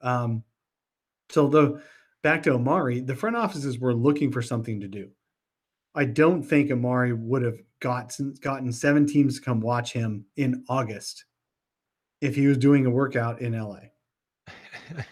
um, 0.00 0.42
so 1.30 1.48
the 1.48 1.80
back 2.24 2.42
to 2.42 2.54
amar'e 2.54 3.06
the 3.06 3.14
front 3.14 3.36
offices 3.36 3.78
were 3.78 3.94
looking 3.94 4.32
for 4.32 4.42
something 4.42 4.80
to 4.80 4.88
do 4.88 5.08
i 5.94 6.04
don't 6.04 6.42
think 6.42 6.70
amar'e 6.70 7.16
would 7.16 7.42
have 7.42 7.58
gotten 7.80 8.34
gotten 8.40 8.72
seven 8.72 9.06
teams 9.06 9.36
to 9.36 9.44
come 9.44 9.60
watch 9.60 9.92
him 9.92 10.24
in 10.36 10.64
august 10.68 11.26
if 12.22 12.34
he 12.34 12.46
was 12.46 12.58
doing 12.58 12.86
a 12.86 12.90
workout 12.90 13.40
in 13.40 13.52
la 13.52 13.78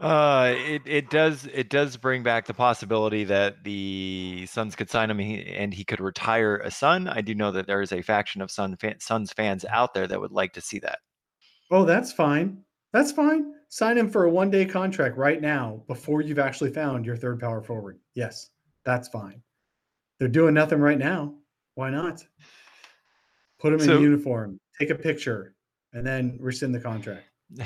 Uh, 0.00 0.54
it 0.58 0.82
it 0.84 1.08
does 1.08 1.48
it 1.54 1.70
does 1.70 1.96
bring 1.96 2.22
back 2.22 2.44
the 2.44 2.52
possibility 2.52 3.24
that 3.24 3.64
the 3.64 4.44
Suns 4.46 4.76
could 4.76 4.90
sign 4.90 5.08
him 5.08 5.18
and 5.18 5.72
he, 5.72 5.82
could 5.82 6.00
retire 6.00 6.56
a 6.56 6.70
Sun. 6.70 7.08
I 7.08 7.22
do 7.22 7.34
know 7.34 7.50
that 7.52 7.66
there 7.66 7.80
is 7.80 7.90
a 7.90 8.02
faction 8.02 8.42
of 8.42 8.50
Sun 8.50 8.76
fan, 8.76 9.00
Suns 9.00 9.32
fans 9.32 9.64
out 9.64 9.94
there 9.94 10.06
that 10.06 10.20
would 10.20 10.32
like 10.32 10.52
to 10.54 10.60
see 10.60 10.78
that. 10.80 10.98
oh 11.70 11.86
that's 11.86 12.12
fine 12.12 12.58
that's 12.92 13.12
fine 13.12 13.54
sign 13.74 13.98
him 13.98 14.08
for 14.08 14.26
a 14.26 14.30
one-day 14.30 14.64
contract 14.64 15.16
right 15.16 15.40
now 15.40 15.82
before 15.88 16.20
you've 16.20 16.38
actually 16.38 16.70
found 16.70 17.04
your 17.04 17.16
third 17.16 17.40
power 17.40 17.60
forward 17.60 17.98
yes 18.14 18.50
that's 18.84 19.08
fine 19.08 19.42
they're 20.20 20.28
doing 20.28 20.54
nothing 20.54 20.78
right 20.78 20.98
now 20.98 21.34
why 21.74 21.90
not 21.90 22.24
put 23.58 23.72
him 23.72 23.80
So- 23.80 23.96
in 23.96 24.02
uniform 24.02 24.60
take 24.78 24.90
a 24.90 24.94
picture 24.94 25.56
and 25.92 26.06
then 26.06 26.36
rescind 26.40 26.72
the 26.72 26.78
contract 26.78 27.24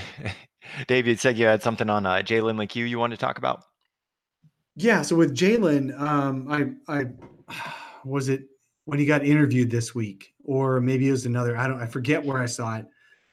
David 0.87 1.21
said 1.21 1.37
you 1.37 1.45
had 1.45 1.63
something 1.63 1.91
on 1.91 2.07
uh, 2.07 2.17
Jalen 2.17 2.59
Lecque 2.59 2.77
you 2.77 2.99
wanted 2.99 3.17
to 3.17 3.21
talk 3.21 3.39
about. 3.39 3.65
Yeah, 4.77 5.03
so 5.03 5.17
with 5.17 5.35
Jalen, 5.35 5.99
um, 5.99 6.47
I 6.51 6.73
I 6.93 7.07
was 8.05 8.29
it 8.29 8.43
when 8.85 8.99
he 8.99 9.07
got 9.07 9.25
interviewed 9.25 9.71
this 9.71 9.95
week, 9.95 10.35
or 10.45 10.81
maybe 10.81 11.09
it 11.09 11.13
was 11.13 11.27
another. 11.27 11.57
I 11.57 11.69
don't. 11.69 11.81
I 11.81 11.87
forget 11.87 12.23
where 12.23 12.39
I 12.39 12.47
saw 12.47 12.77
it, 12.77 12.87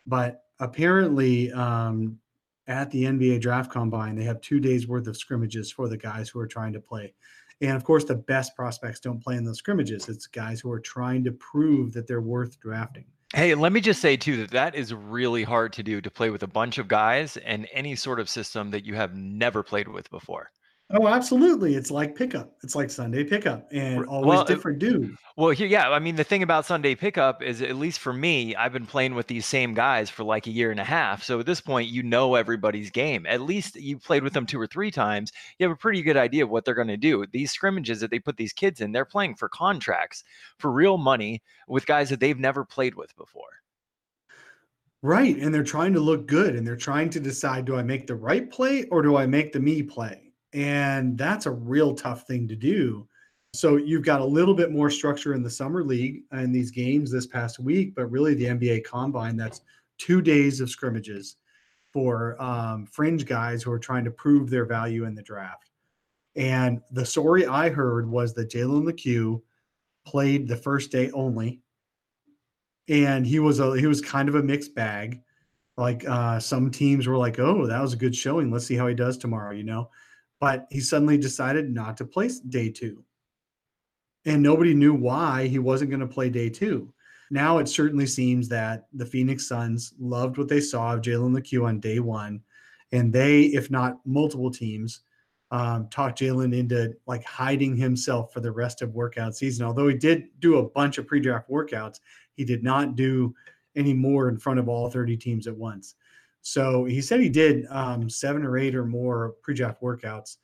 but 0.08 0.44
apparently, 0.60 1.52
um, 1.52 2.20
at 2.68 2.90
the 2.92 3.04
NBA 3.04 3.42
Draft 3.42 3.72
Combine, 3.72 4.16
they 4.16 4.24
have 4.24 4.42
two 4.42 4.60
days 4.60 4.88
worth 4.88 5.08
of 5.08 5.18
scrimmages 5.18 5.72
for 5.72 5.88
the 5.88 5.98
guys 5.98 6.30
who 6.30 6.40
are 6.40 6.48
trying 6.48 6.74
to 6.74 6.80
play, 6.80 7.14
and 7.62 7.72
of 7.72 7.84
course, 7.84 8.04
the 8.04 8.16
best 8.16 8.56
prospects 8.56 9.00
don't 9.00 9.24
play 9.24 9.36
in 9.36 9.46
those 9.46 9.60
scrimmages. 9.60 10.10
It's 10.10 10.28
guys 10.28 10.60
who 10.60 10.72
are 10.72 10.80
trying 10.80 11.24
to 11.24 11.32
prove 11.32 11.94
that 11.94 12.08
they're 12.08 12.22
worth 12.22 12.60
drafting. 12.60 13.06
Hey, 13.34 13.56
let 13.56 13.72
me 13.72 13.82
just 13.82 14.02
say 14.02 14.18
too 14.18 14.38
that 14.38 14.52
that 14.52 14.76
is 14.76 14.94
really 14.94 15.44
hard 15.44 15.74
to 15.74 15.84
do 15.84 16.00
to 16.00 16.12
play 16.12 16.30
with 16.30 16.44
a 16.44 16.48
bunch 16.48 16.78
of 16.78 16.88
guys 16.88 17.38
and 17.38 17.68
any 17.74 17.96
sort 17.96 18.20
of 18.20 18.30
system 18.30 18.72
that 18.72 18.86
you 18.86 18.96
have 18.96 19.16
never 19.16 19.64
played 19.64 19.88
with 19.88 20.10
before. 20.10 20.52
Oh, 20.92 21.08
absolutely! 21.08 21.74
It's 21.74 21.90
like 21.90 22.16
pickup. 22.16 22.54
It's 22.64 22.76
like 22.76 22.92
Sunday 22.92 23.24
pickup, 23.24 23.68
and 23.72 24.06
always 24.06 24.28
well, 24.28 24.46
different 24.46 24.78
dudes. 24.78 25.18
Well, 25.36 25.50
here, 25.50 25.66
yeah, 25.66 25.90
I 25.90 25.98
mean, 25.98 26.16
the 26.16 26.24
thing 26.24 26.44
about 26.44 26.68
Sunday 26.68 26.94
pickup 26.94 27.42
is, 27.42 27.64
at 27.64 27.76
least 27.76 28.00
for 28.00 28.14
me, 28.14 28.56
I've 28.56 28.72
been 28.72 28.86
playing 28.86 29.16
with 29.16 29.26
these 29.26 29.48
same 29.48 29.74
guys 29.74 30.12
for 30.12 30.24
like 30.24 30.46
a 30.46 30.52
year 30.52 30.70
and 30.70 30.80
a 30.80 30.84
half. 30.84 31.24
So 31.24 31.40
at 31.40 31.48
this 31.48 31.60
point, 31.60 31.90
you 31.90 32.04
know 32.04 32.36
everybody's 32.36 32.92
game. 32.92 33.26
At 33.26 33.42
least 33.42 33.78
you 33.78 33.98
played 33.98 34.22
with 34.22 34.34
them 34.34 34.46
two 34.46 34.62
or 34.62 34.68
three 34.68 34.92
times. 34.92 35.32
You 35.58 35.68
have 35.68 35.76
a 35.76 35.80
pretty 35.80 36.04
good 36.04 36.18
idea 36.18 36.44
of 36.44 36.52
what 36.52 36.66
they're 36.66 36.76
going 36.76 36.88
to 36.90 36.98
do. 36.98 37.26
These 37.32 37.52
scrimmages 37.52 38.00
that 38.02 38.12
they 38.12 38.20
put 38.20 38.38
these 38.38 38.54
kids 38.54 38.80
in, 38.80 38.92
they're 38.92 39.06
playing 39.06 39.36
for 39.36 39.50
contracts, 39.50 40.24
for 40.60 40.72
real 40.72 41.00
money 41.00 41.42
with 41.68 41.88
guys 41.88 42.10
that 42.12 42.20
they've 42.20 42.40
never 42.40 42.64
played 42.64 42.94
with 42.94 43.16
before. 43.18 43.42
Right. 45.02 45.36
And 45.38 45.54
they're 45.54 45.64
trying 45.64 45.94
to 45.94 46.00
look 46.00 46.28
good 46.28 46.56
and 46.56 46.66
they're 46.66 46.76
trying 46.76 47.10
to 47.10 47.20
decide 47.20 47.66
do 47.66 47.76
I 47.76 47.82
make 47.82 48.06
the 48.06 48.16
right 48.16 48.50
play 48.52 48.84
or 48.86 49.02
do 49.02 49.18
I 49.18 49.26
make 49.26 49.52
the 49.52 49.60
me 49.60 49.82
play? 49.82 50.25
And 50.56 51.18
that's 51.18 51.46
a 51.46 51.52
real 51.52 51.94
tough 51.94 52.26
thing 52.26 52.48
to 52.48 52.56
do. 52.56 53.08
So 53.54 53.76
you've 53.76 54.04
got 54.04 54.22
a 54.22 54.26
little 54.26 54.56
bit 54.56 54.72
more 54.72 54.90
structure 54.90 55.34
in 55.34 55.44
the 55.44 55.50
summer 55.50 55.84
league 55.84 56.24
and 56.32 56.54
these 56.54 56.72
games 56.72 57.12
this 57.12 57.28
past 57.28 57.60
week, 57.60 57.94
but 57.96 58.08
really 58.08 58.34
the 58.34 58.46
NBA 58.46 58.84
combine, 58.84 59.38
that's 59.38 59.62
two 59.98 60.22
days 60.22 60.60
of 60.60 60.70
scrimmages 60.70 61.38
for 61.94 62.42
um, 62.42 62.86
fringe 62.88 63.26
guys 63.26 63.62
who 63.62 63.72
are 63.72 63.80
trying 63.80 64.04
to 64.06 64.12
prove 64.12 64.50
their 64.50 64.66
value 64.66 65.06
in 65.06 65.14
the 65.14 65.22
draft. 65.22 65.70
And 66.36 66.82
the 66.92 67.06
story 67.06 67.46
I 67.46 67.70
heard 67.70 68.10
was 68.10 68.34
that 68.34 68.50
Jalen 68.50 68.86
Lecque 68.86 69.42
played 70.06 70.48
the 70.48 70.58
first 70.58 70.92
day 70.92 71.12
only 71.12 71.62
and 72.88 73.26
he 73.26 73.40
was 73.40 73.60
a 73.60 73.78
he 73.78 73.88
was 73.88 74.02
kind 74.02 74.30
of 74.30 74.36
a 74.36 74.44
mixed 74.44 74.76
bag. 74.76 75.22
Like 75.78 76.08
uh, 76.08 76.40
some 76.40 76.72
teams 76.72 77.08
were 77.08 77.18
like, 77.18 77.40
"Oh, 77.40 77.66
that 77.68 77.82
was 77.82 77.94
a 77.94 77.98
good 77.98 78.16
showing. 78.16 78.52
Let's 78.52 78.66
see 78.66 78.76
how 78.76 78.88
he 78.88 78.96
does 78.96 79.18
tomorrow," 79.18 79.52
you 79.52 79.64
know. 79.64 79.90
But 80.40 80.68
he 80.70 80.82
suddenly 80.82 81.18
decided 81.18 81.74
not 81.74 81.98
to 81.98 82.06
play 82.06 82.30
day 82.50 82.70
two, 82.70 83.04
and 84.26 84.44
nobody 84.44 84.74
knew 84.74 84.94
why 84.94 85.48
he 85.48 85.60
wasn't 85.60 85.92
going 85.92 86.02
to 86.02 86.08
play 86.08 86.30
day 86.30 86.50
two. 86.50 86.92
Now 87.32 87.58
it 87.58 87.68
certainly 87.68 88.06
seems 88.06 88.48
that 88.50 88.86
the 88.94 89.06
Phoenix 89.06 89.48
Suns 89.48 89.94
loved 90.00 90.38
what 90.38 90.48
they 90.48 90.62
saw 90.62 90.94
of 90.94 91.02
Jalen 91.02 91.34
Lecque 91.34 91.64
on 91.64 91.80
day 91.80 92.00
one, 92.00 92.42
and 92.92 93.12
they, 93.12 93.44
if 93.44 93.72
not 93.72 94.06
multiple 94.06 94.52
teams, 94.52 95.02
um, 95.52 95.88
talked 95.90 96.20
Jalen 96.20 96.56
into 96.56 96.94
like 97.08 97.24
hiding 97.24 97.76
himself 97.76 98.34
for 98.34 98.42
the 98.42 98.52
rest 98.52 98.82
of 98.82 98.94
workout 98.94 99.36
season. 99.36 99.66
Although 99.66 99.88
he 99.88 99.96
did 99.96 100.28
do 100.40 100.58
a 100.58 100.70
bunch 100.70 100.98
of 100.98 101.08
pre-draft 101.08 101.50
workouts, 101.50 102.00
he 102.34 102.44
did 102.44 102.64
not 102.64 102.96
do 102.96 103.34
any 103.76 103.94
more 103.94 104.30
in 104.30 104.38
front 104.38 104.60
of 104.60 104.68
all 104.68 104.90
30 104.90 105.18
teams 105.18 105.48
at 105.48 105.56
once. 105.56 105.96
So 106.46 106.86
he 106.86 107.02
said 107.02 107.22
he 107.22 107.30
did 107.30 107.66
um, 107.72 108.08
seven 108.08 108.44
or 108.46 108.56
eight 108.56 108.76
or 108.76 108.86
more 108.86 109.34
pre-draft 109.42 109.82
workouts, 109.82 110.38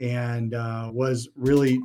and 0.00 0.52
uh, 0.52 0.90
was 0.92 1.30
really 1.34 1.80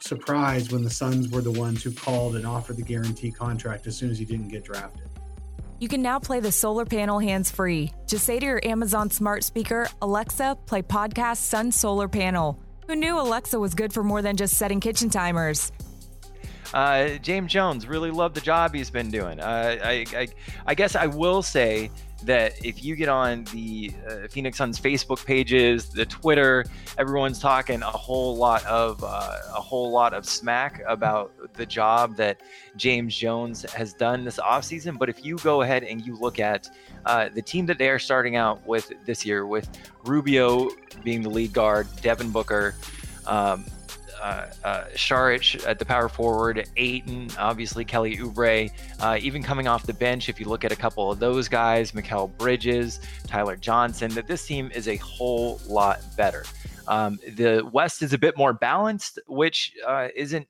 surprised 0.00 0.72
when 0.72 0.82
the 0.82 0.88
Suns 0.90 1.28
were 1.28 1.42
the 1.42 1.52
ones 1.52 1.82
who 1.82 1.92
called 1.92 2.36
and 2.36 2.46
offered 2.46 2.78
the 2.78 2.82
guarantee 2.82 3.30
contract 3.30 3.86
as 3.86 3.94
soon 3.94 4.08
as 4.08 4.18
he 4.18 4.24
didn't 4.24 4.48
get 4.48 4.64
drafted. 4.64 5.02
You 5.80 5.88
can 5.88 6.00
now 6.00 6.18
play 6.18 6.40
the 6.40 6.50
solar 6.50 6.86
panel 6.86 7.18
hands 7.18 7.50
free. 7.50 7.92
Just 8.06 8.24
say 8.24 8.40
to 8.40 8.46
your 8.46 8.60
Amazon 8.64 9.10
smart 9.10 9.44
speaker, 9.44 9.86
Alexa, 10.00 10.56
play 10.64 10.80
podcast 10.80 11.36
Sun 11.36 11.72
Solar 11.72 12.08
Panel. 12.08 12.58
Who 12.86 12.96
knew 12.96 13.20
Alexa 13.20 13.60
was 13.60 13.74
good 13.74 13.92
for 13.92 14.02
more 14.02 14.22
than 14.22 14.34
just 14.34 14.54
setting 14.54 14.80
kitchen 14.80 15.10
timers? 15.10 15.72
Uh, 16.72 17.18
James 17.18 17.52
Jones, 17.52 17.86
really 17.86 18.10
loved 18.10 18.34
the 18.34 18.40
job 18.40 18.74
he's 18.74 18.90
been 18.90 19.10
doing. 19.10 19.40
Uh, 19.40 19.76
I, 19.84 20.06
I, 20.14 20.28
I 20.66 20.74
guess 20.74 20.96
I 20.96 21.06
will 21.06 21.42
say 21.42 21.90
that 22.24 22.64
if 22.64 22.82
you 22.82 22.96
get 22.96 23.08
on 23.08 23.44
the 23.52 23.92
uh, 24.08 24.28
Phoenix 24.28 24.58
Suns 24.58 24.80
Facebook 24.80 25.24
pages, 25.24 25.88
the 25.88 26.04
Twitter, 26.04 26.64
everyone's 26.98 27.38
talking 27.38 27.82
a 27.82 27.86
whole 27.86 28.36
lot 28.36 28.64
of 28.66 29.02
uh, 29.04 29.38
a 29.54 29.60
whole 29.60 29.90
lot 29.90 30.14
of 30.14 30.26
smack 30.26 30.82
about 30.86 31.32
the 31.54 31.64
job 31.64 32.16
that 32.16 32.40
James 32.76 33.16
Jones 33.16 33.62
has 33.72 33.92
done 33.92 34.24
this 34.24 34.38
offseason. 34.38 34.98
But 34.98 35.08
if 35.08 35.24
you 35.24 35.38
go 35.38 35.62
ahead 35.62 35.84
and 35.84 36.04
you 36.04 36.16
look 36.16 36.40
at 36.40 36.68
uh, 37.06 37.28
the 37.28 37.42
team 37.42 37.66
that 37.66 37.78
they 37.78 37.88
are 37.88 37.98
starting 37.98 38.36
out 38.36 38.66
with 38.66 38.92
this 39.06 39.24
year, 39.24 39.46
with 39.46 39.68
Rubio 40.04 40.70
being 41.04 41.22
the 41.22 41.30
lead 41.30 41.52
guard, 41.52 41.86
Devin 42.02 42.30
Booker. 42.30 42.74
Um, 43.26 43.64
uh, 44.20 44.46
uh, 44.64 44.84
Saric 44.94 45.66
at 45.66 45.78
the 45.78 45.84
power 45.84 46.08
forward, 46.08 46.68
Ayton, 46.76 47.30
obviously 47.38 47.84
Kelly 47.84 48.16
Oubre, 48.16 48.70
uh, 49.00 49.18
even 49.20 49.42
coming 49.42 49.68
off 49.68 49.86
the 49.86 49.94
bench. 49.94 50.28
If 50.28 50.40
you 50.40 50.46
look 50.46 50.64
at 50.64 50.72
a 50.72 50.76
couple 50.76 51.10
of 51.10 51.18
those 51.18 51.48
guys, 51.48 51.92
Mikal 51.92 52.36
Bridges, 52.38 53.00
Tyler 53.26 53.56
Johnson, 53.56 54.10
that 54.12 54.26
this 54.26 54.46
team 54.46 54.70
is 54.74 54.88
a 54.88 54.96
whole 54.96 55.60
lot 55.66 56.00
better. 56.16 56.44
Um, 56.86 57.18
the 57.36 57.68
West 57.72 58.02
is 58.02 58.12
a 58.12 58.18
bit 58.18 58.36
more 58.36 58.52
balanced, 58.52 59.18
which 59.26 59.74
uh, 59.86 60.08
isn't 60.16 60.48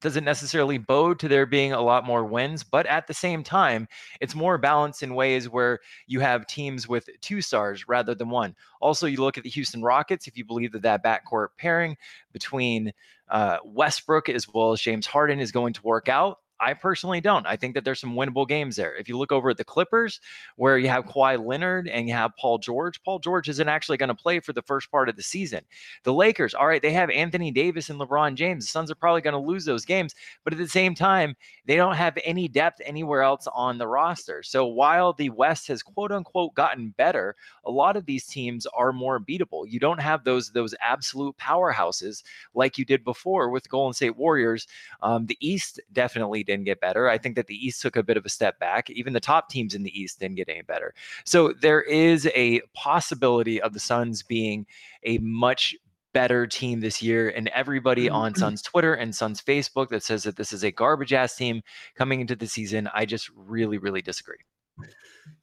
doesn't 0.00 0.24
necessarily 0.24 0.78
bode 0.78 1.18
to 1.20 1.28
there 1.28 1.46
being 1.46 1.72
a 1.72 1.80
lot 1.80 2.04
more 2.04 2.24
wins, 2.24 2.62
but 2.62 2.86
at 2.86 3.06
the 3.06 3.14
same 3.14 3.42
time, 3.42 3.88
it's 4.20 4.34
more 4.34 4.58
balanced 4.58 5.02
in 5.02 5.14
ways 5.14 5.48
where 5.48 5.80
you 6.06 6.20
have 6.20 6.46
teams 6.46 6.86
with 6.86 7.08
two 7.20 7.40
stars 7.40 7.88
rather 7.88 8.14
than 8.14 8.28
one. 8.28 8.54
Also, 8.80 9.06
you 9.06 9.18
look 9.18 9.38
at 9.38 9.44
the 9.44 9.50
Houston 9.50 9.82
Rockets, 9.82 10.26
if 10.26 10.36
you 10.36 10.44
believe 10.44 10.72
that 10.72 10.82
that 10.82 11.04
backcourt 11.04 11.48
pairing 11.58 11.96
between 12.32 12.92
uh, 13.28 13.58
Westbrook 13.64 14.28
as 14.28 14.46
well 14.52 14.72
as 14.72 14.80
James 14.80 15.06
Harden 15.06 15.40
is 15.40 15.52
going 15.52 15.72
to 15.72 15.82
work 15.82 16.08
out, 16.08 16.38
I 16.60 16.74
personally 16.74 17.20
don't. 17.20 17.46
I 17.46 17.56
think 17.56 17.74
that 17.74 17.84
there's 17.84 18.00
some 18.00 18.14
winnable 18.14 18.48
games 18.48 18.76
there. 18.76 18.94
If 18.96 19.08
you 19.08 19.18
look 19.18 19.32
over 19.32 19.50
at 19.50 19.56
the 19.56 19.64
Clippers, 19.64 20.20
where 20.56 20.78
you 20.78 20.88
have 20.88 21.04
Kawhi 21.04 21.44
Leonard 21.44 21.88
and 21.88 22.08
you 22.08 22.14
have 22.14 22.36
Paul 22.36 22.58
George, 22.58 23.02
Paul 23.02 23.18
George 23.18 23.48
isn't 23.48 23.68
actually 23.68 23.98
going 23.98 24.08
to 24.08 24.14
play 24.14 24.40
for 24.40 24.52
the 24.52 24.62
first 24.62 24.90
part 24.90 25.08
of 25.08 25.16
the 25.16 25.22
season. 25.22 25.60
The 26.04 26.14
Lakers, 26.14 26.54
all 26.54 26.66
right, 26.66 26.80
they 26.80 26.92
have 26.92 27.10
Anthony 27.10 27.50
Davis 27.50 27.90
and 27.90 28.00
LeBron 28.00 28.34
James. 28.36 28.64
The 28.64 28.70
Suns 28.70 28.90
are 28.90 28.94
probably 28.94 29.20
going 29.20 29.34
to 29.34 29.38
lose 29.38 29.64
those 29.64 29.84
games, 29.84 30.14
but 30.44 30.52
at 30.52 30.58
the 30.58 30.68
same 30.68 30.94
time, 30.94 31.36
they 31.66 31.76
don't 31.76 31.96
have 31.96 32.16
any 32.24 32.48
depth 32.48 32.80
anywhere 32.84 33.22
else 33.22 33.46
on 33.54 33.76
the 33.76 33.86
roster. 33.88 34.42
So 34.42 34.66
while 34.66 35.12
the 35.12 35.30
West 35.30 35.68
has 35.68 35.82
quote 35.82 36.12
unquote 36.12 36.54
gotten 36.54 36.90
better, 36.96 37.36
a 37.64 37.70
lot 37.70 37.96
of 37.96 38.06
these 38.06 38.26
teams 38.26 38.66
are 38.66 38.92
more 38.92 39.20
beatable. 39.20 39.64
You 39.68 39.80
don't 39.80 40.00
have 40.00 40.24
those 40.24 40.50
those 40.50 40.74
absolute 40.80 41.36
powerhouses 41.36 42.22
like 42.54 42.78
you 42.78 42.84
did 42.84 43.04
before 43.04 43.50
with 43.50 43.68
Golden 43.68 43.92
State 43.92 44.16
Warriors. 44.16 44.66
Um, 45.02 45.26
the 45.26 45.36
East 45.40 45.80
definitely 45.92 46.44
didn't 46.46 46.64
get 46.64 46.80
better. 46.80 47.08
I 47.08 47.18
think 47.18 47.36
that 47.36 47.46
the 47.46 47.66
East 47.66 47.82
took 47.82 47.96
a 47.96 48.02
bit 48.02 48.16
of 48.16 48.24
a 48.24 48.28
step 48.30 48.58
back. 48.58 48.88
Even 48.90 49.12
the 49.12 49.20
top 49.20 49.48
teams 49.48 49.74
in 49.74 49.82
the 49.82 50.00
East 50.00 50.20
didn't 50.20 50.36
get 50.36 50.48
any 50.48 50.62
better. 50.62 50.94
So 51.24 51.52
there 51.60 51.82
is 51.82 52.26
a 52.34 52.60
possibility 52.74 53.60
of 53.60 53.72
the 53.72 53.80
Suns 53.80 54.22
being 54.22 54.66
a 55.02 55.18
much 55.18 55.74
better 56.16 56.46
team 56.46 56.80
this 56.80 57.02
year. 57.02 57.28
And 57.28 57.48
everybody 57.48 58.08
on 58.08 58.32
mm-hmm. 58.32 58.40
Suns 58.40 58.62
Twitter 58.62 58.94
and 58.94 59.14
Suns 59.14 59.42
Facebook 59.42 59.90
that 59.90 60.02
says 60.02 60.22
that 60.22 60.36
this 60.36 60.50
is 60.50 60.64
a 60.64 60.70
garbage 60.70 61.12
ass 61.12 61.36
team 61.36 61.60
coming 61.94 62.22
into 62.22 62.34
the 62.34 62.46
season, 62.46 62.88
I 62.94 63.04
just 63.04 63.28
really, 63.36 63.76
really 63.76 64.00
disagree. 64.00 64.38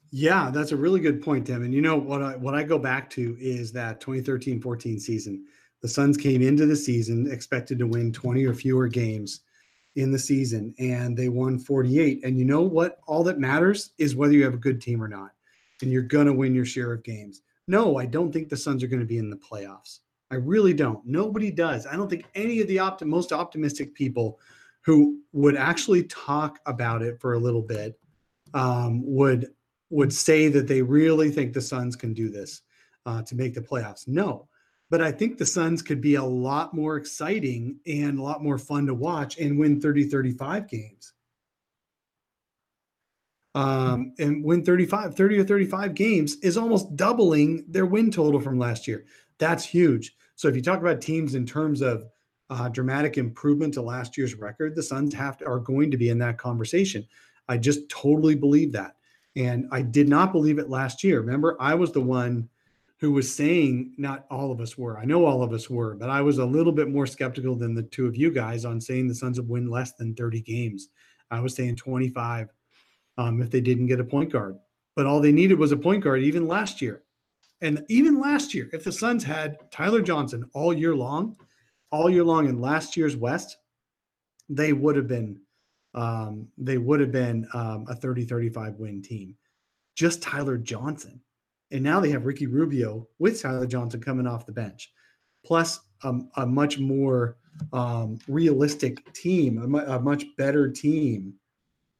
Yeah, 0.09 0.49
that's 0.51 0.71
a 0.71 0.75
really 0.75 0.99
good 0.99 1.21
point, 1.21 1.45
Tim. 1.45 1.63
And 1.63 1.73
you 1.73 1.81
know 1.81 1.95
what 1.95 2.23
I 2.23 2.35
what 2.37 2.55
I 2.55 2.63
go 2.63 2.79
back 2.79 3.09
to 3.11 3.37
is 3.39 3.71
that 3.73 4.01
2013-14 4.01 4.99
season. 4.99 5.45
The 5.81 5.87
Suns 5.87 6.17
came 6.17 6.41
into 6.41 6.65
the 6.65 6.75
season 6.75 7.31
expected 7.31 7.77
to 7.77 7.85
win 7.85 8.11
20 8.11 8.43
or 8.45 8.53
fewer 8.53 8.87
games 8.87 9.41
in 9.95 10.11
the 10.11 10.19
season 10.19 10.73
and 10.79 11.15
they 11.15 11.29
won 11.29 11.59
48 11.59 12.23
and 12.23 12.37
you 12.37 12.45
know 12.45 12.61
what? 12.61 12.99
All 13.07 13.23
that 13.23 13.39
matters 13.39 13.91
is 13.97 14.15
whether 14.15 14.33
you 14.33 14.43
have 14.43 14.53
a 14.53 14.57
good 14.57 14.81
team 14.81 15.03
or 15.03 15.07
not 15.07 15.31
and 15.81 15.91
you're 15.91 16.01
going 16.01 16.25
to 16.27 16.33
win 16.33 16.55
your 16.55 16.65
share 16.65 16.93
of 16.93 17.03
games. 17.03 17.41
No 17.67 17.97
i 17.97 18.05
don't 18.05 18.31
think 18.31 18.49
the 18.49 18.57
suns 18.57 18.83
are 18.83 18.87
going 18.87 18.99
to 18.99 19.05
be 19.05 19.17
in 19.17 19.29
the 19.29 19.37
playoffs. 19.37 19.99
I 20.31 20.35
really 20.35 20.73
don't. 20.73 21.05
Nobody 21.05 21.51
does. 21.51 21.85
I 21.85 21.95
don't 21.95 22.09
think 22.09 22.25
any 22.33 22.59
of 22.59 22.67
the 22.67 23.05
most 23.05 23.31
optimistic 23.31 23.93
people 23.93 24.39
who 24.81 25.21
would 25.31 25.55
actually 25.55 26.03
talk 26.03 26.59
about 26.65 27.01
it 27.03 27.21
for 27.21 27.33
a 27.33 27.39
little 27.39 27.61
bit 27.61 27.99
um, 28.53 29.01
would 29.05 29.49
would 29.89 30.11
say 30.11 30.47
that 30.47 30.67
they 30.67 30.81
really 30.81 31.29
think 31.29 31.53
the 31.53 31.61
suns 31.61 31.95
can 31.95 32.13
do 32.13 32.29
this 32.29 32.61
uh, 33.05 33.21
to 33.21 33.35
make 33.35 33.53
the 33.53 33.61
playoffs. 33.61 34.07
No 34.07 34.47
but 34.93 35.01
I 35.01 35.11
think 35.11 35.39
the 35.39 35.45
Suns 35.47 35.81
could 35.81 36.01
be 36.01 36.13
a 36.13 36.23
lot 36.23 36.75
more 36.75 36.97
exciting 36.97 37.79
and 37.87 38.19
a 38.19 38.21
lot 38.21 38.43
more 38.43 38.59
fun 38.59 38.85
to 38.85 38.93
watch 38.93 39.39
and 39.39 39.57
win 39.57 39.81
30 39.81 40.03
35 40.03 40.69
games. 40.69 41.13
Um, 43.55 44.13
and 44.19 44.45
win 44.45 44.63
35, 44.63 45.15
30 45.15 45.39
or 45.39 45.43
35 45.45 45.95
games 45.95 46.35
is 46.43 46.57
almost 46.57 46.95
doubling 46.95 47.65
their 47.67 47.87
win 47.87 48.11
total 48.11 48.39
from 48.39 48.59
last 48.59 48.87
year. 48.87 49.05
That's 49.39 49.65
huge. 49.65 50.15
So 50.35 50.47
if 50.47 50.55
you 50.55 50.61
talk 50.61 50.79
about 50.79 51.01
teams 51.01 51.33
in 51.33 51.47
terms 51.47 51.81
of 51.81 52.05
uh, 52.51 52.69
dramatic 52.69 53.17
improvement 53.17 53.73
to 53.73 53.81
last 53.81 54.15
year's 54.15 54.35
record, 54.35 54.75
the 54.75 54.83
Suns 54.83 55.15
have 55.15 55.37
to, 55.39 55.47
are 55.47 55.57
going 55.57 55.89
to 55.89 55.97
be 55.97 56.09
in 56.09 56.19
that 56.19 56.37
conversation. 56.37 57.03
I 57.49 57.57
just 57.57 57.89
totally 57.89 58.35
believe 58.35 58.71
that. 58.73 58.95
And 59.35 59.67
I 59.71 59.81
did 59.81 60.07
not 60.07 60.31
believe 60.31 60.59
it 60.59 60.69
last 60.69 61.03
year. 61.03 61.19
Remember, 61.19 61.57
I 61.59 61.73
was 61.73 61.91
the 61.91 62.01
one 62.01 62.47
who 63.03 63.11
was 63.11 63.35
saying 63.35 63.93
not 63.97 64.25
all 64.31 64.49
of 64.49 64.61
us 64.61 64.77
were. 64.77 64.97
I 64.97 65.03
know 65.03 65.25
all 65.25 65.43
of 65.43 65.51
us 65.51 65.69
were, 65.69 65.93
but 65.93 66.09
I 66.09 66.21
was 66.21 66.37
a 66.37 66.45
little 66.45 66.71
bit 66.71 66.87
more 66.87 67.05
skeptical 67.05 67.53
than 67.53 67.75
the 67.75 67.83
two 67.83 68.07
of 68.07 68.15
you 68.15 68.31
guys 68.31 68.63
on 68.63 68.79
saying 68.79 69.09
the 69.09 69.13
Suns 69.13 69.37
would 69.37 69.49
win 69.49 69.69
less 69.69 69.91
than 69.91 70.15
30 70.15 70.39
games. 70.39 70.87
I 71.29 71.41
was 71.41 71.53
saying 71.53 71.75
25 71.75 72.47
um, 73.17 73.41
if 73.41 73.51
they 73.51 73.59
didn't 73.59 73.87
get 73.87 73.99
a 73.99 74.05
point 74.05 74.31
guard. 74.31 74.57
But 74.95 75.05
all 75.05 75.19
they 75.19 75.33
needed 75.33 75.59
was 75.59 75.73
a 75.73 75.77
point 75.77 76.01
guard 76.01 76.21
even 76.21 76.47
last 76.47 76.81
year. 76.81 77.03
And 77.59 77.83
even 77.89 78.21
last 78.21 78.53
year, 78.53 78.69
if 78.71 78.85
the 78.85 78.91
Suns 78.93 79.25
had 79.25 79.57
Tyler 79.69 80.01
Johnson 80.01 80.49
all 80.53 80.71
year 80.71 80.95
long, 80.95 81.35
all 81.91 82.09
year 82.09 82.23
long 82.23 82.47
in 82.47 82.61
last 82.61 82.95
year's 82.95 83.17
West, 83.17 83.57
they 84.47 84.71
would 84.71 84.95
have 84.95 85.09
been 85.09 85.41
um, 85.93 86.47
they 86.57 86.77
would 86.77 87.01
have 87.01 87.11
been 87.11 87.49
um, 87.53 87.85
a 87.89 87.95
30-35 87.95 88.77
win 88.77 89.01
team. 89.01 89.35
Just 89.93 90.21
Tyler 90.21 90.57
Johnson. 90.57 91.19
And 91.73 91.83
now 91.83 91.99
they 91.99 92.11
have 92.11 92.25
Ricky 92.25 92.45
Rubio 92.45 93.07
with 93.17 93.41
Tyler 93.41 93.65
Johnson 93.65 93.99
coming 93.99 94.27
off 94.27 94.45
the 94.45 94.51
bench, 94.51 94.93
plus 95.43 95.79
a 96.03 96.45
much 96.45 96.79
more 96.79 97.37
um, 97.71 98.19
realistic 98.27 99.11
team, 99.13 99.57
a, 99.57 99.67
mu- 99.67 99.79
a 99.79 99.99
much 99.99 100.25
better 100.37 100.69
team. 100.69 101.33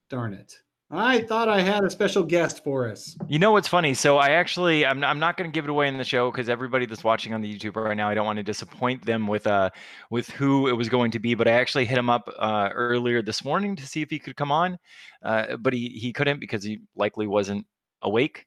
Darn 0.09 0.33
it. 0.33 0.53
I 0.91 1.21
thought 1.21 1.49
I 1.49 1.61
had 1.61 1.83
a 1.83 1.89
special 1.89 2.21
guest 2.21 2.63
for 2.63 2.87
us. 2.87 3.17
You 3.27 3.39
know 3.39 3.51
what's 3.51 3.67
funny? 3.67 3.95
So 3.95 4.19
I 4.19 4.31
actually 4.31 4.85
I'm 4.85 5.03
I'm 5.03 5.17
not 5.17 5.37
going 5.37 5.49
to 5.49 5.53
give 5.53 5.65
it 5.65 5.71
away 5.71 5.87
in 5.87 5.97
the 5.97 6.03
show 6.03 6.29
because 6.29 6.49
everybody 6.49 6.85
that's 6.85 7.03
watching 7.03 7.33
on 7.33 7.41
the 7.41 7.51
YouTube 7.51 7.75
right 7.77 7.97
now, 7.97 8.09
I 8.09 8.13
don't 8.13 8.27
want 8.27 8.37
to 8.37 8.43
disappoint 8.43 9.03
them 9.03 9.25
with 9.25 9.47
uh 9.47 9.71
with 10.11 10.29
who 10.29 10.67
it 10.67 10.73
was 10.73 10.89
going 10.89 11.09
to 11.11 11.19
be. 11.19 11.33
But 11.33 11.47
I 11.47 11.53
actually 11.53 11.85
hit 11.85 11.97
him 11.97 12.11
up 12.11 12.31
uh, 12.37 12.69
earlier 12.75 13.23
this 13.23 13.43
morning 13.43 13.75
to 13.77 13.87
see 13.87 14.03
if 14.03 14.11
he 14.11 14.19
could 14.19 14.35
come 14.35 14.51
on, 14.51 14.77
uh, 15.23 15.57
but 15.57 15.73
he 15.73 15.89
he 15.89 16.13
couldn't 16.13 16.39
because 16.39 16.63
he 16.63 16.81
likely 16.95 17.25
wasn't 17.25 17.65
awake 18.03 18.45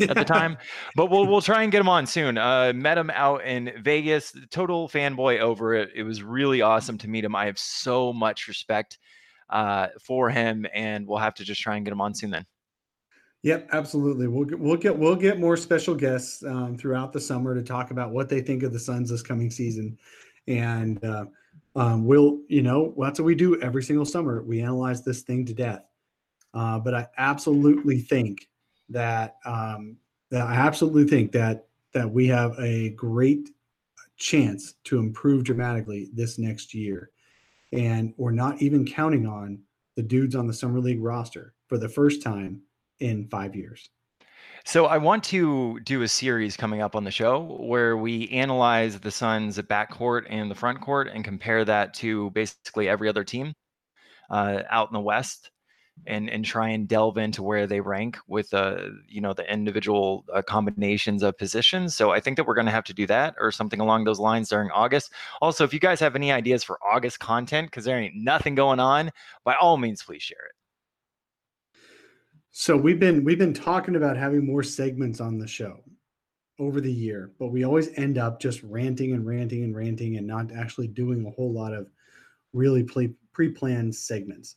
at 0.00 0.14
the 0.14 0.24
time. 0.24 0.56
But 0.94 1.10
we'll 1.10 1.26
we'll 1.26 1.42
try 1.42 1.62
and 1.62 1.72
get 1.72 1.80
him 1.80 1.88
on 1.88 2.06
soon. 2.06 2.38
Uh, 2.38 2.72
met 2.74 2.98
him 2.98 3.10
out 3.10 3.44
in 3.44 3.72
Vegas. 3.82 4.34
Total 4.50 4.88
fanboy 4.88 5.40
over 5.40 5.74
it. 5.74 5.90
It 5.94 6.02
was 6.02 6.22
really 6.22 6.62
awesome 6.62 6.98
to 6.98 7.08
meet 7.08 7.24
him. 7.24 7.34
I 7.34 7.46
have 7.46 7.58
so 7.58 8.12
much 8.12 8.48
respect 8.48 8.98
uh, 9.50 9.88
for 10.02 10.30
him, 10.30 10.66
and 10.74 11.06
we'll 11.06 11.18
have 11.18 11.34
to 11.34 11.44
just 11.44 11.60
try 11.60 11.76
and 11.76 11.84
get 11.84 11.92
him 11.92 12.00
on 12.00 12.14
soon 12.14 12.30
then. 12.30 12.46
Yep, 13.42 13.68
absolutely. 13.72 14.26
We'll 14.26 14.44
get, 14.44 14.58
we'll 14.58 14.76
get 14.76 14.98
we'll 14.98 15.16
get 15.16 15.38
more 15.38 15.56
special 15.56 15.94
guests 15.94 16.42
um, 16.44 16.76
throughout 16.76 17.12
the 17.12 17.20
summer 17.20 17.54
to 17.54 17.62
talk 17.62 17.90
about 17.90 18.10
what 18.10 18.28
they 18.28 18.40
think 18.40 18.62
of 18.62 18.72
the 18.72 18.80
Suns 18.80 19.10
this 19.10 19.22
coming 19.22 19.50
season, 19.50 19.96
and 20.48 21.02
uh, 21.04 21.26
um, 21.76 22.06
we'll 22.06 22.40
you 22.48 22.62
know 22.62 22.94
that's 22.98 23.20
what 23.20 23.26
we 23.26 23.34
do 23.34 23.60
every 23.60 23.82
single 23.82 24.04
summer. 24.06 24.42
We 24.42 24.62
analyze 24.62 25.04
this 25.04 25.22
thing 25.22 25.44
to 25.46 25.54
death. 25.54 25.82
Uh, 26.56 26.78
but 26.78 26.94
I 26.94 27.06
absolutely 27.18 28.00
think 28.00 28.48
that 28.88 29.36
um, 29.44 29.96
that 30.30 30.46
I 30.46 30.54
absolutely 30.54 31.04
think 31.04 31.32
that 31.32 31.66
that 31.94 32.10
we 32.10 32.26
have 32.28 32.58
a 32.58 32.90
great 32.90 33.50
chance 34.16 34.74
to 34.84 34.98
improve 34.98 35.44
dramatically 35.44 36.08
this 36.12 36.38
next 36.38 36.74
year, 36.74 37.10
and 37.72 38.14
we're 38.16 38.32
not 38.32 38.60
even 38.62 38.86
counting 38.86 39.26
on 39.26 39.60
the 39.96 40.02
dudes 40.02 40.34
on 40.34 40.46
the 40.46 40.52
summer 40.52 40.80
league 40.80 41.02
roster 41.02 41.54
for 41.68 41.78
the 41.78 41.88
first 41.88 42.22
time 42.22 42.60
in 43.00 43.28
five 43.28 43.54
years. 43.54 43.88
So 44.64 44.86
I 44.86 44.98
want 44.98 45.22
to 45.24 45.78
do 45.80 46.02
a 46.02 46.08
series 46.08 46.56
coming 46.56 46.82
up 46.82 46.96
on 46.96 47.04
the 47.04 47.10
show 47.10 47.56
where 47.60 47.96
we 47.96 48.28
analyze 48.30 48.98
the 48.98 49.12
Suns' 49.12 49.58
backcourt 49.58 50.26
and 50.28 50.50
the 50.50 50.56
front 50.56 50.80
court 50.80 51.08
and 51.12 51.24
compare 51.24 51.64
that 51.64 51.94
to 51.94 52.30
basically 52.30 52.88
every 52.88 53.08
other 53.08 53.22
team 53.22 53.54
uh, 54.28 54.62
out 54.68 54.88
in 54.88 54.94
the 54.94 55.00
West 55.00 55.52
and 56.06 56.30
and 56.30 56.44
try 56.44 56.68
and 56.68 56.88
delve 56.88 57.18
into 57.18 57.42
where 57.42 57.66
they 57.66 57.80
rank 57.80 58.18
with 58.28 58.52
uh 58.54 58.78
you 59.08 59.20
know 59.20 59.32
the 59.32 59.50
individual 59.50 60.24
uh, 60.32 60.42
combinations 60.42 61.22
of 61.22 61.36
positions. 61.38 61.96
So 61.96 62.10
i 62.10 62.20
think 62.20 62.36
that 62.36 62.46
we're 62.46 62.54
going 62.54 62.66
to 62.66 62.72
have 62.72 62.84
to 62.84 62.94
do 62.94 63.06
that 63.06 63.34
or 63.38 63.50
something 63.50 63.80
along 63.80 64.04
those 64.04 64.18
lines 64.18 64.48
during 64.48 64.70
august. 64.70 65.12
Also 65.40 65.64
if 65.64 65.72
you 65.72 65.80
guys 65.80 66.00
have 66.00 66.16
any 66.16 66.32
ideas 66.32 66.62
for 66.62 66.78
august 66.84 67.18
content 67.18 67.68
because 67.68 67.84
there 67.84 67.98
ain't 67.98 68.14
nothing 68.14 68.54
going 68.54 68.80
on 68.80 69.10
by 69.44 69.54
all 69.54 69.76
means 69.76 70.02
please 70.02 70.22
share 70.22 70.46
it. 70.46 70.52
So 72.50 72.76
we've 72.76 73.00
been 73.00 73.24
we've 73.24 73.38
been 73.38 73.54
talking 73.54 73.96
about 73.96 74.16
having 74.16 74.44
more 74.46 74.62
segments 74.62 75.20
on 75.20 75.38
the 75.38 75.46
show 75.46 75.80
over 76.58 76.80
the 76.80 76.92
year 76.92 77.32
but 77.38 77.48
we 77.48 77.64
always 77.64 77.90
end 77.96 78.16
up 78.16 78.40
just 78.40 78.62
ranting 78.62 79.12
and 79.12 79.26
ranting 79.26 79.62
and 79.62 79.76
ranting 79.76 80.16
and 80.16 80.26
not 80.26 80.50
actually 80.52 80.88
doing 80.88 81.26
a 81.26 81.30
whole 81.30 81.52
lot 81.52 81.74
of 81.74 81.86
really 82.54 82.82
pre-planned 83.32 83.94
segments 83.94 84.56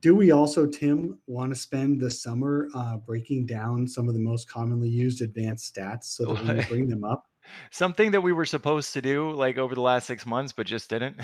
do 0.00 0.14
we 0.14 0.30
also, 0.30 0.66
Tim, 0.66 1.18
want 1.26 1.52
to 1.52 1.58
spend 1.58 2.00
the 2.00 2.10
summer 2.10 2.68
uh, 2.74 2.96
breaking 2.96 3.46
down 3.46 3.86
some 3.86 4.08
of 4.08 4.14
the 4.14 4.20
most 4.20 4.48
commonly 4.48 4.88
used 4.88 5.20
advanced 5.20 5.74
stats 5.74 6.04
so 6.04 6.34
that 6.34 6.56
we 6.56 6.64
bring 6.64 6.88
them 6.88 7.04
up? 7.04 7.26
Something 7.70 8.10
that 8.12 8.20
we 8.20 8.32
were 8.32 8.46
supposed 8.46 8.92
to 8.94 9.02
do 9.02 9.32
like 9.32 9.58
over 9.58 9.74
the 9.74 9.80
last 9.80 10.06
six 10.06 10.24
months, 10.24 10.52
but 10.52 10.66
just 10.66 10.90
didn't. 10.90 11.20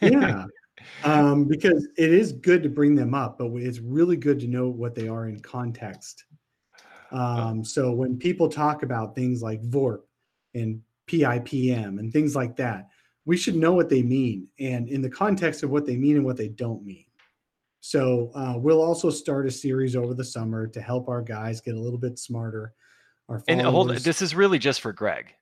yeah. 0.00 0.46
Um, 1.04 1.44
because 1.44 1.86
it 1.98 2.10
is 2.10 2.32
good 2.32 2.62
to 2.62 2.70
bring 2.70 2.94
them 2.94 3.12
up, 3.12 3.36
but 3.38 3.50
it's 3.56 3.80
really 3.80 4.16
good 4.16 4.40
to 4.40 4.46
know 4.46 4.70
what 4.70 4.94
they 4.94 5.08
are 5.08 5.28
in 5.28 5.38
context. 5.40 6.24
Oh. 7.12 7.18
Um, 7.18 7.64
so 7.64 7.92
when 7.92 8.16
people 8.16 8.48
talk 8.48 8.82
about 8.82 9.14
things 9.14 9.42
like 9.42 9.62
VORP 9.62 10.00
and 10.54 10.80
PIPM 11.06 11.98
and 11.98 12.10
things 12.10 12.34
like 12.34 12.56
that, 12.56 12.88
we 13.26 13.36
should 13.36 13.56
know 13.56 13.72
what 13.72 13.90
they 13.90 14.02
mean 14.02 14.48
and 14.58 14.88
in 14.88 15.02
the 15.02 15.10
context 15.10 15.62
of 15.62 15.68
what 15.68 15.84
they 15.84 15.98
mean 15.98 16.16
and 16.16 16.24
what 16.24 16.38
they 16.38 16.48
don't 16.48 16.82
mean. 16.82 17.04
So 17.80 18.30
uh, 18.34 18.54
we'll 18.56 18.82
also 18.82 19.10
start 19.10 19.46
a 19.46 19.50
series 19.50 19.96
over 19.96 20.14
the 20.14 20.24
summer 20.24 20.66
to 20.66 20.80
help 20.80 21.08
our 21.08 21.22
guys 21.22 21.60
get 21.60 21.74
a 21.74 21.80
little 21.80 21.98
bit 21.98 22.18
smarter. 22.18 22.74
Our 23.28 23.42
and 23.48 23.60
hold, 23.60 23.90
this 23.90 24.22
is 24.22 24.34
really 24.34 24.58
just 24.58 24.80
for 24.80 24.92
Greg. 24.92 25.34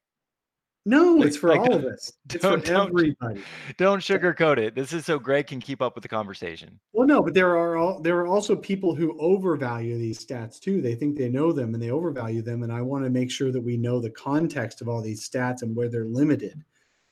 No, 0.86 1.14
like, 1.14 1.26
it's 1.26 1.36
for 1.36 1.50
like, 1.50 1.60
all 1.60 1.74
of 1.74 1.84
us. 1.92 2.12
It's 2.32 2.42
don't, 2.42 2.64
for 2.64 2.72
everybody. 2.72 3.42
Don't 3.76 4.00
sugarcoat 4.00 4.58
it. 4.58 4.74
This 4.74 4.92
is 4.92 5.04
so 5.04 5.18
Greg 5.18 5.46
can 5.46 5.60
keep 5.60 5.82
up 5.82 5.94
with 5.94 6.02
the 6.02 6.08
conversation. 6.08 6.78
Well, 6.92 7.06
no, 7.06 7.22
but 7.22 7.34
there 7.34 7.56
are 7.58 7.76
all, 7.76 8.00
there 8.00 8.18
are 8.18 8.26
also 8.26 8.54
people 8.54 8.94
who 8.94 9.18
overvalue 9.18 9.98
these 9.98 10.24
stats 10.24 10.60
too. 10.60 10.80
They 10.80 10.94
think 10.94 11.16
they 11.16 11.28
know 11.28 11.52
them 11.52 11.74
and 11.74 11.82
they 11.82 11.90
overvalue 11.90 12.40
them. 12.40 12.62
And 12.62 12.72
I 12.72 12.80
want 12.82 13.04
to 13.04 13.10
make 13.10 13.30
sure 13.30 13.50
that 13.52 13.60
we 13.60 13.76
know 13.76 14.00
the 14.00 14.10
context 14.10 14.80
of 14.80 14.88
all 14.88 15.02
these 15.02 15.28
stats 15.28 15.62
and 15.62 15.74
where 15.74 15.88
they're 15.88 16.04
limited 16.04 16.64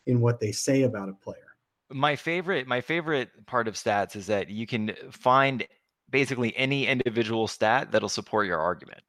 in 0.06 0.20
what 0.20 0.40
they 0.40 0.52
say 0.52 0.82
about 0.82 1.08
a 1.08 1.14
player 1.14 1.45
my 1.90 2.16
favorite 2.16 2.66
my 2.66 2.80
favorite 2.80 3.30
part 3.46 3.68
of 3.68 3.74
stats 3.74 4.16
is 4.16 4.26
that 4.26 4.48
you 4.48 4.66
can 4.66 4.92
find 5.10 5.66
basically 6.10 6.56
any 6.56 6.86
individual 6.86 7.46
stat 7.46 7.90
that'll 7.92 8.08
support 8.08 8.46
your 8.46 8.58
argument. 8.58 9.00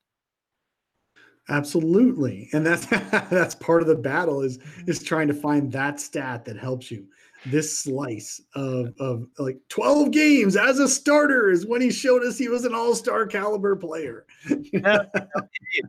Absolutely. 1.49 2.49
And 2.53 2.65
that's 2.65 2.85
that's 3.29 3.55
part 3.55 3.81
of 3.81 3.87
the 3.87 3.95
battle 3.95 4.41
is 4.41 4.57
mm-hmm. 4.57 4.89
is 4.89 5.03
trying 5.03 5.27
to 5.27 5.33
find 5.33 5.71
that 5.71 5.99
stat 5.99 6.45
that 6.45 6.57
helps 6.57 6.91
you 6.91 7.07
this 7.51 7.79
slice 7.79 8.41
of 8.55 8.93
of 8.99 9.27
like 9.37 9.57
12 9.69 10.11
games 10.11 10.55
as 10.55 10.79
a 10.79 10.87
starter 10.87 11.49
is 11.49 11.65
when 11.65 11.81
he 11.81 11.91
showed 11.91 12.23
us 12.23 12.37
he 12.37 12.47
was 12.47 12.65
an 12.65 12.73
all-star 12.73 13.25
caliber 13.25 13.75
player. 13.75 14.25
yeah, 14.71 15.03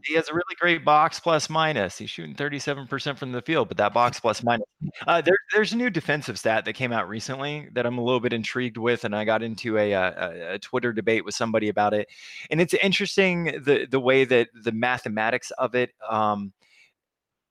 he 0.05 0.15
has 0.15 0.29
a 0.29 0.35
really 0.35 0.55
great 0.59 0.85
box 0.85 1.21
plus 1.21 1.51
minus. 1.51 1.99
He's 1.99 2.11
shooting 2.11 2.35
37% 2.35 3.19
from 3.19 3.33
the 3.33 3.43
field, 3.43 3.69
but 3.69 3.77
that 3.77 3.93
box 3.93 4.21
plus 4.21 4.43
minus. 4.43 4.67
Uh, 5.07 5.21
there, 5.21 5.39
there's 5.55 5.73
a 5.73 5.77
new 5.77 5.91
defensive 5.91 6.39
stat 6.39 6.65
that 6.65 6.75
came 6.75 6.93
out 6.93 7.09
recently 7.09 7.69
that 7.73 7.87
I'm 7.87 7.99
a 7.99 8.03
little 8.03 8.21
bit 8.21 8.33
intrigued 8.33 8.77
with, 8.77 9.05
and 9.05 9.15
I 9.15 9.25
got 9.25 9.43
into 9.43 9.79
a, 9.79 9.93
a, 9.93 10.55
a 10.55 10.59
Twitter 10.59 10.93
debate 10.93 11.25
with 11.25 11.35
somebody 11.35 11.69
about 11.69 11.95
it. 11.95 12.09
And 12.51 12.61
it's 12.61 12.75
interesting 12.75 13.45
the 13.65 13.87
the 13.91 14.01
way 14.01 14.25
that 14.25 14.49
the 14.63 14.73
mathematics 14.73 15.51
of 15.53 15.75
it. 15.75 15.91
Um, 16.09 16.53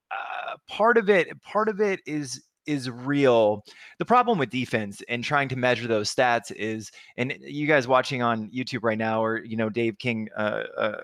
uh, 0.10 0.56
part 0.70 0.98
of 0.98 1.10
it, 1.10 1.42
part 1.42 1.68
of 1.68 1.82
it 1.82 2.00
is 2.06 2.44
is 2.68 2.90
real. 2.90 3.66
The 3.98 4.06
problem 4.06 4.38
with 4.38 4.50
defense 4.50 5.02
and 5.10 5.24
trying 5.24 5.50
to 5.50 5.56
measure 5.56 5.88
those 5.88 6.14
stats 6.14 6.52
is, 6.52 6.92
and 7.18 7.36
you 7.42 7.68
guys 7.68 7.88
watching 7.88 8.22
on 8.22 8.50
YouTube 8.52 8.84
right 8.84 8.98
now, 8.98 9.24
or 9.24 9.44
you 9.44 9.58
know 9.58 9.70
Dave 9.70 9.98
King, 9.98 10.30
uh, 10.38 10.64
uh, 10.78 11.02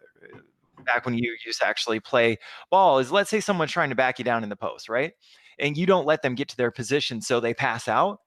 back 0.85 1.05
when 1.05 1.15
you 1.15 1.35
used 1.45 1.59
to 1.59 1.67
actually 1.67 1.99
play 1.99 2.37
ball, 2.69 2.99
is 2.99 3.11
let's 3.11 3.29
say 3.29 3.39
someone's 3.39 3.71
trying 3.71 3.89
to 3.89 3.95
back 3.95 4.19
you 4.19 4.25
down 4.25 4.43
in 4.43 4.49
the 4.49 4.55
post, 4.55 4.89
right? 4.89 5.13
And 5.59 5.77
you 5.77 5.85
don't 5.85 6.05
let 6.05 6.21
them 6.21 6.35
get 6.35 6.49
to 6.49 6.57
their 6.57 6.71
position, 6.71 7.21
so 7.21 7.39
they 7.39 7.53
pass 7.53 7.87
out 7.87 8.19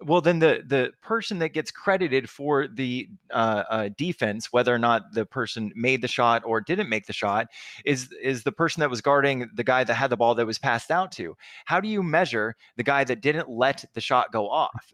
well 0.00 0.20
then 0.20 0.38
the 0.38 0.62
the 0.66 0.90
person 1.02 1.38
that 1.38 1.50
gets 1.50 1.70
credited 1.70 2.28
for 2.28 2.66
the 2.66 3.08
uh, 3.30 3.62
uh, 3.70 3.88
defense 3.96 4.52
whether 4.52 4.74
or 4.74 4.78
not 4.78 5.12
the 5.12 5.24
person 5.24 5.72
made 5.74 6.02
the 6.02 6.08
shot 6.08 6.42
or 6.44 6.60
didn't 6.60 6.88
make 6.88 7.06
the 7.06 7.12
shot 7.12 7.46
is 7.84 8.10
is 8.22 8.42
the 8.42 8.52
person 8.52 8.80
that 8.80 8.90
was 8.90 9.00
guarding 9.00 9.48
the 9.54 9.64
guy 9.64 9.84
that 9.84 9.94
had 9.94 10.10
the 10.10 10.16
ball 10.16 10.34
that 10.34 10.46
was 10.46 10.58
passed 10.58 10.90
out 10.90 11.12
to 11.12 11.36
how 11.64 11.80
do 11.80 11.88
you 11.88 12.02
measure 12.02 12.56
the 12.76 12.82
guy 12.82 13.04
that 13.04 13.20
didn't 13.20 13.48
let 13.48 13.84
the 13.94 14.00
shot 14.00 14.32
go 14.32 14.48
off 14.48 14.92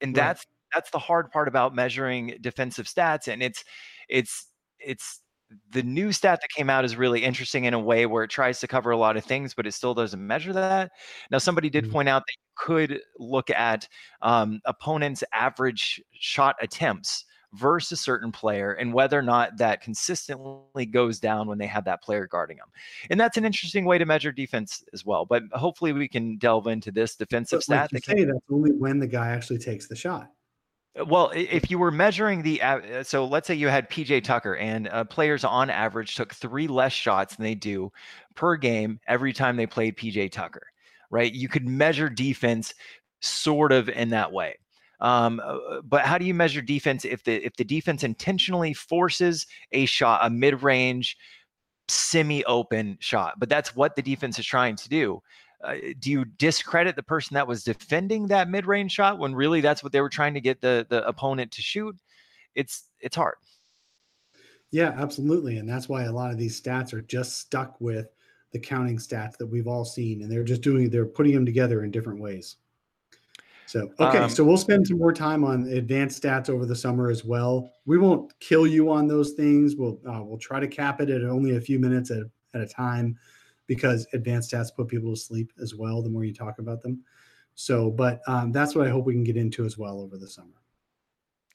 and 0.00 0.16
right. 0.16 0.24
that's 0.24 0.46
that's 0.74 0.90
the 0.90 0.98
hard 0.98 1.30
part 1.30 1.48
about 1.48 1.74
measuring 1.74 2.36
defensive 2.40 2.86
stats 2.86 3.28
and 3.28 3.42
it's 3.42 3.64
it's 4.08 4.48
it's 4.78 5.20
the 5.72 5.82
new 5.82 6.12
stat 6.12 6.40
that 6.42 6.48
came 6.50 6.70
out 6.70 6.84
is 6.84 6.96
really 6.96 7.24
interesting 7.24 7.64
in 7.64 7.74
a 7.74 7.78
way 7.78 8.06
where 8.06 8.24
it 8.24 8.30
tries 8.30 8.60
to 8.60 8.68
cover 8.68 8.90
a 8.90 8.96
lot 8.96 9.16
of 9.16 9.24
things, 9.24 9.54
but 9.54 9.66
it 9.66 9.72
still 9.72 9.94
doesn't 9.94 10.24
measure 10.24 10.52
that. 10.52 10.92
Now, 11.30 11.38
somebody 11.38 11.70
did 11.70 11.84
mm-hmm. 11.84 11.92
point 11.92 12.08
out 12.08 12.22
that 12.26 12.34
you 12.36 12.52
could 12.56 13.00
look 13.18 13.50
at 13.50 13.88
um, 14.22 14.60
opponents' 14.64 15.24
average 15.32 16.00
shot 16.12 16.56
attempts 16.60 17.24
versus 17.54 17.98
a 17.98 18.02
certain 18.02 18.30
player 18.30 18.72
and 18.74 18.94
whether 18.94 19.18
or 19.18 19.22
not 19.22 19.56
that 19.56 19.80
consistently 19.80 20.86
goes 20.86 21.18
down 21.18 21.48
when 21.48 21.58
they 21.58 21.66
have 21.66 21.84
that 21.84 22.02
player 22.02 22.26
guarding 22.26 22.56
them. 22.56 22.68
And 23.10 23.18
that's 23.18 23.36
an 23.36 23.44
interesting 23.44 23.84
way 23.84 23.98
to 23.98 24.06
measure 24.06 24.30
defense 24.30 24.84
as 24.92 25.04
well. 25.04 25.26
But 25.26 25.42
hopefully 25.52 25.92
we 25.92 26.06
can 26.06 26.36
delve 26.38 26.68
into 26.68 26.92
this 26.92 27.16
defensive 27.16 27.58
but 27.58 27.64
stat. 27.64 27.92
Like 27.92 28.04
that 28.04 28.16
say, 28.18 28.24
that's 28.24 28.38
only 28.52 28.70
when 28.72 29.00
the 29.00 29.08
guy 29.08 29.30
actually 29.30 29.58
takes 29.58 29.88
the 29.88 29.96
shot. 29.96 30.30
Uh, 30.98 31.04
well, 31.04 31.30
if 31.34 31.70
you 31.70 31.78
were 31.78 31.90
measuring 31.90 32.42
the, 32.42 32.60
uh, 32.62 33.02
so 33.02 33.26
let's 33.26 33.46
say 33.46 33.54
you 33.54 33.68
had 33.68 33.88
PJ 33.90 34.24
Tucker 34.24 34.56
and 34.56 34.88
uh, 34.88 35.04
players 35.04 35.44
on 35.44 35.70
average 35.70 36.14
took 36.14 36.34
three 36.34 36.66
less 36.66 36.92
shots 36.92 37.36
than 37.36 37.44
they 37.44 37.54
do 37.54 37.92
per 38.34 38.56
game 38.56 39.00
every 39.06 39.32
time 39.32 39.56
they 39.56 39.66
played 39.66 39.96
PJ 39.96 40.32
Tucker, 40.32 40.66
right? 41.10 41.32
You 41.32 41.48
could 41.48 41.68
measure 41.68 42.08
defense 42.08 42.74
sort 43.20 43.72
of 43.72 43.88
in 43.88 44.10
that 44.10 44.32
way. 44.32 44.56
Um, 45.00 45.40
uh, 45.42 45.80
but 45.82 46.04
how 46.04 46.18
do 46.18 46.24
you 46.26 46.34
measure 46.34 46.60
defense 46.60 47.04
if 47.06 47.24
the 47.24 47.44
if 47.44 47.56
the 47.56 47.64
defense 47.64 48.04
intentionally 48.04 48.74
forces 48.74 49.46
a 49.72 49.86
shot, 49.86 50.20
a 50.22 50.28
mid 50.28 50.62
range, 50.62 51.16
semi 51.88 52.44
open 52.44 52.98
shot? 53.00 53.34
But 53.38 53.48
that's 53.48 53.74
what 53.74 53.96
the 53.96 54.02
defense 54.02 54.38
is 54.38 54.44
trying 54.44 54.76
to 54.76 54.88
do 54.90 55.22
uh, 55.62 55.74
do 55.98 56.10
you 56.10 56.24
discredit 56.24 56.96
the 56.96 57.02
person 57.02 57.34
that 57.34 57.46
was 57.46 57.64
defending 57.64 58.26
that 58.28 58.48
mid-range 58.48 58.92
shot 58.92 59.18
when 59.18 59.34
really 59.34 59.60
that's 59.60 59.82
what 59.82 59.92
they 59.92 60.00
were 60.00 60.08
trying 60.08 60.34
to 60.34 60.40
get 60.40 60.60
the 60.60 60.86
the 60.88 61.06
opponent 61.06 61.50
to 61.52 61.62
shoot? 61.62 61.96
It's 62.54 62.84
it's 63.00 63.16
hard. 63.16 63.36
Yeah, 64.70 64.94
absolutely, 64.96 65.58
and 65.58 65.68
that's 65.68 65.88
why 65.88 66.04
a 66.04 66.12
lot 66.12 66.30
of 66.30 66.38
these 66.38 66.60
stats 66.60 66.92
are 66.92 67.02
just 67.02 67.38
stuck 67.38 67.80
with 67.80 68.06
the 68.52 68.58
counting 68.58 68.96
stats 68.96 69.36
that 69.36 69.46
we've 69.46 69.66
all 69.66 69.84
seen, 69.84 70.22
and 70.22 70.30
they're 70.30 70.44
just 70.44 70.62
doing 70.62 70.88
they're 70.88 71.06
putting 71.06 71.34
them 71.34 71.44
together 71.44 71.84
in 71.84 71.90
different 71.90 72.20
ways. 72.20 72.56
So 73.66 73.88
okay, 74.00 74.18
um, 74.18 74.30
so 74.30 74.42
we'll 74.42 74.56
spend 74.56 74.88
some 74.88 74.98
more 74.98 75.12
time 75.12 75.44
on 75.44 75.66
advanced 75.68 76.22
stats 76.22 76.50
over 76.50 76.66
the 76.66 76.74
summer 76.74 77.10
as 77.10 77.24
well. 77.24 77.72
We 77.84 77.98
won't 77.98 78.32
kill 78.40 78.66
you 78.66 78.90
on 78.90 79.06
those 79.06 79.32
things. 79.32 79.76
We'll 79.76 80.00
uh, 80.08 80.22
we'll 80.22 80.38
try 80.38 80.58
to 80.58 80.66
cap 80.66 81.00
it 81.00 81.10
at 81.10 81.22
only 81.22 81.56
a 81.56 81.60
few 81.60 81.78
minutes 81.78 82.10
at, 82.10 82.24
at 82.54 82.62
a 82.62 82.66
time 82.66 83.16
because 83.70 84.04
advanced 84.14 84.50
stats 84.50 84.74
put 84.74 84.88
people 84.88 85.14
to 85.14 85.16
sleep 85.16 85.52
as 85.62 85.76
well 85.76 86.02
the 86.02 86.10
more 86.10 86.24
you 86.24 86.34
talk 86.34 86.58
about 86.58 86.82
them. 86.82 87.04
So, 87.54 87.88
but 87.88 88.20
um, 88.26 88.50
that's 88.50 88.74
what 88.74 88.84
I 88.84 88.90
hope 88.90 89.04
we 89.04 89.12
can 89.12 89.22
get 89.22 89.36
into 89.36 89.64
as 89.64 89.78
well 89.78 90.00
over 90.00 90.18
the 90.18 90.26
summer. 90.26 90.60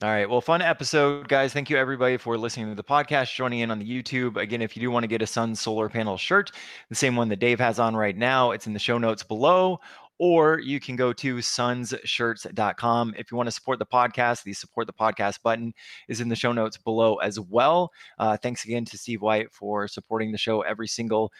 All 0.02 0.08
right. 0.08 0.28
Well, 0.28 0.40
fun 0.40 0.62
episode, 0.62 1.28
guys. 1.28 1.52
Thank 1.52 1.68
you 1.68 1.76
everybody 1.76 2.16
for 2.16 2.38
listening 2.38 2.70
to 2.70 2.74
the 2.74 2.82
podcast, 2.82 3.34
joining 3.34 3.58
in 3.58 3.70
on 3.70 3.78
the 3.78 3.84
YouTube. 3.84 4.38
Again, 4.38 4.62
if 4.62 4.74
you 4.74 4.80
do 4.80 4.90
want 4.90 5.04
to 5.04 5.08
get 5.08 5.20
a 5.20 5.26
Sun 5.26 5.56
solar 5.56 5.90
panel 5.90 6.16
shirt, 6.16 6.52
the 6.88 6.94
same 6.94 7.16
one 7.16 7.28
that 7.28 7.38
Dave 7.38 7.60
has 7.60 7.78
on 7.78 7.94
right 7.94 8.16
now, 8.16 8.52
it's 8.52 8.66
in 8.66 8.72
the 8.72 8.78
show 8.78 8.96
notes 8.96 9.22
below. 9.22 9.78
Or 10.18 10.58
you 10.58 10.80
can 10.80 10.96
go 10.96 11.12
to 11.12 11.36
sunsshirts.com. 11.36 13.14
If 13.18 13.30
you 13.30 13.36
want 13.36 13.48
to 13.48 13.52
support 13.52 13.78
the 13.78 13.84
podcast, 13.84 14.44
the 14.44 14.54
support 14.54 14.86
the 14.86 14.94
podcast 14.94 15.42
button 15.42 15.74
is 16.08 16.22
in 16.22 16.30
the 16.30 16.36
show 16.36 16.52
notes 16.52 16.78
below 16.78 17.16
as 17.16 17.38
well. 17.38 17.92
Uh, 18.18 18.38
thanks 18.38 18.64
again 18.64 18.86
to 18.86 18.96
Steve 18.96 19.20
White 19.20 19.52
for 19.52 19.86
supporting 19.86 20.32
the 20.32 20.38
show 20.38 20.62
every 20.62 20.88
single 20.88 21.30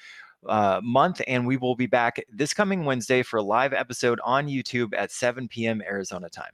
uh, 0.46 0.80
month. 0.82 1.20
And 1.26 1.46
we 1.46 1.56
will 1.56 1.76
be 1.76 1.86
back 1.86 2.22
this 2.30 2.52
coming 2.54 2.84
Wednesday 2.84 3.22
for 3.22 3.38
a 3.38 3.42
live 3.42 3.72
episode 3.72 4.20
on 4.24 4.46
YouTube 4.46 4.92
at 4.96 5.10
7 5.10 5.48
p.m. 5.48 5.82
Arizona 5.82 6.28
time. 6.28 6.52